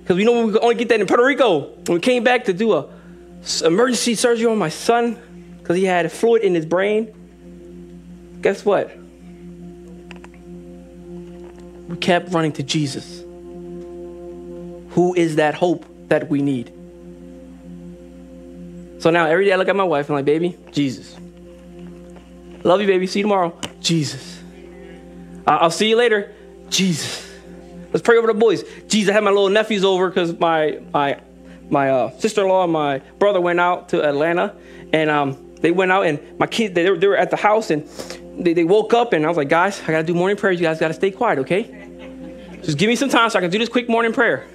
because 0.00 0.16
we 0.16 0.24
know 0.24 0.46
we 0.46 0.52
could 0.54 0.62
only 0.62 0.76
get 0.76 0.88
that 0.88 0.98
in 0.98 1.06
Puerto 1.06 1.22
Rico. 1.22 1.58
When 1.58 1.96
we 1.96 2.00
came 2.00 2.24
back 2.24 2.46
to 2.46 2.54
do 2.54 2.72
a 2.72 2.88
emergency 3.66 4.14
surgery 4.14 4.46
on 4.46 4.56
my 4.56 4.70
son 4.70 5.18
because 5.58 5.76
he 5.76 5.84
had 5.84 6.10
fluid 6.10 6.40
in 6.40 6.54
his 6.54 6.64
brain. 6.64 8.38
Guess 8.40 8.64
what? 8.64 8.96
We 11.88 11.98
kept 11.98 12.32
running 12.32 12.52
to 12.52 12.62
Jesus, 12.62 13.20
who 14.94 15.12
is 15.18 15.36
that 15.36 15.54
hope 15.54 15.84
that 16.08 16.30
we 16.30 16.40
need. 16.40 16.68
So 19.02 19.10
now 19.10 19.26
every 19.26 19.44
day 19.44 19.52
I 19.52 19.56
look 19.56 19.68
at 19.68 19.76
my 19.76 19.84
wife 19.84 20.08
and 20.08 20.16
I'm 20.16 20.20
like, 20.20 20.24
baby, 20.24 20.56
Jesus. 20.70 21.14
Love 22.64 22.80
you, 22.80 22.86
baby. 22.86 23.06
See 23.06 23.20
you 23.20 23.24
tomorrow. 23.24 23.58
Jesus. 23.80 24.40
I'll 25.46 25.70
see 25.70 25.88
you 25.88 25.96
later. 25.96 26.32
Jesus. 26.68 27.28
Let's 27.92 28.02
pray 28.02 28.16
over 28.16 28.28
the 28.28 28.34
boys. 28.34 28.64
Jesus, 28.88 29.10
I 29.10 29.14
had 29.14 29.24
my 29.24 29.30
little 29.30 29.48
nephews 29.48 29.84
over 29.84 30.08
because 30.08 30.38
my 30.38 30.80
my 30.92 31.20
my 31.68 31.90
uh, 31.90 32.18
sister-in-law 32.18 32.64
and 32.64 32.72
my 32.72 32.98
brother 33.18 33.40
went 33.40 33.60
out 33.60 33.90
to 33.90 34.06
Atlanta, 34.06 34.54
and 34.92 35.10
um, 35.10 35.54
they 35.60 35.70
went 35.70 35.92
out 35.92 36.06
and 36.06 36.38
my 36.38 36.46
kids 36.46 36.74
they, 36.74 36.84
they 36.96 37.06
were 37.06 37.16
at 37.16 37.30
the 37.30 37.36
house 37.36 37.70
and 37.70 37.86
they, 38.38 38.52
they 38.54 38.64
woke 38.64 38.94
up 38.94 39.12
and 39.12 39.24
I 39.24 39.28
was 39.28 39.36
like, 39.36 39.48
guys, 39.48 39.80
I 39.82 39.86
gotta 39.88 40.04
do 40.04 40.14
morning 40.14 40.36
prayers. 40.36 40.60
You 40.60 40.66
guys 40.66 40.78
gotta 40.78 40.94
stay 40.94 41.10
quiet, 41.10 41.40
okay? 41.40 41.64
Just 42.62 42.78
give 42.78 42.88
me 42.88 42.96
some 42.96 43.08
time 43.08 43.28
so 43.28 43.38
I 43.38 43.42
can 43.42 43.50
do 43.50 43.58
this 43.58 43.68
quick 43.68 43.88
morning 43.88 44.12
prayer. 44.12 44.46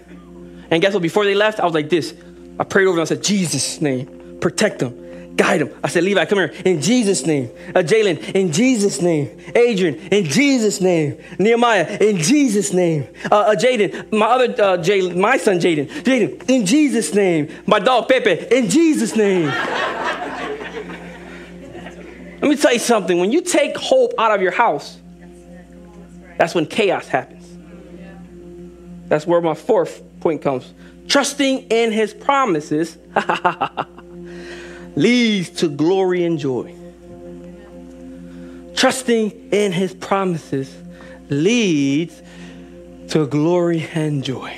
And 0.71 0.81
guess 0.81 0.93
what? 0.93 1.03
Before 1.03 1.25
they 1.25 1.35
left, 1.35 1.59
I 1.59 1.65
was 1.65 1.73
like 1.73 1.89
this. 1.89 2.13
I 2.59 2.63
prayed 2.63 2.87
over 2.87 2.95
them. 2.95 3.03
I 3.03 3.05
said, 3.05 3.23
Jesus' 3.23 3.81
name, 3.81 4.37
protect 4.39 4.79
them 4.79 5.06
guide 5.37 5.61
him. 5.61 5.73
I 5.83 5.87
said, 5.87 6.03
Levi, 6.03 6.25
come 6.25 6.39
here. 6.39 6.53
In 6.65 6.81
Jesus' 6.81 7.25
name. 7.25 7.49
Uh, 7.69 7.79
Jalen, 7.79 8.35
in 8.35 8.51
Jesus' 8.51 9.01
name. 9.01 9.39
Adrian, 9.55 9.95
in 9.95 10.25
Jesus' 10.25 10.81
name. 10.81 11.17
Nehemiah, 11.39 11.97
in 12.01 12.17
Jesus' 12.17 12.73
name. 12.73 13.07
Uh, 13.31 13.35
uh, 13.35 13.55
Jaden, 13.55 14.11
my 14.11 14.25
other 14.25 14.45
uh, 14.45 14.77
Jalen, 14.77 15.15
my 15.15 15.37
son 15.37 15.59
Jaden. 15.59 15.87
Jaden, 15.87 16.49
in 16.49 16.65
Jesus' 16.65 17.13
name. 17.13 17.49
My 17.65 17.79
dog 17.79 18.09
Pepe, 18.09 18.47
in 18.55 18.69
Jesus' 18.69 19.15
name. 19.15 19.45
Let 22.41 22.49
me 22.49 22.55
tell 22.55 22.73
you 22.73 22.79
something. 22.79 23.19
When 23.19 23.31
you 23.31 23.41
take 23.41 23.77
hope 23.77 24.13
out 24.17 24.31
of 24.31 24.41
your 24.41 24.51
house, 24.51 24.97
that's 26.37 26.53
when 26.53 26.65
chaos 26.65 27.07
happens. 27.07 27.45
That's 29.07 29.25
where 29.25 29.41
my 29.41 29.55
fourth 29.55 30.01
point 30.19 30.41
comes. 30.41 30.73
Trusting 31.07 31.67
in 31.69 31.91
his 31.91 32.13
promises 32.13 32.97
leads 34.97 35.51
to 35.51 35.69
glory 35.69 36.25
and 36.25 36.39
joy. 36.39 36.75
Trusting 38.75 39.49
in 39.51 39.71
his 39.71 39.93
promises 39.93 40.75
leads 41.29 42.21
to 43.09 43.27
glory 43.27 43.87
and 43.93 44.23
joy. 44.23 44.57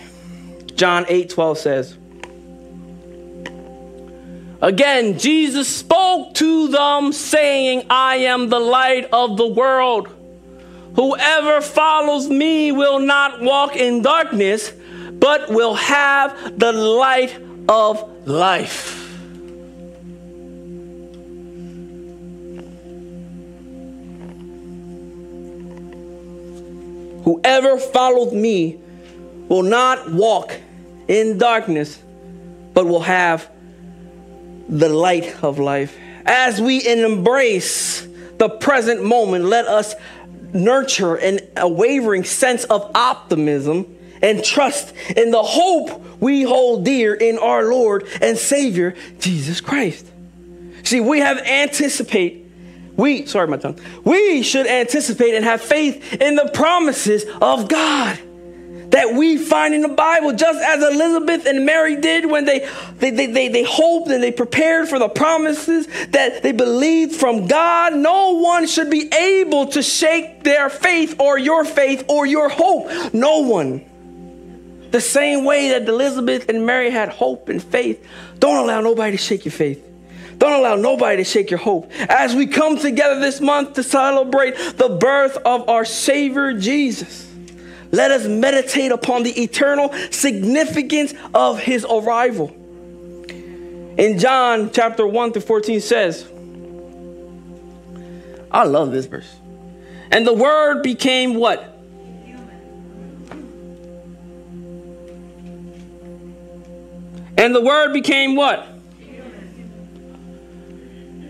John 0.76 1.06
8 1.10 1.30
12 1.30 1.58
says, 1.58 1.98
Again, 4.62 5.20
Jesus 5.20 5.68
spoke 5.68 6.34
to 6.36 6.70
them, 6.70 7.12
saying, 7.12 7.86
I 7.90 8.18
am 8.18 8.50
the 8.50 8.60
light 8.60 9.10
of 9.12 9.38
the 9.38 9.48
world. 9.48 10.08
Whoever 10.96 11.62
follows 11.62 12.30
me 12.30 12.72
will 12.72 13.00
not 13.00 13.42
walk 13.42 13.76
in 13.76 14.02
darkness, 14.02 14.72
but 15.14 15.50
will 15.50 15.76
have 15.76 16.58
the 16.60 16.72
light 16.74 17.38
of 17.70 18.28
life. 18.28 18.99
Whoever 27.30 27.78
follows 27.78 28.34
me 28.34 28.80
will 29.50 29.62
not 29.62 30.12
walk 30.12 30.52
in 31.08 31.38
darkness, 31.38 32.02
but 32.74 32.88
will 32.88 33.02
have 33.02 33.48
the 34.68 34.90
light 34.90 35.44
of 35.44 35.60
life. 35.60 35.96
As 36.26 36.60
we 36.60 36.84
embrace 36.88 38.08
the 38.40 38.50
present 38.50 39.04
moment, 39.04 39.46
let 39.46 39.68
us 39.68 39.94
nurture 40.54 41.18
an, 41.18 41.42
a 41.56 41.68
wavering 41.68 42.24
sense 42.24 42.64
of 42.64 42.90
optimism 42.96 43.96
and 44.24 44.44
trust 44.44 44.92
in 45.16 45.30
the 45.30 45.44
hope 45.44 46.20
we 46.20 46.42
hold 46.42 46.84
dear 46.84 47.14
in 47.14 47.38
our 47.38 47.66
Lord 47.66 48.08
and 48.24 48.40
Savior, 48.40 48.96
Jesus 49.20 49.62
Christ. 49.62 50.08
See, 50.82 51.00
we 51.00 51.20
have 51.20 51.38
anticipate, 51.38 52.39
we, 53.00 53.26
sorry, 53.26 53.48
my 53.48 53.58
tongue, 53.58 53.80
we 54.04 54.44
should 54.44 54.68
anticipate 54.68 55.36
and 55.36 55.46
have 55.46 55.62
faith 55.62 56.14
in 56.22 56.36
the 56.36 56.50
promises 56.54 57.26
of 57.42 57.68
God 57.68 58.20
that 58.92 59.14
we 59.14 59.38
find 59.38 59.74
in 59.74 59.82
the 59.82 59.88
Bible, 59.88 60.34
just 60.34 60.60
as 60.60 60.82
Elizabeth 60.84 61.46
and 61.46 61.66
Mary 61.66 61.96
did 61.96 62.26
when 62.26 62.46
they, 62.46 62.68
they, 62.98 63.12
they, 63.12 63.28
they, 63.28 63.48
they 63.48 63.64
hoped 63.64 64.10
and 64.10 64.22
they 64.22 64.32
prepared 64.32 64.88
for 64.90 64.98
the 64.98 65.08
promises 65.08 65.88
that 66.10 66.42
they 66.42 66.52
believed 66.52 67.16
from 67.16 67.48
God. 67.48 67.96
No 67.96 68.34
one 68.40 68.68
should 68.68 68.90
be 68.90 69.08
able 69.14 69.68
to 69.68 69.84
shake 69.84 70.44
their 70.44 70.70
faith 70.70 71.20
or 71.20 71.38
your 71.38 71.66
faith 71.66 72.06
or 72.08 72.26
your 72.26 72.50
hope. 72.50 73.14
No 73.14 73.40
one. 73.40 73.86
The 74.92 75.02
same 75.02 75.46
way 75.46 75.70
that 75.70 75.88
Elizabeth 75.88 76.50
and 76.50 76.66
Mary 76.66 76.90
had 76.90 77.10
hope 77.10 77.48
and 77.50 77.62
faith, 77.62 78.04
don't 78.40 78.58
allow 78.58 78.82
nobody 78.82 79.12
to 79.12 79.18
shake 79.18 79.46
your 79.46 79.52
faith. 79.52 79.86
Don't 80.40 80.54
allow 80.54 80.76
nobody 80.76 81.18
to 81.18 81.24
shake 81.24 81.52
your 81.52 81.60
hope. 81.60 81.92
As 82.10 82.34
we 82.34 82.48
come 82.48 82.78
together 82.78 83.20
this 83.20 83.40
month 83.40 83.74
to 83.74 83.84
celebrate 83.84 84.56
the 84.78 84.98
birth 85.00 85.38
of 85.46 85.70
our 85.70 85.86
Savior 85.86 86.54
Jesus 86.54 87.30
let 87.92 88.12
us 88.12 88.28
meditate 88.28 88.92
upon 88.92 89.24
the 89.24 89.32
eternal 89.42 89.92
significance 90.12 91.14
of 91.34 91.60
his 91.60 91.86
arrival. 91.86 92.50
In 93.98 94.20
John 94.20 94.72
chapter 94.72 95.06
1 95.06 95.34
to 95.34 95.42
14 95.42 95.82
says, 95.82 96.30
I 98.52 98.64
love 98.64 98.92
this 98.92 99.08
verse. 99.08 99.30
And 100.12 100.26
the 100.26 100.34
word 100.34 100.84
became 100.84 101.36
what? 101.36 101.64
And 107.38 107.56
the 107.56 107.62
word 107.62 107.94
became 107.94 108.36
what? 108.36 108.68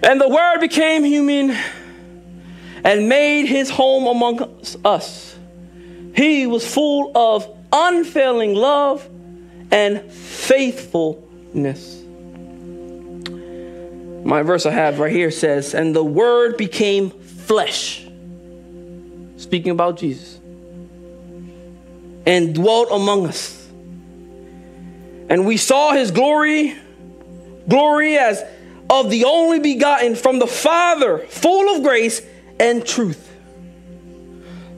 And 0.02 0.20
the 0.20 0.30
word 0.30 0.60
became 0.60 1.04
human 1.04 1.58
and 2.84 3.10
made 3.10 3.46
his 3.46 3.70
home 3.70 4.08
among 4.08 4.64
us. 4.86 5.36
He 6.16 6.48
was 6.48 6.72
full 6.72 7.12
of 7.16 7.48
unfailing 7.72 8.56
love 8.56 9.08
and 9.72 10.12
faithfulness. 10.12 12.00
My 14.24 14.42
verse 14.44 14.66
I 14.66 14.72
have 14.72 15.00
right 15.00 15.12
here 15.12 15.32
says, 15.32 15.74
And 15.74 15.96
the 15.96 16.04
Word 16.04 16.58
became 16.58 17.10
flesh. 17.10 18.06
Speaking 19.38 19.72
about 19.72 19.98
Jesus. 19.98 20.40
And 22.26 22.54
dwelt 22.54 22.90
among 22.92 23.28
us. 23.28 23.68
And 25.30 25.46
we 25.46 25.58
saw 25.58 25.94
his 25.94 26.12
glory, 26.12 26.76
glory 27.68 28.18
as 28.18 28.44
of 28.90 29.10
the 29.10 29.26
only 29.26 29.60
begotten 29.60 30.16
from 30.16 30.40
the 30.40 30.48
Father, 30.48 31.20
full 31.20 31.76
of 31.76 31.84
grace 31.84 32.22
and 32.60 32.86
truth. 32.86 33.26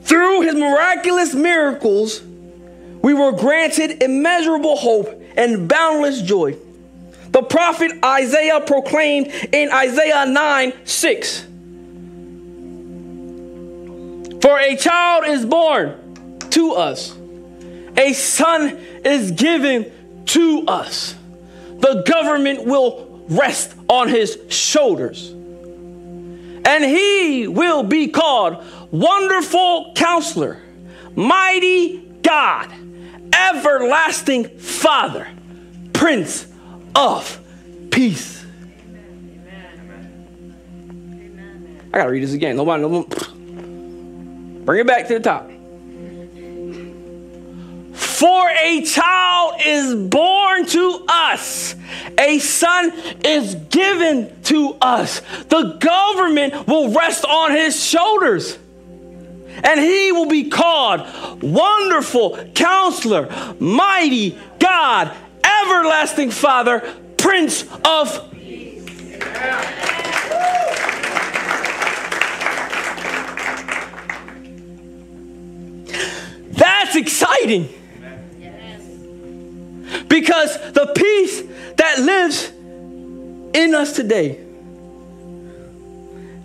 Through 0.03 0.41
his 0.41 0.55
miraculous 0.55 1.33
miracles, 1.33 2.21
we 3.01 3.13
were 3.13 3.31
granted 3.31 4.03
immeasurable 4.03 4.75
hope 4.75 5.21
and 5.37 5.67
boundless 5.67 6.21
joy. 6.21 6.57
The 7.29 7.41
prophet 7.43 7.93
Isaiah 8.03 8.59
proclaimed 8.61 9.27
in 9.53 9.71
Isaiah 9.71 10.25
9 10.25 10.73
6 10.83 11.45
For 14.41 14.59
a 14.59 14.75
child 14.75 15.25
is 15.27 15.45
born 15.45 16.39
to 16.49 16.73
us, 16.73 17.15
a 17.95 18.11
son 18.13 18.77
is 19.05 19.31
given 19.31 19.91
to 20.25 20.65
us. 20.67 21.15
The 21.79 22.03
government 22.05 22.65
will 22.65 23.10
rest 23.31 23.73
on 23.87 24.09
his 24.09 24.37
shoulders, 24.49 25.29
and 25.29 26.83
he 26.83 27.47
will 27.47 27.83
be 27.83 28.09
called 28.09 28.63
Wonderful 28.91 29.93
Counselor, 29.95 30.61
Mighty 31.15 31.99
God, 32.21 32.71
Everlasting 33.33 34.49
Father, 34.59 35.27
Prince 35.93 36.47
of 36.93 37.39
Peace. 37.89 38.45
I 41.93 41.97
gotta 41.97 42.11
read 42.11 42.23
this 42.23 42.33
again. 42.33 42.55
Nobody, 42.55 42.81
nobody, 42.81 43.25
bring 44.63 44.79
it 44.79 44.87
back 44.87 45.07
to 45.07 45.13
the 45.15 45.19
top. 45.19 45.49
For 48.21 48.49
a 48.51 48.83
child 48.83 49.61
is 49.65 49.95
born 49.95 50.67
to 50.67 51.05
us, 51.07 51.73
a 52.19 52.37
son 52.37 52.93
is 53.25 53.55
given 53.55 54.43
to 54.43 54.77
us. 54.79 55.23
The 55.49 55.79
government 55.79 56.67
will 56.67 56.91
rest 56.93 57.25
on 57.25 57.49
his 57.49 57.83
shoulders 57.83 58.59
and 59.63 59.79
he 59.79 60.11
will 60.11 60.27
be 60.27 60.51
called 60.51 61.01
Wonderful 61.41 62.37
Counselor, 62.53 63.55
Mighty 63.59 64.37
God, 64.59 65.17
Everlasting 65.43 66.29
Father, 66.29 66.81
Prince 67.17 67.65
of 67.83 68.31
Peace. 68.33 69.17
That's 76.51 76.95
exciting. 76.95 77.80
Because 80.07 80.57
the 80.71 80.91
peace 80.95 81.43
that 81.77 81.99
lives 81.99 82.49
in 83.53 83.75
us 83.75 83.95
today, 83.95 84.39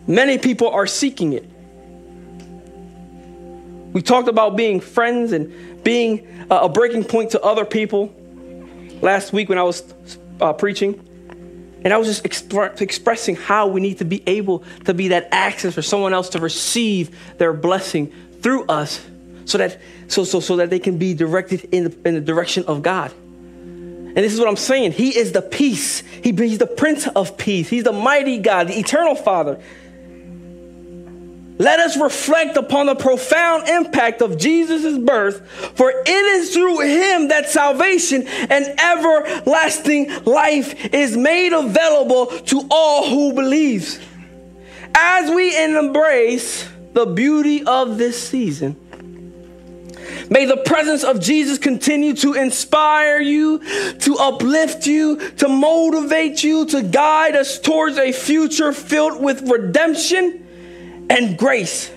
many 0.06 0.38
people 0.38 0.68
are 0.70 0.86
seeking 0.86 1.32
it. 1.32 1.48
We 3.92 4.02
talked 4.02 4.28
about 4.28 4.56
being 4.56 4.80
friends 4.80 5.32
and 5.32 5.84
being 5.84 6.46
a 6.50 6.68
breaking 6.68 7.04
point 7.04 7.30
to 7.30 7.40
other 7.40 7.64
people 7.64 8.14
last 9.00 9.32
week 9.32 9.48
when 9.48 9.58
I 9.58 9.62
was 9.62 9.94
uh, 10.40 10.52
preaching. 10.52 11.02
And 11.84 11.94
I 11.94 11.98
was 11.98 12.08
just 12.08 12.24
exp- 12.24 12.80
expressing 12.80 13.36
how 13.36 13.68
we 13.68 13.80
need 13.80 13.98
to 13.98 14.04
be 14.04 14.22
able 14.26 14.64
to 14.86 14.92
be 14.92 15.08
that 15.08 15.28
access 15.30 15.74
for 15.74 15.82
someone 15.82 16.12
else 16.12 16.30
to 16.30 16.40
receive 16.40 17.16
their 17.38 17.52
blessing 17.52 18.12
through 18.40 18.64
us 18.64 19.00
so 19.44 19.58
that, 19.58 19.80
so, 20.08 20.24
so, 20.24 20.40
so 20.40 20.56
that 20.56 20.70
they 20.70 20.80
can 20.80 20.98
be 20.98 21.14
directed 21.14 21.68
in 21.72 21.84
the, 21.84 22.08
in 22.08 22.14
the 22.14 22.20
direction 22.20 22.64
of 22.66 22.82
God. 22.82 23.14
And 24.16 24.24
this 24.24 24.32
is 24.32 24.40
what 24.40 24.48
I'm 24.48 24.56
saying. 24.56 24.92
He 24.92 25.16
is 25.16 25.32
the 25.32 25.42
peace. 25.42 26.00
He, 26.00 26.32
he's 26.32 26.56
the 26.56 26.66
Prince 26.66 27.06
of 27.06 27.36
Peace. 27.36 27.68
He's 27.68 27.84
the 27.84 27.92
mighty 27.92 28.38
God, 28.38 28.68
the 28.68 28.78
eternal 28.78 29.14
Father. 29.14 29.60
Let 31.58 31.80
us 31.80 31.98
reflect 31.98 32.56
upon 32.56 32.86
the 32.86 32.94
profound 32.94 33.68
impact 33.68 34.22
of 34.22 34.38
Jesus' 34.38 34.96
birth, 34.98 35.46
for 35.74 35.90
it 35.90 36.08
is 36.08 36.54
through 36.54 36.80
him 36.80 37.28
that 37.28 37.50
salvation 37.50 38.26
and 38.26 38.80
everlasting 38.80 40.24
life 40.24 40.94
is 40.94 41.14
made 41.16 41.52
available 41.52 42.26
to 42.26 42.66
all 42.70 43.08
who 43.08 43.34
believes. 43.34 43.98
As 44.94 45.30
we 45.30 45.62
embrace 45.62 46.66
the 46.94 47.04
beauty 47.04 47.64
of 47.64 47.98
this 47.98 48.28
season, 48.28 48.76
May 50.28 50.44
the 50.44 50.56
presence 50.56 51.04
of 51.04 51.20
Jesus 51.20 51.58
continue 51.58 52.14
to 52.14 52.34
inspire 52.34 53.20
you, 53.20 53.58
to 54.00 54.16
uplift 54.16 54.86
you, 54.86 55.16
to 55.32 55.48
motivate 55.48 56.42
you, 56.42 56.66
to 56.66 56.82
guide 56.82 57.36
us 57.36 57.58
towards 57.58 57.96
a 57.98 58.12
future 58.12 58.72
filled 58.72 59.22
with 59.22 59.48
redemption 59.48 61.06
and 61.08 61.38
grace. 61.38 61.90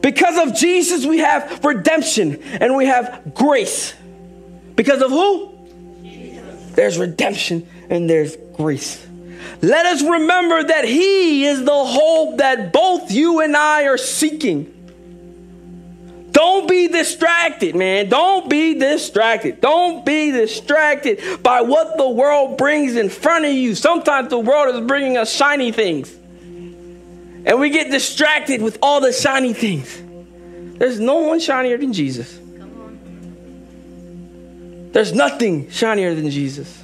Because 0.00 0.48
of 0.48 0.54
Jesus, 0.54 1.04
we 1.04 1.18
have 1.18 1.64
redemption 1.64 2.42
and 2.42 2.76
we 2.76 2.86
have 2.86 3.34
grace. 3.34 3.94
Because 4.76 5.02
of 5.02 5.10
who? 5.10 5.52
Jesus. 6.02 6.70
There's 6.72 6.98
redemption 6.98 7.66
and 7.90 8.08
there's 8.08 8.36
grace. 8.54 9.04
Let 9.62 9.86
us 9.86 10.02
remember 10.02 10.62
that 10.64 10.84
He 10.84 11.46
is 11.46 11.64
the 11.64 11.84
hope 11.84 12.38
that 12.38 12.72
both 12.72 13.10
you 13.10 13.40
and 13.40 13.56
I 13.56 13.84
are 13.84 13.98
seeking. 13.98 14.72
Don't 16.36 16.68
be 16.68 16.88
distracted, 16.88 17.74
man. 17.74 18.10
Don't 18.10 18.50
be 18.50 18.74
distracted. 18.74 19.62
Don't 19.62 20.04
be 20.04 20.32
distracted 20.32 21.42
by 21.42 21.62
what 21.62 21.96
the 21.96 22.06
world 22.06 22.58
brings 22.58 22.94
in 22.94 23.08
front 23.08 23.46
of 23.46 23.52
you. 23.52 23.74
Sometimes 23.74 24.28
the 24.28 24.38
world 24.38 24.74
is 24.74 24.86
bringing 24.86 25.16
us 25.16 25.32
shiny 25.32 25.72
things. 25.72 26.14
And 27.46 27.58
we 27.58 27.70
get 27.70 27.90
distracted 27.90 28.60
with 28.60 28.76
all 28.82 29.00
the 29.00 29.14
shiny 29.14 29.54
things. 29.54 30.02
There's 30.78 31.00
no 31.00 31.20
one 31.20 31.40
shinier 31.40 31.78
than 31.78 31.94
Jesus. 31.94 32.38
There's 34.92 35.14
nothing 35.14 35.70
shinier 35.70 36.14
than 36.14 36.28
Jesus. 36.28 36.82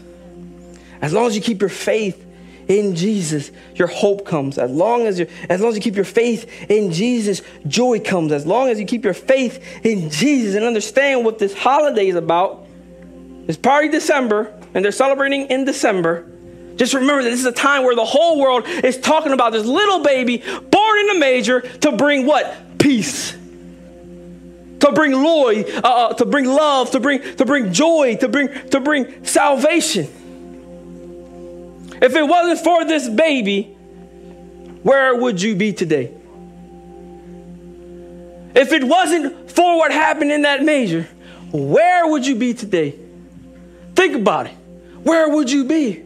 As 1.03 1.13
long 1.13 1.27
as 1.27 1.37
you 1.37 1.43
keep 1.43 1.61
your 1.61 1.69
faith 1.69 2.22
in 2.69 2.95
Jesus, 2.95 3.51
your 3.75 3.89
hope 3.89 4.25
comes. 4.25 4.59
As 4.59 4.71
long 4.71 5.07
as 5.07 5.19
you 5.19 5.27
as 5.49 5.61
long 5.61 5.71
as 5.71 5.77
you 5.77 5.83
keep 5.83 5.97
your 5.97 6.05
faith 6.05 6.71
in 6.71 6.93
Jesus, 6.93 7.43
joy 7.67 8.01
comes. 8.01 8.33
As 8.33 8.47
long 8.47 8.69
as 8.69 8.79
you 8.79 8.87
keep 8.87 9.05
your 9.05 9.15
faith 9.15 9.85
in 9.85 10.11
Jesus 10.11 10.55
and 10.55 10.65
understand 10.65 11.25
what 11.25 11.39
this 11.39 11.55
holiday 11.57 12.09
is 12.09 12.17
about. 12.17 12.67
It's 13.49 13.59
party 13.59 13.89
December, 13.89 14.53
and 14.75 14.85
they're 14.85 14.93
celebrating 14.93 15.47
in 15.47 15.65
December. 15.65 16.29
Just 16.77 16.95
remember 16.95 17.23
that 17.23 17.31
this 17.31 17.41
is 17.41 17.47
a 17.47 17.53
time 17.53 17.85
where 17.85 17.95
the 17.95 18.05
whole 18.05 18.41
world 18.41 18.65
is 18.67 18.99
talking 18.99 19.33
about 19.33 19.53
this 19.53 19.67
little 19.67 20.03
baby 20.03 20.39
born 20.39 20.99
in 21.01 21.11
a 21.11 21.19
manger 21.19 21.61
to 21.61 21.93
bring 21.93 22.25
what? 22.27 22.79
Peace. 22.79 23.33
To 24.81 24.91
bring 24.93 25.13
joy, 25.13 25.65
uh, 25.77 25.81
uh, 25.83 26.15
to 26.15 26.25
bring 26.25 26.47
love, 26.47 26.91
to 26.93 27.01
bring 27.01 27.21
to 27.37 27.45
bring 27.45 27.73
joy, 27.73 28.17
to 28.17 28.29
bring 28.29 28.49
to 28.71 28.81
bring 28.81 29.25
salvation. 29.25 30.09
If 32.03 32.17
it 32.17 32.27
wasn't 32.27 32.59
for 32.65 32.85
this 32.85 33.09
baby, 33.09 33.63
where 34.83 35.15
would 35.15 35.41
you 35.41 35.55
be 35.55 35.73
today? 35.73 36.13
If 38.57 38.73
it 38.73 38.83
wasn't 38.83 39.53
for 39.53 39.79
what 39.79 39.93
happened 39.93 40.33
in 40.33 40.43
that 40.43 40.65
major, 40.65 41.09
where 41.53 42.09
would 42.09 42.27
you 42.27 42.35
be 42.35 42.55
today? 42.55 42.97
Think 43.95 44.17
about 44.17 44.47
it. 44.47 44.53
Where 45.05 45.29
would 45.29 45.49
you 45.49 45.65
be? 45.65 46.03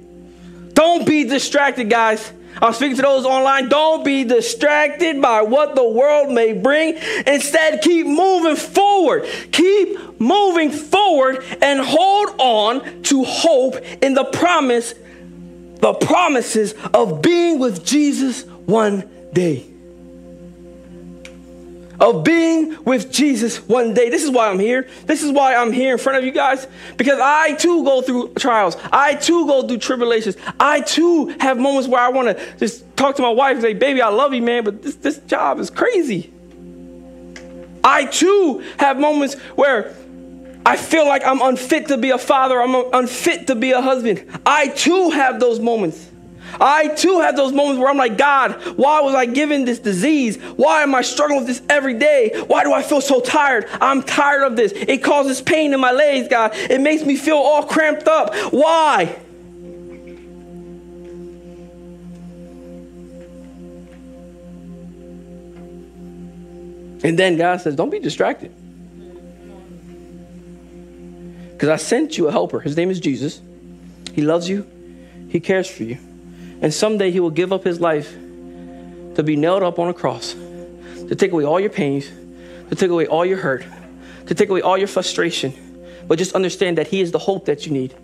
Don't 0.74 1.06
be 1.06 1.24
distracted, 1.24 1.88
guys. 1.88 2.30
I'm 2.60 2.74
speaking 2.74 2.96
to 2.96 3.02
those 3.02 3.24
online. 3.24 3.70
Don't 3.70 4.04
be 4.04 4.24
distracted 4.24 5.22
by 5.22 5.42
what 5.42 5.74
the 5.74 5.88
world 5.88 6.30
may 6.30 6.52
bring. 6.52 6.98
Instead, 7.26 7.80
keep 7.80 8.06
moving 8.06 8.56
forward. 8.56 9.26
Keep 9.50 10.20
moving 10.20 10.70
forward 10.70 11.42
and 11.62 11.80
hold 11.80 12.34
on 12.38 13.02
to 13.04 13.24
hope 13.24 13.76
in 14.02 14.12
the 14.12 14.24
promise 14.24 14.94
the 15.80 15.94
promises 15.94 16.74
of 16.94 17.22
being 17.22 17.58
with 17.58 17.84
Jesus 17.84 18.44
one 18.44 19.08
day. 19.32 19.66
Of 21.98 22.24
being 22.24 22.84
with 22.84 23.10
Jesus 23.10 23.58
one 23.68 23.94
day. 23.94 24.10
This 24.10 24.22
is 24.22 24.30
why 24.30 24.48
I'm 24.48 24.58
here. 24.58 24.86
This 25.06 25.22
is 25.22 25.32
why 25.32 25.54
I'm 25.54 25.72
here 25.72 25.92
in 25.92 25.98
front 25.98 26.18
of 26.18 26.24
you 26.24 26.30
guys. 26.30 26.66
Because 26.96 27.18
I 27.22 27.54
too 27.54 27.84
go 27.84 28.02
through 28.02 28.34
trials. 28.34 28.76
I 28.92 29.14
too 29.14 29.46
go 29.46 29.66
through 29.66 29.78
tribulations. 29.78 30.36
I 30.60 30.80
too 30.80 31.28
have 31.40 31.58
moments 31.58 31.88
where 31.88 32.00
I 32.00 32.10
want 32.10 32.36
to 32.36 32.56
just 32.58 32.84
talk 32.96 33.16
to 33.16 33.22
my 33.22 33.30
wife 33.30 33.52
and 33.52 33.62
say, 33.62 33.72
Baby, 33.72 34.02
I 34.02 34.08
love 34.08 34.34
you, 34.34 34.42
man, 34.42 34.64
but 34.64 34.82
this, 34.82 34.96
this 34.96 35.18
job 35.20 35.58
is 35.58 35.70
crazy. 35.70 36.32
I 37.82 38.04
too 38.04 38.62
have 38.78 38.98
moments 38.98 39.34
where 39.54 39.94
I 40.66 40.76
feel 40.76 41.06
like 41.06 41.24
I'm 41.24 41.40
unfit 41.42 41.86
to 41.88 41.96
be 41.96 42.10
a 42.10 42.18
father. 42.18 42.60
I'm 42.60 42.74
unfit 42.92 43.46
to 43.46 43.54
be 43.54 43.70
a 43.70 43.80
husband. 43.80 44.26
I 44.44 44.66
too 44.66 45.10
have 45.10 45.38
those 45.38 45.60
moments. 45.60 46.10
I 46.60 46.88
too 46.88 47.20
have 47.20 47.36
those 47.36 47.52
moments 47.52 47.78
where 47.78 47.88
I'm 47.88 47.96
like, 47.96 48.18
God, 48.18 48.60
why 48.76 49.00
was 49.00 49.14
I 49.14 49.26
given 49.26 49.64
this 49.64 49.78
disease? 49.78 50.42
Why 50.56 50.82
am 50.82 50.92
I 50.92 51.02
struggling 51.02 51.38
with 51.38 51.46
this 51.46 51.62
every 51.68 51.94
day? 51.94 52.42
Why 52.48 52.64
do 52.64 52.72
I 52.72 52.82
feel 52.82 53.00
so 53.00 53.20
tired? 53.20 53.68
I'm 53.80 54.02
tired 54.02 54.42
of 54.42 54.56
this. 54.56 54.72
It 54.74 55.04
causes 55.04 55.40
pain 55.40 55.72
in 55.72 55.78
my 55.78 55.92
legs, 55.92 56.26
God. 56.26 56.50
It 56.54 56.80
makes 56.80 57.04
me 57.04 57.14
feel 57.14 57.36
all 57.36 57.62
cramped 57.62 58.08
up. 58.08 58.34
Why? 58.52 59.16
And 67.04 67.16
then 67.16 67.36
God 67.36 67.60
says, 67.60 67.76
Don't 67.76 67.90
be 67.90 68.00
distracted. 68.00 68.52
Because 71.56 71.70
I 71.70 71.76
sent 71.76 72.18
you 72.18 72.28
a 72.28 72.30
helper. 72.30 72.60
His 72.60 72.76
name 72.76 72.90
is 72.90 73.00
Jesus. 73.00 73.40
He 74.12 74.20
loves 74.20 74.46
you, 74.46 74.66
He 75.30 75.40
cares 75.40 75.66
for 75.66 75.84
you. 75.84 75.96
And 76.60 76.72
someday 76.72 77.10
He 77.10 77.18
will 77.18 77.30
give 77.30 77.50
up 77.50 77.64
His 77.64 77.80
life 77.80 78.12
to 79.14 79.22
be 79.22 79.36
nailed 79.36 79.62
up 79.62 79.78
on 79.78 79.88
a 79.88 79.94
cross, 79.94 80.34
to 80.34 81.14
take 81.14 81.32
away 81.32 81.44
all 81.44 81.58
your 81.58 81.70
pains, 81.70 82.10
to 82.68 82.74
take 82.74 82.90
away 82.90 83.06
all 83.06 83.24
your 83.24 83.38
hurt, 83.38 83.64
to 84.26 84.34
take 84.34 84.50
away 84.50 84.60
all 84.60 84.76
your 84.76 84.86
frustration. 84.86 85.54
But 86.06 86.18
just 86.18 86.34
understand 86.34 86.76
that 86.76 86.88
He 86.88 87.00
is 87.00 87.10
the 87.10 87.18
hope 87.18 87.46
that 87.46 87.64
you 87.64 87.72
need, 87.72 87.94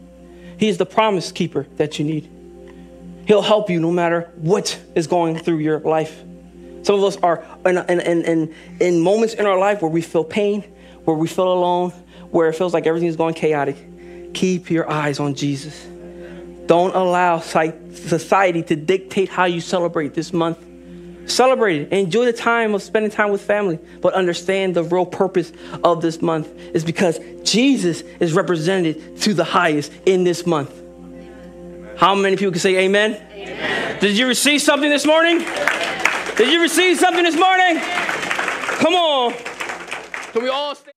He 0.57 0.69
is 0.69 0.79
the 0.79 0.87
promise 0.87 1.31
keeper 1.31 1.67
that 1.77 1.99
you 1.99 2.07
need. 2.07 2.31
He'll 3.27 3.43
help 3.43 3.69
you 3.69 3.81
no 3.81 3.91
matter 3.91 4.33
what 4.37 4.81
is 4.95 5.07
going 5.07 5.39
through 5.39 5.59
your 5.59 5.79
life. 5.81 6.23
Some 6.85 6.97
of 6.97 7.05
us 7.05 7.17
are 7.19 7.45
in, 7.67 7.77
in, 7.77 8.01
in, 8.01 8.55
in, 8.81 9.01
moments 9.01 9.35
in 9.35 9.45
our 9.45 9.59
life 9.59 9.83
where 9.83 9.91
we 9.91 10.01
feel 10.01 10.25
pain, 10.25 10.63
where 11.05 11.17
we 11.17 11.29
feel 11.29 11.53
alone, 11.53 11.93
where 12.33 12.49
it 12.49 12.55
feels 12.55 12.75
like 12.75 12.87
everything's 12.87 13.15
going 13.15 13.35
chaotic, 13.35 13.77
keep 14.35 14.71
your 14.71 14.91
eyes 14.91 15.21
on 15.21 15.35
Jesus. 15.35 15.87
Don't 16.67 16.95
allow 16.97 17.39
society 17.39 18.63
to 18.65 18.75
dictate 18.75 19.29
how 19.29 19.45
you 19.45 19.61
celebrate 19.61 20.15
this 20.15 20.33
month. 20.33 20.59
Celebrate 21.27 21.83
it. 21.83 21.93
Enjoy 21.93 22.25
the 22.25 22.33
time 22.33 22.75
of 22.75 22.83
spending 22.83 23.11
time 23.11 23.31
with 23.31 23.43
family, 23.43 23.79
but 24.01 24.15
understand 24.15 24.75
the 24.75 24.83
real 24.83 25.07
purpose 25.07 25.53
of 25.85 26.03
this 26.03 26.21
month 26.21 26.49
is 26.75 26.85
because 26.85 27.21
Jesus 27.45 28.01
is 28.19 28.33
represented 28.33 29.21
to 29.21 29.35
the 29.35 29.45
highest 29.45 29.93
in 30.07 30.25
this 30.25 30.47
month. 30.47 30.73
How 31.97 32.15
many 32.15 32.37
people 32.37 32.53
can 32.53 32.61
say 32.61 32.77
amen? 32.79 33.21
amen? 33.33 34.01
Did 34.01 34.17
you 34.17 34.27
receive 34.27 34.63
something 34.63 34.91
this 34.91 35.07
morning? 35.07 35.39
Did 36.37 36.51
you 36.51 36.63
receive 36.63 36.99
something 36.99 37.23
this 37.23 37.37
morning? 37.37 37.79
Come 37.79 38.95
on. 38.95 39.35
Can 40.33 40.43
we 40.43 40.49
all 40.49 40.75
stay? 40.75 40.92